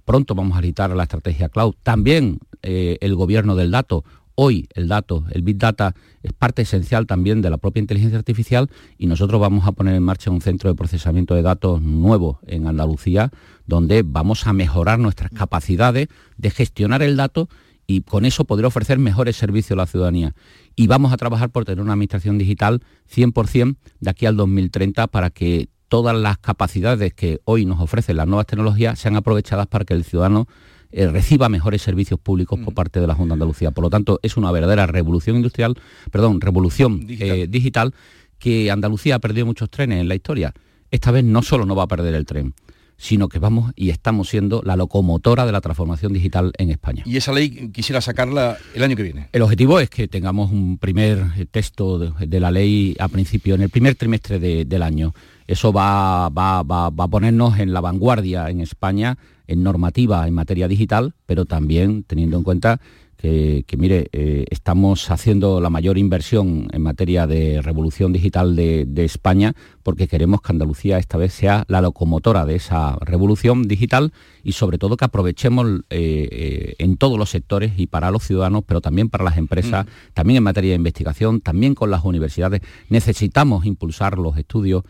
Pronto 0.05 0.35
vamos 0.35 0.57
a 0.57 0.61
editar 0.61 0.89
la 0.95 1.03
estrategia 1.03 1.49
cloud. 1.49 1.75
También 1.83 2.39
eh, 2.61 2.97
el 3.01 3.15
gobierno 3.15 3.55
del 3.55 3.71
dato. 3.71 4.03
Hoy 4.35 4.67
el 4.73 4.87
dato, 4.87 5.25
el 5.31 5.43
Big 5.43 5.57
Data, 5.59 5.93
es 6.23 6.33
parte 6.33 6.63
esencial 6.63 7.05
también 7.05 7.43
de 7.43 7.51
la 7.51 7.57
propia 7.57 7.81
inteligencia 7.81 8.17
artificial 8.17 8.67
y 8.97 9.05
nosotros 9.05 9.39
vamos 9.39 9.67
a 9.67 9.73
poner 9.73 9.93
en 9.93 10.01
marcha 10.01 10.31
un 10.31 10.41
centro 10.41 10.71
de 10.71 10.75
procesamiento 10.75 11.35
de 11.35 11.43
datos 11.43 11.83
nuevo 11.83 12.39
en 12.47 12.65
Andalucía, 12.65 13.31
donde 13.67 14.01
vamos 14.03 14.47
a 14.47 14.53
mejorar 14.53 14.97
nuestras 14.97 15.29
capacidades 15.29 16.07
de 16.37 16.49
gestionar 16.49 17.03
el 17.03 17.15
dato 17.15 17.47
y 17.85 18.01
con 18.01 18.25
eso 18.25 18.45
poder 18.45 18.65
ofrecer 18.65 18.97
mejores 18.97 19.35
servicios 19.35 19.73
a 19.73 19.81
la 19.81 19.85
ciudadanía. 19.85 20.33
Y 20.75 20.87
vamos 20.87 21.13
a 21.13 21.17
trabajar 21.17 21.51
por 21.51 21.65
tener 21.65 21.83
una 21.83 21.93
administración 21.93 22.37
digital 22.39 22.81
100% 23.13 23.75
de 23.99 24.09
aquí 24.09 24.25
al 24.25 24.35
2030 24.35 25.07
para 25.07 25.29
que 25.29 25.69
todas 25.93 26.15
las 26.15 26.39
capacidades 26.39 27.13
que 27.13 27.39
hoy 27.45 27.67
nos 27.67 27.79
ofrecen 27.79 28.17
las 28.17 28.25
nuevas 28.25 28.47
tecnologías 28.47 28.97
sean 28.97 29.15
aprovechadas 29.15 29.67
para 29.67 29.85
que 29.85 29.93
el 29.93 30.03
ciudadano 30.03 30.47
eh, 30.91 31.05
reciba 31.05 31.49
mejores 31.49 31.83
servicios 31.83 32.19
públicos 32.19 32.59
por 32.61 32.73
mm. 32.73 32.75
parte 32.75 32.99
de 32.99 33.05
la 33.05 33.13
Junta 33.13 33.33
de 33.33 33.35
Andalucía. 33.35 33.69
Por 33.69 33.83
lo 33.83 33.91
tanto, 33.91 34.19
es 34.23 34.35
una 34.35 34.51
verdadera 34.51 34.87
revolución 34.87 35.35
industrial, 35.35 35.75
perdón, 36.09 36.41
revolución 36.41 37.05
eh, 37.07 37.45
digital 37.47 37.93
que 38.39 38.71
Andalucía 38.71 39.17
ha 39.17 39.19
perdido 39.19 39.45
muchos 39.45 39.69
trenes 39.69 40.01
en 40.01 40.07
la 40.07 40.15
historia. 40.15 40.51
Esta 40.89 41.11
vez 41.11 41.23
no 41.25 41.43
solo 41.43 41.63
no 41.67 41.75
va 41.75 41.83
a 41.83 41.87
perder 41.87 42.15
el 42.15 42.25
tren, 42.25 42.55
sino 42.97 43.29
que 43.29 43.37
vamos 43.37 43.71
y 43.75 43.91
estamos 43.91 44.29
siendo 44.29 44.63
la 44.65 44.75
locomotora 44.75 45.45
de 45.45 45.51
la 45.51 45.61
transformación 45.61 46.11
digital 46.11 46.53
en 46.57 46.71
España. 46.71 47.03
¿Y 47.05 47.17
esa 47.17 47.33
ley 47.33 47.69
quisiera 47.71 48.01
sacarla 48.01 48.57
el 48.73 48.81
año 48.81 48.95
que 48.95 49.03
viene? 49.03 49.29
El 49.31 49.43
objetivo 49.43 49.79
es 49.79 49.91
que 49.91 50.07
tengamos 50.07 50.51
un 50.51 50.79
primer 50.79 51.47
texto 51.51 51.99
de, 51.99 52.39
la 52.39 52.49
ley 52.49 52.95
a 52.97 53.09
principio, 53.09 53.53
en 53.53 53.61
el 53.61 53.69
primer 53.69 53.93
trimestre 53.93 54.39
del 54.39 54.81
año. 54.81 55.13
Eso 55.47 55.73
va, 55.73 56.29
va 56.29 56.59
a 56.59 57.07
ponernos 57.07 57.59
en 57.59 57.73
la 57.73 57.81
vanguardia 57.81 58.49
en 58.49 58.61
España 58.61 59.17
en 59.47 59.63
normativa 59.63 60.27
en 60.27 60.33
materia 60.33 60.67
digital, 60.67 61.13
pero 61.25 61.45
también 61.45 62.03
teniendo 62.03 62.37
en 62.37 62.43
cuenta 62.43 62.79
que, 63.23 63.77
mire, 63.77 64.09
eh, 64.11 64.43
estamos 64.49 65.09
haciendo 65.09 65.61
la 65.61 65.69
mayor 65.69 65.97
inversión 65.97 66.67
en 66.73 66.81
materia 66.81 67.25
de 67.25 67.61
revolución 67.61 68.11
digital 68.11 68.53
de, 68.53 69.03
España 69.05 69.53
porque 69.81 70.09
queremos 70.09 70.41
que 70.41 70.51
Andalucía 70.51 70.97
esta 70.97 71.17
vez 71.17 71.33
sea 71.33 71.63
la 71.69 71.81
locomotora 71.81 72.45
de 72.45 72.55
esa 72.55 72.97
revolución 72.99 73.67
digital 73.67 74.11
y 74.43 74.53
sobre 74.53 74.77
todo 74.77 74.97
que 74.97 75.05
aprovechemos 75.05 75.67
eh, 75.89 76.27
eh, 76.31 76.75
en 76.79 76.97
todos 76.97 77.17
los 77.17 77.29
sectores 77.29 77.73
y 77.77 77.87
para 77.87 78.11
los 78.11 78.23
ciudadanos, 78.23 78.63
pero 78.65 78.81
también 78.81 79.07
para 79.09 79.23
las 79.23 79.37
empresas, 79.37 79.85
mm. 79.85 79.89
también 80.13 80.37
en 80.37 80.43
materia 80.43 80.71
de 80.71 80.77
investigación, 80.77 81.39
también 81.39 81.75
con 81.75 81.91
las 81.91 82.03
universidades. 82.03 82.61
Necesitamos 82.89 83.65
impulsar 83.65 84.17
los 84.17 84.37
estudios. 84.37 84.83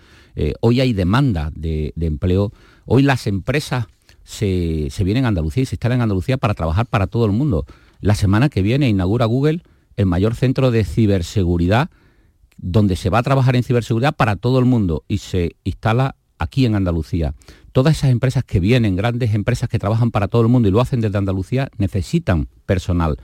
hoy 0.61 0.81
hay 0.81 0.93
demanda 0.93 1.51
de, 1.55 1.93
empleo. 2.01 2.51
Hoy 2.85 3.03
las 3.03 3.27
empresas 3.27 3.85
se, 4.23 4.87
se, 4.89 5.03
vienen 5.03 5.25
a 5.25 5.27
Andalucía 5.27 5.63
y 5.63 5.65
se 5.67 5.75
instalan 5.75 5.99
en 5.99 6.03
Andalucía 6.03 6.37
para 6.37 6.55
trabajar 6.55 6.87
para 6.87 7.05
todo 7.05 7.25
el 7.25 7.31
mundo. 7.31 7.65
La 8.03 8.15
semana 8.15 8.49
que 8.49 8.61
viene 8.61 8.89
inaugura 8.89 9.23
Google 9.23 9.63
el 9.95 10.07
mayor 10.07 10.35
centro 10.35 10.71
de 10.71 10.83
ciberseguridad 10.83 11.89
donde 12.57 12.97
se 12.97 13.09
va 13.09 13.19
a 13.19 13.23
trabajar 13.23 13.55
en 13.55 13.63
ciberseguridad 13.63 14.13
para 14.13 14.35
todo 14.35 14.59
el 14.59 14.65
mundo 14.65 15.05
y 15.07 15.19
se 15.19 15.55
instala 15.63 16.17
aquí 16.37 16.65
en 16.65 16.75
Andalucía. 16.75 17.33
Todas 17.71 17.95
esas 17.95 18.11
empresas 18.11 18.43
que 18.43 18.59
vienen, 18.59 18.97
grandes 18.97 19.33
empresas 19.33 19.69
que 19.69 19.79
trabajan 19.79 20.11
para 20.11 20.27
todo 20.27 20.41
el 20.41 20.49
mundo 20.49 20.67
y 20.67 20.71
lo 20.73 20.81
hacen 20.81 20.99
desde 20.99 21.17
Andalucía, 21.17 21.69
necesitan 21.77 22.49
personal. 22.65 23.15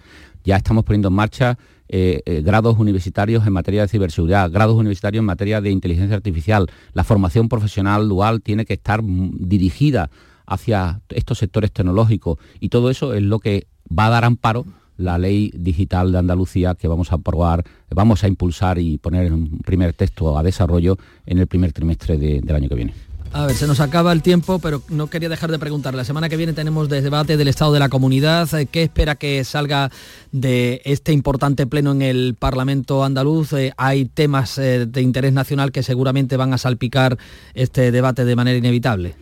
Ya 0.45 0.55
estamos 0.55 0.85
poniendo 0.85 1.09
en 1.09 1.13
marcha 1.13 1.57
eh, 1.89 2.21
eh, 2.25 2.41
grados 2.41 2.79
universitarios 2.79 3.45
en 3.45 3.51
materia 3.51 3.81
de 3.81 3.89
ciberseguridad, 3.89 4.49
grados 4.49 4.77
universitarios 4.77 5.19
en 5.19 5.25
materia 5.25 5.59
de 5.59 5.71
inteligencia 5.71 6.15
artificial. 6.15 6.67
La 6.93 7.03
formación 7.03 7.49
profesional 7.49 8.07
dual 8.07 8.41
tiene 8.41 8.63
que 8.63 8.75
estar 8.75 9.01
dirigida 9.03 10.09
hacia 10.45 11.01
estos 11.09 11.37
sectores 11.37 11.73
tecnológicos 11.73 12.37
y 12.61 12.69
todo 12.69 12.89
eso 12.89 13.13
es 13.13 13.23
lo 13.23 13.39
que 13.39 13.67
va 13.97 14.07
a 14.07 14.09
dar 14.09 14.25
amparo 14.25 14.65
la 14.97 15.17
ley 15.17 15.51
digital 15.55 16.11
de 16.11 16.19
Andalucía 16.19 16.75
que 16.75 16.87
vamos 16.87 17.11
a 17.11 17.15
aprobar, 17.15 17.63
vamos 17.89 18.23
a 18.23 18.27
impulsar 18.27 18.79
y 18.79 18.97
poner 18.97 19.27
en 19.27 19.33
un 19.33 19.59
primer 19.59 19.93
texto 19.93 20.37
a 20.37 20.43
desarrollo 20.43 20.97
en 21.25 21.39
el 21.39 21.47
primer 21.47 21.71
trimestre 21.71 22.17
del 22.17 22.55
año 22.55 22.67
que 22.67 22.75
viene. 22.75 22.93
A 23.31 23.45
ver, 23.45 23.55
se 23.55 23.67
nos 23.67 23.79
acaba 23.79 24.11
el 24.11 24.23
tiempo, 24.23 24.57
pero 24.57 24.81
no 24.89 25.07
quería 25.07 25.29
dejar 25.29 25.51
de 25.51 25.59
preguntar. 25.59 25.93
La 25.93 26.03
semana 26.03 26.29
que 26.29 26.35
viene 26.35 26.53
tenemos 26.53 26.89
debate 26.89 27.37
del 27.37 27.47
estado 27.47 27.71
de 27.71 27.79
la 27.79 27.87
comunidad. 27.87 28.49
¿Qué 28.71 28.81
espera 28.81 29.15
que 29.15 29.43
salga 29.43 29.91
de 30.31 30.81
este 30.83 31.11
importante 31.11 31.67
pleno 31.67 31.91
en 31.91 32.01
el 32.01 32.35
Parlamento 32.37 33.03
andaluz? 33.03 33.53
Eh, 33.53 33.71
hay 33.77 34.05
temas 34.05 34.57
eh, 34.57 34.87
de 34.87 35.01
interés 35.01 35.31
nacional 35.31 35.71
que 35.71 35.83
seguramente 35.83 36.37
van 36.37 36.53
a 36.53 36.57
salpicar 36.57 37.19
este 37.53 37.91
debate 37.91 38.25
de 38.25 38.35
manera 38.35 38.57
inevitable. 38.57 39.13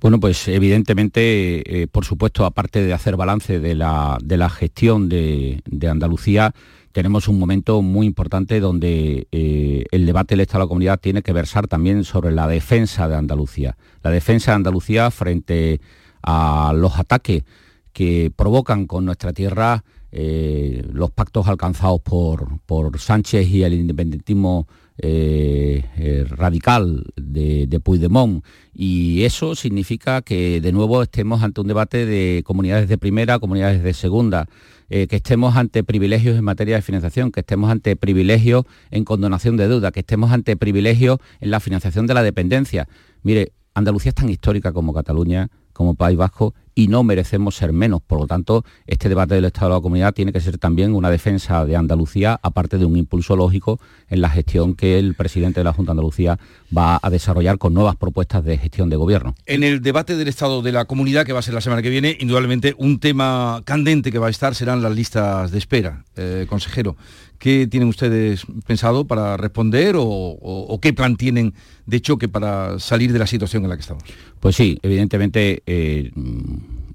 Bueno, 0.00 0.20
pues 0.20 0.46
evidentemente, 0.48 1.82
eh, 1.82 1.86
por 1.86 2.04
supuesto, 2.04 2.44
aparte 2.44 2.84
de 2.84 2.92
hacer 2.92 3.16
balance 3.16 3.60
de 3.60 3.74
la, 3.74 4.18
gestión 4.50 5.08
de, 5.08 5.62
Andalucía, 5.88 6.52
tenemos 6.92 7.28
un 7.28 7.38
momento 7.38 7.82
muy 7.82 8.06
importante 8.06 8.60
donde 8.60 9.26
eh, 9.32 9.84
el 9.90 10.06
debate 10.06 10.34
del 10.34 10.40
Estado 10.40 10.60
de 10.60 10.64
la 10.64 10.68
Comunidad 10.68 11.00
tiene 11.00 11.22
que 11.22 11.32
versar 11.32 11.66
también 11.66 12.04
sobre 12.04 12.32
la 12.32 12.46
defensa 12.46 13.08
de 13.08 13.16
Andalucía. 13.16 13.76
La 14.02 14.10
defensa 14.10 14.52
de 14.52 14.56
Andalucía 14.56 15.10
frente 15.10 15.80
a 16.22 16.72
los 16.74 16.98
ataques 16.98 17.44
que 17.92 18.30
provocan 18.34 18.86
con 18.86 19.06
nuestra 19.06 19.32
tierra 19.32 19.82
eh, 20.12 20.82
los 20.92 21.10
pactos 21.10 21.48
alcanzados 21.48 22.00
por, 22.00 22.60
por 22.66 22.98
Sánchez 22.98 23.48
y 23.48 23.64
el 23.64 23.74
independentismo 23.74 24.66
eh, 24.98 25.84
eh, 25.98 26.24
radical 26.28 27.04
de, 27.16 27.66
de, 27.66 27.80
Puigdemont 27.80 28.42
y 28.72 29.24
eso 29.24 29.54
significa 29.54 30.22
que 30.22 30.60
de 30.62 30.72
nuevo 30.72 31.02
estemos 31.02 31.42
ante 31.42 31.60
un 31.60 31.66
debate 31.66 32.06
de 32.06 32.42
comunidades 32.46 32.88
de 32.88 32.96
primera, 32.96 33.38
comunidades 33.38 33.82
de 33.82 33.92
segunda, 33.92 34.46
eh, 34.88 35.06
que 35.06 35.16
estemos 35.16 35.56
ante 35.56 35.84
privilegios 35.84 36.38
en 36.38 36.44
materia 36.44 36.76
de 36.76 36.82
financiación, 36.82 37.30
que 37.30 37.40
estemos 37.40 37.70
ante 37.70 37.96
privilegios 37.96 38.64
en 38.90 39.04
condonación 39.04 39.56
de 39.56 39.68
deuda, 39.68 39.92
que 39.92 40.00
estemos 40.00 40.32
ante 40.32 40.56
privilegios 40.56 41.18
en 41.40 41.50
la 41.50 41.60
financiación 41.60 42.06
de 42.06 42.14
la 42.14 42.22
dependencia. 42.22 42.88
Mire, 43.22 43.52
Andalucía 43.74 44.10
es 44.10 44.14
tan 44.14 44.30
histórica 44.30 44.72
como 44.72 44.94
Cataluña, 44.94 45.50
como 45.72 45.94
País 45.94 46.16
Vasco 46.16 46.54
y 46.78 46.88
no 46.88 47.02
merecemos 47.02 47.56
ser 47.56 47.72
menos. 47.72 48.02
Por 48.02 48.20
lo 48.20 48.26
tanto, 48.26 48.64
este 48.86 49.08
debate 49.08 49.34
del 49.34 49.46
Estado 49.46 49.70
de 49.70 49.74
la 49.76 49.80
Comunidad 49.80 50.12
tiene 50.12 50.30
que 50.30 50.40
ser 50.40 50.58
también 50.58 50.94
una 50.94 51.10
defensa 51.10 51.64
de 51.64 51.74
Andalucía, 51.74 52.38
aparte 52.42 52.76
de 52.76 52.84
un 52.84 52.98
impulso 52.98 53.34
lógico 53.34 53.80
en 54.08 54.20
la 54.20 54.28
gestión 54.28 54.74
que 54.74 54.98
el 54.98 55.14
presidente 55.14 55.60
de 55.60 55.64
la 55.64 55.72
Junta 55.72 55.90
de 55.90 55.92
Andalucía 55.92 56.38
va 56.76 57.00
a 57.02 57.08
desarrollar 57.08 57.56
con 57.56 57.72
nuevas 57.72 57.96
propuestas 57.96 58.44
de 58.44 58.58
gestión 58.58 58.90
de 58.90 58.96
gobierno. 58.96 59.34
En 59.46 59.64
el 59.64 59.80
debate 59.80 60.16
del 60.16 60.28
Estado 60.28 60.60
de 60.60 60.70
la 60.70 60.84
Comunidad, 60.84 61.24
que 61.24 61.32
va 61.32 61.38
a 61.38 61.42
ser 61.42 61.54
la 61.54 61.62
semana 61.62 61.80
que 61.80 61.88
viene, 61.88 62.14
indudablemente 62.20 62.74
un 62.76 63.00
tema 63.00 63.62
candente 63.64 64.12
que 64.12 64.18
va 64.18 64.26
a 64.26 64.30
estar 64.30 64.54
serán 64.54 64.82
las 64.82 64.94
listas 64.94 65.50
de 65.50 65.58
espera, 65.58 66.04
eh, 66.16 66.44
consejero. 66.46 66.96
¿Qué 67.38 67.66
tienen 67.66 67.88
ustedes 67.88 68.44
pensado 68.66 69.06
para 69.06 69.36
responder 69.36 69.94
o, 69.98 70.78
qué 70.80 70.92
plan 70.92 71.16
tienen 71.16 71.54
de 71.84 72.00
choque 72.00 72.28
para 72.28 72.78
salir 72.78 73.12
de 73.12 73.18
la 73.18 73.26
situación 73.26 73.62
en 73.64 73.70
la 73.70 73.76
que 73.76 73.82
estamos? 73.82 74.04
Pues 74.40 74.56
sí, 74.56 74.78
evidentemente, 74.82 75.62
eh, 75.66 76.10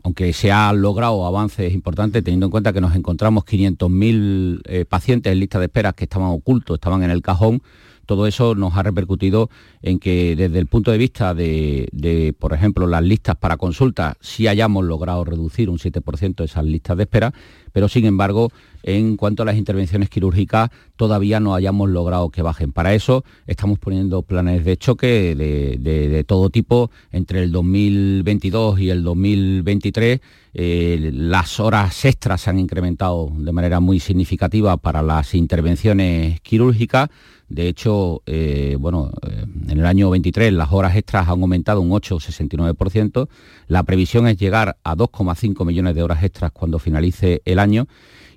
aunque 0.03 0.33
se 0.33 0.51
han 0.51 0.81
logrado 0.81 1.25
avances 1.25 1.73
importantes, 1.73 2.23
teniendo 2.23 2.47
en 2.47 2.51
cuenta 2.51 2.73
que 2.73 2.81
nos 2.81 2.95
encontramos 2.95 3.45
500.000 3.45 4.61
eh, 4.65 4.85
pacientes 4.85 5.31
en 5.31 5.39
lista 5.39 5.59
de 5.59 5.65
espera 5.65 5.93
que 5.93 6.05
estaban 6.05 6.29
ocultos, 6.29 6.75
estaban 6.75 7.03
en 7.03 7.11
el 7.11 7.21
cajón, 7.21 7.61
todo 8.05 8.27
eso 8.27 8.55
nos 8.55 8.75
ha 8.75 8.83
repercutido 8.83 9.49
en 9.81 9.97
que 9.97 10.35
desde 10.35 10.59
el 10.59 10.67
punto 10.67 10.91
de 10.91 10.97
vista 10.97 11.33
de, 11.33 12.35
por 12.39 12.51
ejemplo, 12.51 12.87
las 12.87 13.03
listas 13.03 13.35
para 13.37 13.55
consultas, 13.55 14.15
sí 14.19 14.47
hayamos 14.47 14.83
logrado 14.83 15.23
reducir 15.23 15.69
un 15.69 15.77
7% 15.77 16.43
esas 16.43 16.65
listas 16.65 16.97
de 16.97 17.03
espera, 17.03 17.33
pero 17.71 17.87
sin 17.87 18.05
embargo, 18.05 18.51
en 18.83 19.17
cuanto 19.17 19.43
a 19.43 19.45
las 19.45 19.57
intervenciones 19.57 20.09
quirúrgicas, 20.09 20.69
todavía 20.95 21.39
no 21.39 21.55
hayamos 21.55 21.89
logrado 21.89 22.29
que 22.29 22.41
bajen. 22.41 22.71
Para 22.71 22.93
eso 22.93 23.23
estamos 23.47 23.79
poniendo 23.79 24.21
planes 24.23 24.65
de 24.65 24.77
choque 24.77 25.35
de, 25.35 26.23
todo 26.27 26.49
tipo. 26.49 26.91
Entre 27.11 27.43
el 27.43 27.51
2022 27.51 28.79
y 28.79 28.89
el 28.89 29.03
2023, 29.03 30.19
eh, 30.53 31.11
las 31.13 31.59
horas 31.59 32.05
extras 32.05 32.41
se 32.41 32.49
han 32.49 32.59
incrementado 32.59 33.31
de 33.35 33.51
manera 33.51 33.79
muy 33.79 33.99
significativa 33.99 34.77
para 34.77 35.01
las 35.01 35.33
intervenciones 35.35 36.39
quirúrgicas. 36.41 37.09
De 37.51 37.67
hecho, 37.67 38.21
eh, 38.27 38.77
bueno, 38.79 39.11
eh, 39.29 39.43
en 39.67 39.77
el 39.77 39.85
año 39.85 40.09
23 40.09 40.53
las 40.53 40.71
horas 40.71 40.95
extras 40.95 41.27
han 41.27 41.41
aumentado 41.41 41.81
un 41.81 41.89
8,69%. 41.89 43.27
La 43.67 43.83
previsión 43.83 44.25
es 44.27 44.37
llegar 44.37 44.77
a 44.83 44.95
2,5 44.95 45.65
millones 45.65 45.95
de 45.95 46.01
horas 46.01 46.23
extras 46.23 46.51
cuando 46.53 46.79
finalice 46.79 47.41
el 47.43 47.59
año 47.61 47.87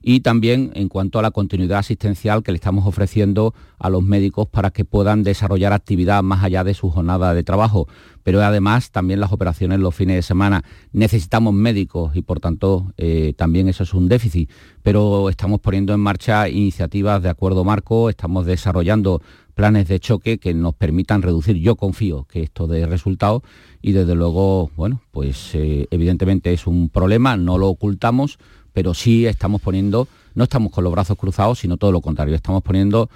y 0.07 0.21
también 0.21 0.71
en 0.75 0.91
cuanto 0.91 1.19
a 1.19 1.23
la 1.23 1.31
continuidad 1.31 1.79
asistencial 1.79 2.43
que 2.43 2.53
le 2.53 2.57
estamos 2.57 2.87
ofreciendo 2.87 3.55
a 3.79 3.89
los 3.89 4.03
médicos 4.03 4.47
para 4.47 4.71
que 4.71 4.85
puedan 4.85 5.23
desarrollar 5.23 5.73
actividad 5.73 6.23
más 6.23 6.45
allá 6.45 6.63
de 6.63 6.75
su 6.75 6.91
jornada 6.91 7.33
de 7.33 7.43
trabajo. 7.43 7.89
Pero 8.23 8.43
además 8.43 8.91
también 8.91 9.19
las 9.19 9.33
operaciones 9.33 9.81
los 9.81 9.95
fines 9.95 10.17
de 10.17 10.23
semana. 10.23 10.63
Necesitamos 10.93 11.55
médicos 11.55 12.15
y 12.17 12.21
por 12.21 12.39
tanto 12.39 12.93
eh, 12.99 13.33
también 13.35 13.67
eso 13.67 13.83
es 13.83 13.95
un 13.95 14.09
déficit. 14.09 14.51
Pero 14.83 15.31
estamos 15.31 15.61
poniendo 15.61 15.95
en 15.95 16.01
marcha 16.01 16.51
iniciativas 16.51 17.23
de 17.23 17.31
acuerdo 17.31 17.65
marco, 17.65 18.11
estamos 18.11 18.45
desarrollando 18.45 19.23
planes 19.55 19.89
de 19.89 20.01
choque 20.01 20.37
que 20.37 20.53
nos 20.53 20.75
permitan 20.75 21.23
reducir. 21.23 21.57
Yo 21.57 21.77
confío 21.77 22.25
que 22.25 22.43
esto 22.43 22.67
dé 22.67 22.85
resultados 22.85 23.43
y 23.81 23.93
desde 23.93 24.15
luego, 24.15 24.71
bueno, 24.77 25.01
pues 25.13 25.55
eh, 25.55 25.87
evidentemente 25.91 26.53
es 26.53 26.67
un 26.67 26.91
problema, 26.91 27.39
no 27.39 27.57
lo 27.57 27.69
ocultamos, 27.69 28.39
pero 28.75 28.93
sí 28.93 29.25
estamos 29.25 29.63
poniendo, 29.63 30.07
no 30.35 30.45
estamos 30.45 30.71
con 30.71 30.85
los 30.85 30.93
brazos 30.93 31.17
cruzados, 31.17 31.61
sino 31.61 31.79
todo 31.79 31.93
lo 31.93 32.03
contrario, 32.03 32.35
estamos 32.35 32.63
poniendo 32.63 33.09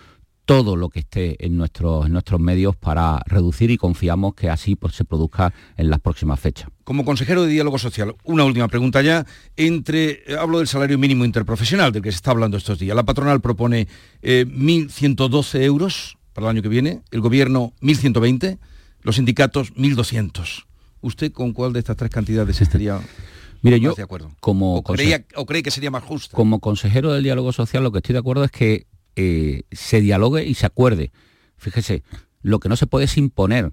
todo 0.46 0.76
lo 0.76 0.88
que 0.88 1.00
esté 1.00 1.44
en 1.44 1.58
nuestros, 1.58 2.08
nuestros 2.08 2.40
medios 2.40 2.74
para 2.74 3.20
reducir 3.26 3.70
y 3.70 3.76
confiamos 3.76 4.34
que 4.34 4.48
así 4.48 4.76
pues, 4.76 4.94
se 4.94 5.04
produzca 5.04 5.52
en 5.76 5.90
las 5.90 6.00
próximas 6.00 6.40
fechas. 6.40 6.70
Como 6.84 7.04
consejero 7.04 7.42
de 7.42 7.50
diálogo 7.50 7.78
social, 7.78 8.16
una 8.24 8.44
última 8.44 8.66
pregunta 8.68 9.02
ya. 9.02 9.26
Entre, 9.56 10.22
eh, 10.26 10.38
hablo 10.40 10.56
del 10.56 10.66
salario 10.66 10.96
mínimo 10.96 11.26
interprofesional 11.26 11.92
del 11.92 12.00
que 12.00 12.10
se 12.10 12.16
está 12.16 12.30
hablando 12.30 12.56
estos 12.56 12.78
días. 12.78 12.96
La 12.96 13.02
patronal 13.02 13.42
propone 13.42 13.88
1.112 14.22 15.58
eh, 15.58 15.64
euros 15.66 16.16
para 16.32 16.46
el 16.46 16.56
año 16.56 16.62
que 16.62 16.70
viene, 16.70 17.02
el 17.10 17.20
gobierno 17.20 17.74
1.120, 17.82 18.58
los 19.02 19.16
sindicatos 19.16 19.74
1.200. 19.74 20.64
¿Usted 21.02 21.30
con 21.30 21.52
cuál 21.52 21.74
de 21.74 21.80
estas 21.80 21.98
tres 21.98 22.10
cantidades 22.10 22.62
estaría 22.62 22.98
Mire, 23.62 23.80
yo, 23.80 23.94
como 24.40 24.76
o, 24.76 24.82
cree 24.82 25.62
que 25.62 25.70
sería 25.70 25.90
más 25.90 26.04
justo. 26.04 26.36
Como 26.36 26.60
consejero 26.60 27.12
del 27.12 27.24
diálogo 27.24 27.52
social, 27.52 27.82
lo 27.82 27.92
que 27.92 27.98
estoy 27.98 28.12
de 28.12 28.18
acuerdo 28.20 28.44
es 28.44 28.50
que 28.50 28.86
eh, 29.16 29.62
se 29.72 30.00
dialogue 30.00 30.44
y 30.44 30.54
se 30.54 30.66
acuerde. 30.66 31.10
Fíjese, 31.56 32.02
lo 32.42 32.60
que 32.60 32.68
no 32.68 32.76
se 32.76 32.86
puede 32.86 33.06
es 33.06 33.16
imponer, 33.16 33.72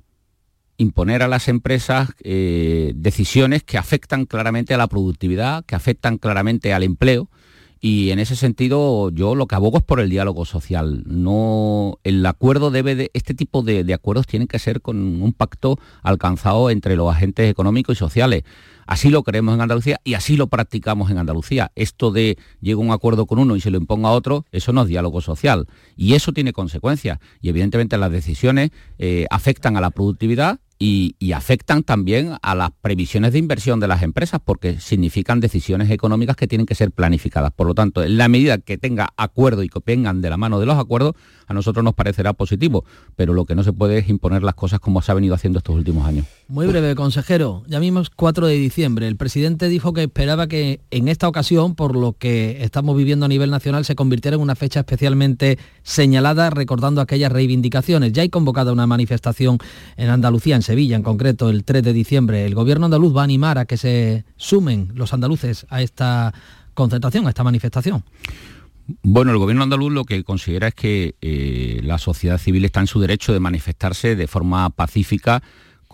imponer 0.77 1.21
a 1.21 1.27
las 1.27 1.47
empresas 1.47 2.09
eh, 2.23 2.93
decisiones 2.95 3.63
que 3.63 3.77
afectan 3.77 4.25
claramente 4.25 4.73
a 4.73 4.77
la 4.77 4.88
productividad, 4.88 5.63
que 5.65 5.75
afectan 5.75 6.17
claramente 6.17 6.73
al 6.73 6.83
empleo. 6.83 7.29
Y 7.88 8.09
en 8.09 8.17
ese 8.17 8.36
sentido, 8.36 9.11
yo 9.11 9.36
lo 9.36 9.45
que 9.45 9.53
abogo 9.53 9.77
es 9.77 9.83
por 9.83 9.99
el 9.99 10.09
diálogo 10.09 10.43
social. 10.45 11.03
No, 11.05 11.99
el 12.03 12.25
acuerdo 12.25 12.71
debe 12.71 12.95
de, 12.95 13.11
este 13.13 13.36
tipo 13.36 13.61
de, 13.61 13.93
acuerdos 13.93 14.25
tienen 14.25 14.47
que 14.47 14.57
ser 14.57 14.81
con 14.81 15.21
un 15.21 15.33
pacto 15.33 15.77
alcanzado 16.01 16.71
entre 16.71 16.95
los 16.95 17.13
agentes 17.13 17.47
económicos 17.47 17.95
y 17.95 17.99
sociales 17.99 18.43
Así 18.88 19.09
lo 19.09 19.23
creemos 19.23 19.55
en 19.55 19.61
Andalucía 19.61 19.99
y 20.03 20.13
así 20.13 20.38
lo 20.38 20.47
practicamos 20.47 21.09
en 21.09 21.17
Andalucía. 21.17 21.71
Esto 21.75 22.11
de 22.11 22.38
llego 22.61 22.81
a 22.83 22.86
un 22.86 22.91
acuerdo 22.91 23.25
con 23.25 23.39
uno 23.39 23.55
y 23.55 23.61
se 23.61 23.71
lo 23.71 23.77
imponga 23.77 24.09
a 24.09 24.11
otro, 24.11 24.45
eso 24.51 24.73
no 24.73 24.83
es 24.83 24.88
diálogo 24.88 25.21
social. 25.21 25.67
Y 25.95 26.13
eso 26.13 26.33
tiene 26.33 26.53
consecuencias. 26.53 27.19
Y 27.41 27.49
evidentemente 27.49 27.97
las 27.97 28.11
decisiones 28.11 28.69
eh, 28.99 29.25
afectan 29.31 29.75
a 29.75 29.81
la 29.81 29.89
productividad 29.89 30.59
y, 30.78 31.15
afectan 31.34 31.84
también 31.84 32.34
a 32.41 32.55
las 32.55 32.71
previsiones 32.71 33.34
de 33.34 33.39
inversión 33.39 33.80
de 33.80 33.88
las 33.88 34.03
empresas 34.03 34.39
porque 34.43 34.80
significan 34.80 35.39
decisiones 35.39 35.89
económicas 35.91 36.36
que 36.36 36.47
tienen 36.47 36.65
que 36.65 36.76
ser 36.76 36.91
planificadas. 36.91 37.51
Por 37.51 37.67
lo 37.67 37.73
tanto, 37.73 38.03
en 38.03 38.17
la 38.17 38.28
medida 38.30 38.57
que 38.57 38.78
tenga 38.78 39.09
acuerdo 39.17 39.63
y 39.63 39.69
que 39.69 39.80
vengan 39.86 40.21
de 40.21 40.30
la 40.30 40.38
mano 40.38 40.59
de 40.59 40.65
los 40.65 40.78
acuerdos, 40.78 41.15
a 41.47 41.53
nosotros 41.53 41.83
nos 41.83 41.93
parecerá 41.93 42.33
positivo, 42.33 42.85
pero 43.15 43.33
lo 43.33 43.45
que 43.45 43.55
no 43.55 43.63
se 43.63 43.73
puede 43.73 43.99
es 43.99 44.09
imponer 44.09 44.43
las 44.43 44.55
cosas 44.55 44.79
como 44.79 45.01
se 45.01 45.11
ha 45.11 45.15
venido 45.15 45.35
haciendo 45.35 45.59
estos 45.59 45.75
últimos 45.75 46.05
años. 46.05 46.25
Muy 46.47 46.67
breve, 46.67 46.95
consejero. 46.95 47.63
Ya 47.67 47.79
mismo 47.79 48.01
es 48.01 48.09
4 48.09 48.47
de 48.47 48.55
diciembre. 48.55 49.07
El 49.07 49.15
presidente 49.15 49.67
dijo 49.67 49.93
que 49.93 50.03
esperaba 50.03 50.47
que 50.47 50.81
en 50.91 51.07
esta 51.07 51.27
ocasión, 51.27 51.75
por 51.75 51.95
lo 51.95 52.13
que 52.13 52.63
estamos 52.63 52.95
viviendo 52.95 53.25
a 53.25 53.29
nivel 53.29 53.49
nacional, 53.49 53.85
se 53.85 53.95
convirtiera 53.95 54.35
en 54.35 54.41
una 54.41 54.55
fecha 54.55 54.81
especialmente 54.81 55.57
señalada, 55.83 56.49
recordando 56.49 57.01
aquellas 57.01 57.31
reivindicaciones. 57.31 58.13
Ya 58.13 58.21
hay 58.21 58.29
convocada 58.29 58.71
una 58.71 58.87
manifestación 58.87 59.57
en 59.97 60.09
Andalucía, 60.09 60.55
en 60.55 60.61
Sevilla 60.61 60.95
en 60.95 61.03
concreto, 61.03 61.49
el 61.49 61.63
3 61.63 61.83
de 61.83 61.93
diciembre. 61.93 62.45
El 62.45 62.55
gobierno 62.55 62.85
andaluz 62.85 63.15
va 63.15 63.21
a 63.21 63.25
animar 63.25 63.57
a 63.57 63.65
que 63.65 63.77
se 63.77 64.25
sumen 64.37 64.91
los 64.93 65.13
andaluces 65.13 65.65
a 65.69 65.81
esta 65.81 66.33
concentración, 66.73 67.25
a 67.25 67.29
esta 67.29 67.43
manifestación. 67.43 68.03
Bueno, 69.01 69.31
el 69.31 69.38
gobierno 69.38 69.63
andaluz 69.63 69.91
lo 69.91 70.03
que 70.03 70.23
considera 70.23 70.67
es 70.67 70.75
que 70.75 71.15
eh, 71.21 71.79
la 71.83 71.97
sociedad 71.97 72.38
civil 72.38 72.65
está 72.65 72.81
en 72.81 72.88
su 72.88 72.99
derecho 72.99 73.33
de 73.33 73.39
manifestarse 73.39 74.15
de 74.15 74.27
forma 74.27 74.69
pacífica 74.69 75.41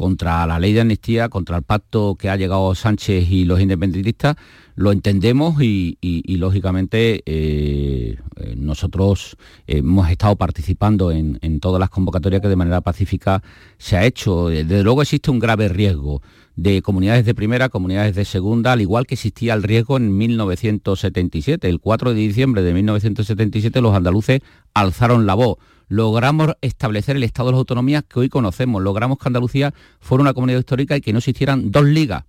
contra 0.01 0.47
la 0.47 0.57
ley 0.57 0.73
de 0.73 0.81
amnistía, 0.81 1.29
contra 1.29 1.57
el 1.57 1.63
pacto 1.63 2.15
que 2.15 2.27
ha 2.31 2.35
llegado 2.35 2.73
Sánchez 2.73 3.29
y 3.29 3.45
los 3.45 3.61
independentistas, 3.61 4.35
lo 4.73 4.91
entendemos 4.91 5.61
y, 5.61 5.95
lógicamente 6.39 7.21
eh, 7.27 8.17
eh, 8.37 8.55
nosotros 8.57 9.37
hemos 9.67 10.09
estado 10.09 10.35
participando 10.37 11.11
en, 11.11 11.37
en, 11.43 11.59
todas 11.59 11.79
las 11.79 11.91
convocatorias 11.91 12.41
que 12.41 12.47
de 12.47 12.55
manera 12.55 12.81
pacífica 12.81 13.43
se 13.77 13.95
ha 13.95 14.03
hecho. 14.03 14.47
Desde 14.47 14.81
luego 14.81 15.03
existe 15.03 15.29
un 15.29 15.37
grave 15.37 15.69
riesgo 15.69 16.23
de 16.55 16.81
comunidades 16.81 17.23
de 17.23 17.35
primera, 17.35 17.69
comunidades 17.69 18.15
de 18.15 18.25
segunda, 18.25 18.71
al 18.71 18.81
igual 18.81 19.05
que 19.05 19.13
existía 19.13 19.53
el 19.53 19.61
riesgo 19.61 19.97
en 19.97 20.17
1977. 20.17 21.69
El 21.69 21.79
4 21.79 22.15
de 22.15 22.19
diciembre 22.19 22.63
de 22.63 22.73
1977 22.73 23.81
los 23.81 23.93
andaluces 23.93 24.41
alzaron 24.73 25.27
la 25.27 25.35
voz. 25.35 25.57
Logramos 25.91 26.53
establecer 26.61 27.17
el 27.17 27.23
estado 27.23 27.49
de 27.49 27.51
las 27.51 27.59
autonomías 27.59 28.05
que 28.07 28.17
hoy 28.17 28.29
conocemos. 28.29 28.81
Logramos 28.81 29.17
que 29.17 29.27
Andalucía 29.27 29.73
fuera 29.99 30.21
una 30.21 30.33
comunidad 30.33 30.59
histórica 30.59 30.95
y 30.95 31.01
que 31.01 31.11
no 31.11 31.17
existieran 31.19 31.69
dos 31.69 31.83
ligas. 31.83 32.23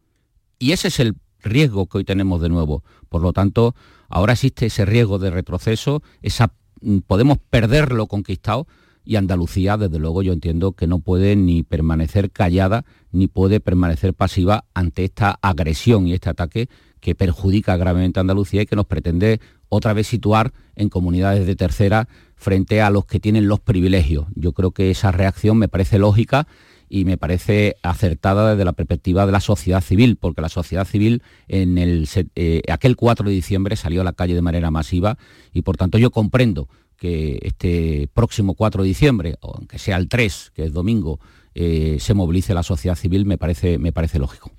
Y 0.58 0.72
ese 0.72 0.88
es 0.88 0.98
el 0.98 1.14
riesgo 1.38 1.86
que 1.86 1.98
hoy 1.98 2.04
tenemos 2.04 2.42
de 2.42 2.48
nuevo. 2.48 2.82
Por 3.08 3.22
lo 3.22 3.32
tanto, 3.32 3.76
ahora 4.08 4.32
existe 4.32 4.66
ese 4.66 4.84
riesgo 4.84 5.20
de 5.20 5.30
retroceso, 5.30 6.02
esa, 6.22 6.52
mm, 6.80 6.98
podemos 7.06 7.38
perder 7.38 7.92
lo 7.92 8.08
conquistado 8.08 8.66
y 9.04 9.14
Andalucía, 9.14 9.76
desde 9.76 10.00
luego, 10.00 10.24
yo 10.24 10.32
entiendo 10.32 10.72
que 10.72 10.88
no 10.88 10.98
puede 10.98 11.36
ni 11.36 11.62
permanecer 11.62 12.32
callada 12.32 12.84
ni 13.12 13.28
puede 13.28 13.60
permanecer 13.60 14.12
pasiva 14.12 14.64
ante 14.74 15.04
esta 15.04 15.38
agresión 15.40 16.08
y 16.08 16.14
este 16.14 16.30
ataque 16.30 16.68
que 17.03 17.16
perjudica 17.16 17.76
gravemente 17.76 18.20
a 18.20 18.22
Andalucía 18.22 18.62
y 18.62 18.66
que 18.66 18.76
nos 18.76 18.86
pretende 18.86 19.40
otra 19.68 19.92
vez 19.92 20.07
situar 20.07 20.53
en 20.76 20.88
comunidades 20.88 21.46
de 21.46 21.57
tercera 21.57 22.09
frente 22.36 22.80
a 22.80 22.90
los 22.90 23.07
que 23.07 23.18
tienen 23.18 23.48
los 23.48 23.59
privilegios. 23.59 24.28
Yo 24.36 24.53
creo 24.53 24.70
que 24.70 24.90
esa 24.90 25.11
reacción 25.11 25.59
me 25.59 25.66
parece 25.66 25.98
lógica 25.98 26.46
y 26.88 27.05
me 27.05 27.18
parece 27.18 27.74
acertada 27.82 28.53
desde 28.53 28.64
la 28.64 28.72
perspectiva 28.72 29.26
de 29.26 29.32
la 29.32 29.40
sociedad 29.40 29.80
civil, 29.80 30.16
porque 30.16 30.42
la 30.42 30.48
sociedad 30.48 30.86
civil 30.86 31.22
en 31.48 31.76
el, 31.76 32.09
eh, 32.36 32.62
aquel 32.70 32.94
4 32.94 33.28
de 33.28 33.34
diciembre 33.34 33.74
salió 33.74 34.03
a 34.03 34.05
la 34.05 34.12
calle 34.12 34.34
de 34.34 34.42
manera 34.42 34.70
masiva 34.70 35.18
y 35.53 35.62
por 35.62 35.76
tanto 35.76 35.98
yo 35.98 36.12
comprendo 36.12 36.68
que 36.96 37.40
este 37.42 38.09
próximo 38.14 38.55
4 38.55 38.84
de 38.84 38.88
diciembre, 38.88 39.36
aunque 39.42 39.80
sea 39.80 39.96
el 39.96 40.09
3, 40.09 40.53
que 40.55 40.66
es 40.66 40.72
domingo, 40.72 41.18
eh, 41.55 41.98
se 42.00 42.14
movilice 42.14 42.55
la 42.55 42.62
sociedad 42.62 42.96
civil, 42.96 43.26
me 43.26 43.38
parece, 43.38 43.78
me 43.78 43.92
parece 43.92 44.18
lógico. 44.18 44.53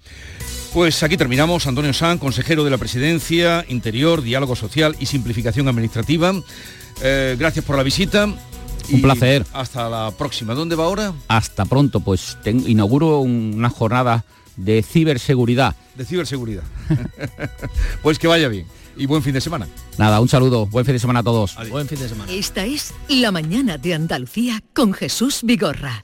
Pues 0.74 1.04
aquí 1.04 1.18
terminamos. 1.18 1.68
Antonio 1.68 1.94
San, 1.94 2.18
consejero 2.18 2.64
de 2.64 2.72
la 2.72 2.78
Presidencia, 2.78 3.64
Interior, 3.70 4.22
Diálogo 4.22 4.56
Social 4.56 4.96
y 5.00 5.06
Simplificación 5.06 5.68
Administrativa. 5.68 6.34
Eh, 7.02 7.36
gracias 7.38 7.64
por 7.64 7.78
la 7.78 7.84
visita. 7.84 8.28
Un 8.92 9.02
placer. 9.02 9.46
Hasta 9.54 9.90
la 9.90 10.12
próxima. 10.18 10.56
¿Dónde 10.56 10.76
va 10.76 10.86
ahora? 10.86 11.14
Hasta 11.28 11.66
pronto, 11.66 12.00
pues 12.00 12.38
inauguro 12.46 13.20
una 13.20 13.70
jornada 13.70 14.26
de 14.58 14.84
ciberseguridad. 14.84 15.76
De 15.96 16.06
ciberseguridad. 16.06 16.64
pues 18.02 18.20
que 18.20 18.28
vaya 18.28 18.48
bien 18.48 18.66
y 18.98 19.06
buen 19.06 19.24
fin 19.24 19.34
de 19.34 19.42
semana. 19.42 19.68
Nada, 19.98 20.20
un 20.22 20.30
saludo, 20.30 20.66
buen 20.68 20.86
fin 20.86 20.94
de 20.94 21.00
semana 21.00 21.20
a 21.20 21.24
todos. 21.24 21.56
Buen 21.70 21.88
fin 21.88 22.00
de 22.00 22.10
semana. 22.10 22.32
Esta 22.32 22.66
es 22.66 22.94
La 23.08 23.32
Mañana 23.32 23.78
de 23.78 23.94
Andalucía 23.94 24.62
con 24.74 24.94
Jesús 24.94 25.42
Vigorra, 25.44 26.04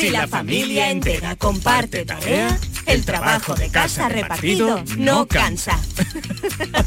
Si 0.00 0.08
la 0.08 0.26
familia 0.26 0.90
entera 0.90 1.36
comparte 1.36 2.06
tarea, 2.06 2.58
el 2.86 3.04
trabajo 3.04 3.54
de 3.54 3.68
casa 3.68 4.08
repartido 4.08 4.82
no 4.96 5.26
cansa. 5.26 5.78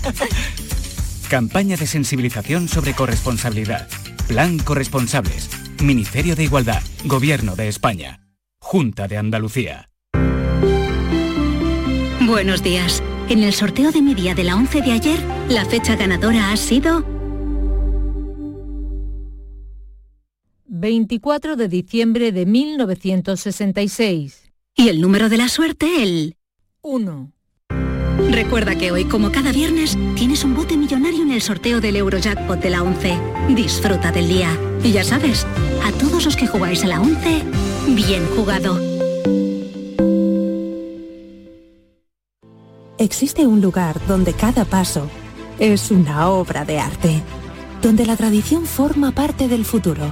Campaña 1.30 1.78
de 1.78 1.86
sensibilización 1.86 2.68
sobre 2.68 2.96
corresponsabilidad. 2.96 3.88
Plan 4.28 4.58
Corresponsables. 4.58 5.48
Ministerio 5.84 6.36
de 6.36 6.46
Igualdad. 6.46 6.82
Gobierno 7.06 7.56
de 7.56 7.68
España. 7.68 8.22
Junta 8.60 9.08
de 9.08 9.18
Andalucía. 9.18 9.92
Buenos 12.22 12.64
días. 12.64 13.04
En 13.30 13.44
el 13.44 13.54
sorteo 13.54 13.92
de 13.92 14.02
mi 14.02 14.16
día 14.16 14.34
de 14.34 14.44
la 14.44 14.56
11 14.56 14.82
de 14.82 14.92
ayer, 14.92 15.20
la 15.50 15.66
fecha 15.66 15.96
ganadora 15.96 16.52
ha 16.52 16.58
sido 16.58 17.13
24 20.76 21.56
de 21.56 21.68
diciembre 21.68 22.32
de 22.32 22.48
1966. 22.48 24.52
Y 24.76 24.90
el 24.90 25.02
número 25.02 25.30
de 25.30 25.38
la 25.38 25.48
suerte, 25.48 26.02
el 26.02 26.36
1. 26.82 27.32
Recuerda 28.32 28.76
que 28.76 28.92
hoy, 28.92 29.06
como 29.06 29.32
cada 29.32 29.52
viernes, 29.52 29.96
tienes 30.16 30.44
un 30.44 30.56
bote 30.56 30.76
millonario 30.76 31.22
en 31.22 31.32
el 31.32 31.44
sorteo 31.44 31.80
del 31.80 31.98
Eurojackpot 31.98 32.60
de 32.60 32.72
la 32.72 32.82
11. 32.82 33.20
Disfruta 33.50 34.12
del 34.12 34.28
día. 34.28 34.50
Y 34.84 34.92
ya 34.92 35.04
sabes, 35.04 35.46
a 35.84 35.92
todos 35.92 36.26
los 36.26 36.36
que 36.36 36.48
jugáis 36.48 36.84
a 36.84 36.88
la 36.88 37.02
11, 37.02 37.44
bien 37.90 38.26
jugado. 38.36 38.80
Existe 42.98 43.46
un 43.46 43.62
lugar 43.62 44.02
donde 44.08 44.34
cada 44.34 44.66
paso 44.66 45.08
es 45.60 45.92
una 45.92 46.30
obra 46.30 46.66
de 46.66 46.80
arte, 46.80 47.22
donde 47.84 48.08
la 48.08 48.18
tradición 48.18 48.66
forma 48.66 49.12
parte 49.12 49.48
del 49.48 49.66
futuro, 49.66 50.12